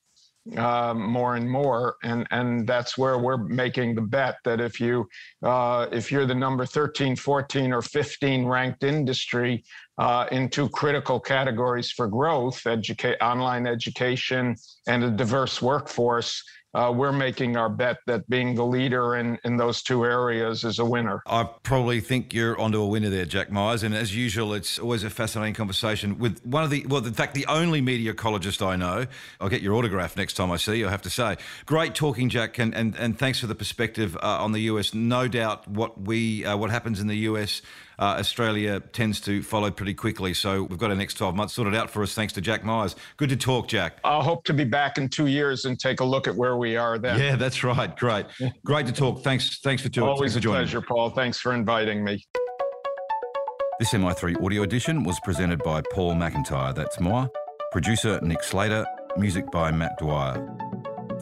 uh, 0.57 0.93
more 0.93 1.37
and 1.37 1.49
more, 1.49 1.97
and 2.03 2.27
and 2.31 2.67
that's 2.67 2.99
where 2.99 3.19
we're 3.19 3.39
making 3.39 3.95
the 3.95 4.03
bet 4.03 4.37
that 4.45 4.61
if 4.61 4.81
you 4.81 5.09
uh, 5.43 5.87
if 5.93 6.13
you're 6.13 6.27
the 6.27 6.35
number 6.35 6.67
13, 6.67 7.17
14, 7.17 7.73
or 7.73 7.81
15 7.81 8.45
ranked 8.45 8.83
industry 8.83 9.65
uh, 9.97 10.27
into 10.33 10.69
critical 10.69 11.19
categories 11.19 11.91
for 11.91 12.09
growth, 12.09 12.67
educate 12.67 13.17
online 13.23 13.67
education 13.67 14.57
and 14.87 15.05
a 15.05 15.11
diverse 15.11 15.63
workforce, 15.63 16.43
uh, 16.75 16.93
we're 16.95 17.13
making 17.13 17.57
our 17.57 17.69
bet 17.69 17.99
that 18.07 18.29
being 18.29 18.55
the 18.55 18.65
leader 18.65 19.17
in, 19.17 19.39
in 19.45 19.57
those 19.57 19.83
two 19.83 20.05
areas 20.05 20.65
is 20.65 20.79
a 20.79 20.85
winner. 20.85 21.23
I 21.27 21.45
probably 21.63 22.01
think 22.01 22.35
you're 22.35 22.59
onto 22.61 22.81
a 22.81 22.87
winner 22.87 23.11
there, 23.11 23.25
Jack 23.25 23.51
Myers. 23.51 23.83
And 23.83 23.95
as 23.95 24.15
usual, 24.15 24.55
it's 24.55 24.79
always 24.79 25.05
a 25.05 25.11
fascinating 25.11 25.55
conversation 25.55 26.19
with 26.19 26.45
one 26.45 26.65
of 26.65 26.71
the, 26.71 26.85
well, 26.87 27.05
in 27.07 27.13
fact, 27.13 27.35
the 27.35 27.47
only 27.47 27.81
media 27.81 28.13
ecologist 28.13 28.65
I 28.67 28.77
know. 28.77 29.07
I'll 29.41 29.49
get 29.49 29.63
your 29.63 29.75
autograph 29.75 30.17
next 30.17 30.35
time 30.35 30.51
I 30.51 30.57
see 30.57 30.79
you, 30.79 30.89
I 30.89 30.91
have 30.91 31.03
to 31.03 31.11
say. 31.11 31.37
Great 31.67 31.95
talking, 31.95 32.29
Jack, 32.29 32.59
and, 32.59 32.75
and, 32.75 32.97
and 32.97 33.19
thanks 33.19 33.39
for 33.39 33.47
the 33.47 33.55
perspective 33.55 34.17
uh, 34.17 34.43
on 34.43 34.53
the 34.53 34.63
US. 34.63 34.95
No 34.95 35.29
doubt 35.29 35.69
what 35.69 36.01
we, 36.01 36.45
uh, 36.45 36.57
what 36.57 36.71
happens 36.71 37.01
in 37.01 37.07
the 37.07 37.19
US 37.19 37.63
uh, 37.99 38.17
Australia 38.19 38.81
tends 38.81 39.21
to 39.23 39.43
follow 39.43 39.71
pretty 39.71 39.95
quickly. 39.95 40.35
So 40.35 40.63
we've 40.65 40.79
got 40.79 40.91
our 40.91 40.97
next 40.97 41.15
12 41.15 41.35
months 41.35 41.55
sorted 41.55 41.75
out 41.75 41.91
for 41.91 42.03
us 42.03 42.15
thanks 42.15 42.33
to 42.35 42.41
Jack 42.41 42.65
Myers. 42.65 42.97
Good 43.17 43.29
to 43.31 43.37
talk, 43.37 43.69
Jack. 43.69 43.99
I'll 44.05 44.23
hope 44.23 44.45
to 44.45 44.55
be 44.55 44.65
back 44.65 44.99
in 44.99 45.09
two 45.09 45.27
years 45.27 45.65
and 45.65 45.79
take 45.79 46.01
a 46.01 46.05
look 46.05 46.29
at 46.29 46.35
where 46.35 46.57
we 46.57 46.77
are 46.77 46.99
then. 46.99 47.19
Yeah, 47.19 47.37
that's 47.37 47.63
right. 47.65 47.97
Great. 47.97 48.27
Great 48.65 48.87
to 48.87 48.93
talk. 48.93 49.23
Thanks. 49.23 49.61
Thanks 49.61 49.83
for 49.83 49.89
talking. 49.89 50.09
Always 50.09 50.35
thanks 50.35 50.47
a 50.47 50.49
pleasure, 50.49 50.81
Paul. 50.81 51.11
Thanks 51.11 51.39
for 51.39 51.53
inviting 51.53 52.05
me. 52.05 52.25
This 53.79 53.93
MI3 53.93 54.43
audio 54.45 54.63
edition 54.63 55.03
was 55.03 55.19
presented 55.21 55.63
by 55.63 55.83
Paul 55.93 56.15
McIntyre. 56.15 56.75
That's 56.75 57.01
more. 57.01 57.29
Producer 57.73 58.21
Nick 58.23 58.43
Slater. 58.45 58.87
Music 59.17 59.51
by 59.51 59.71
Matt 59.71 59.99
Dwyer. 59.99 60.94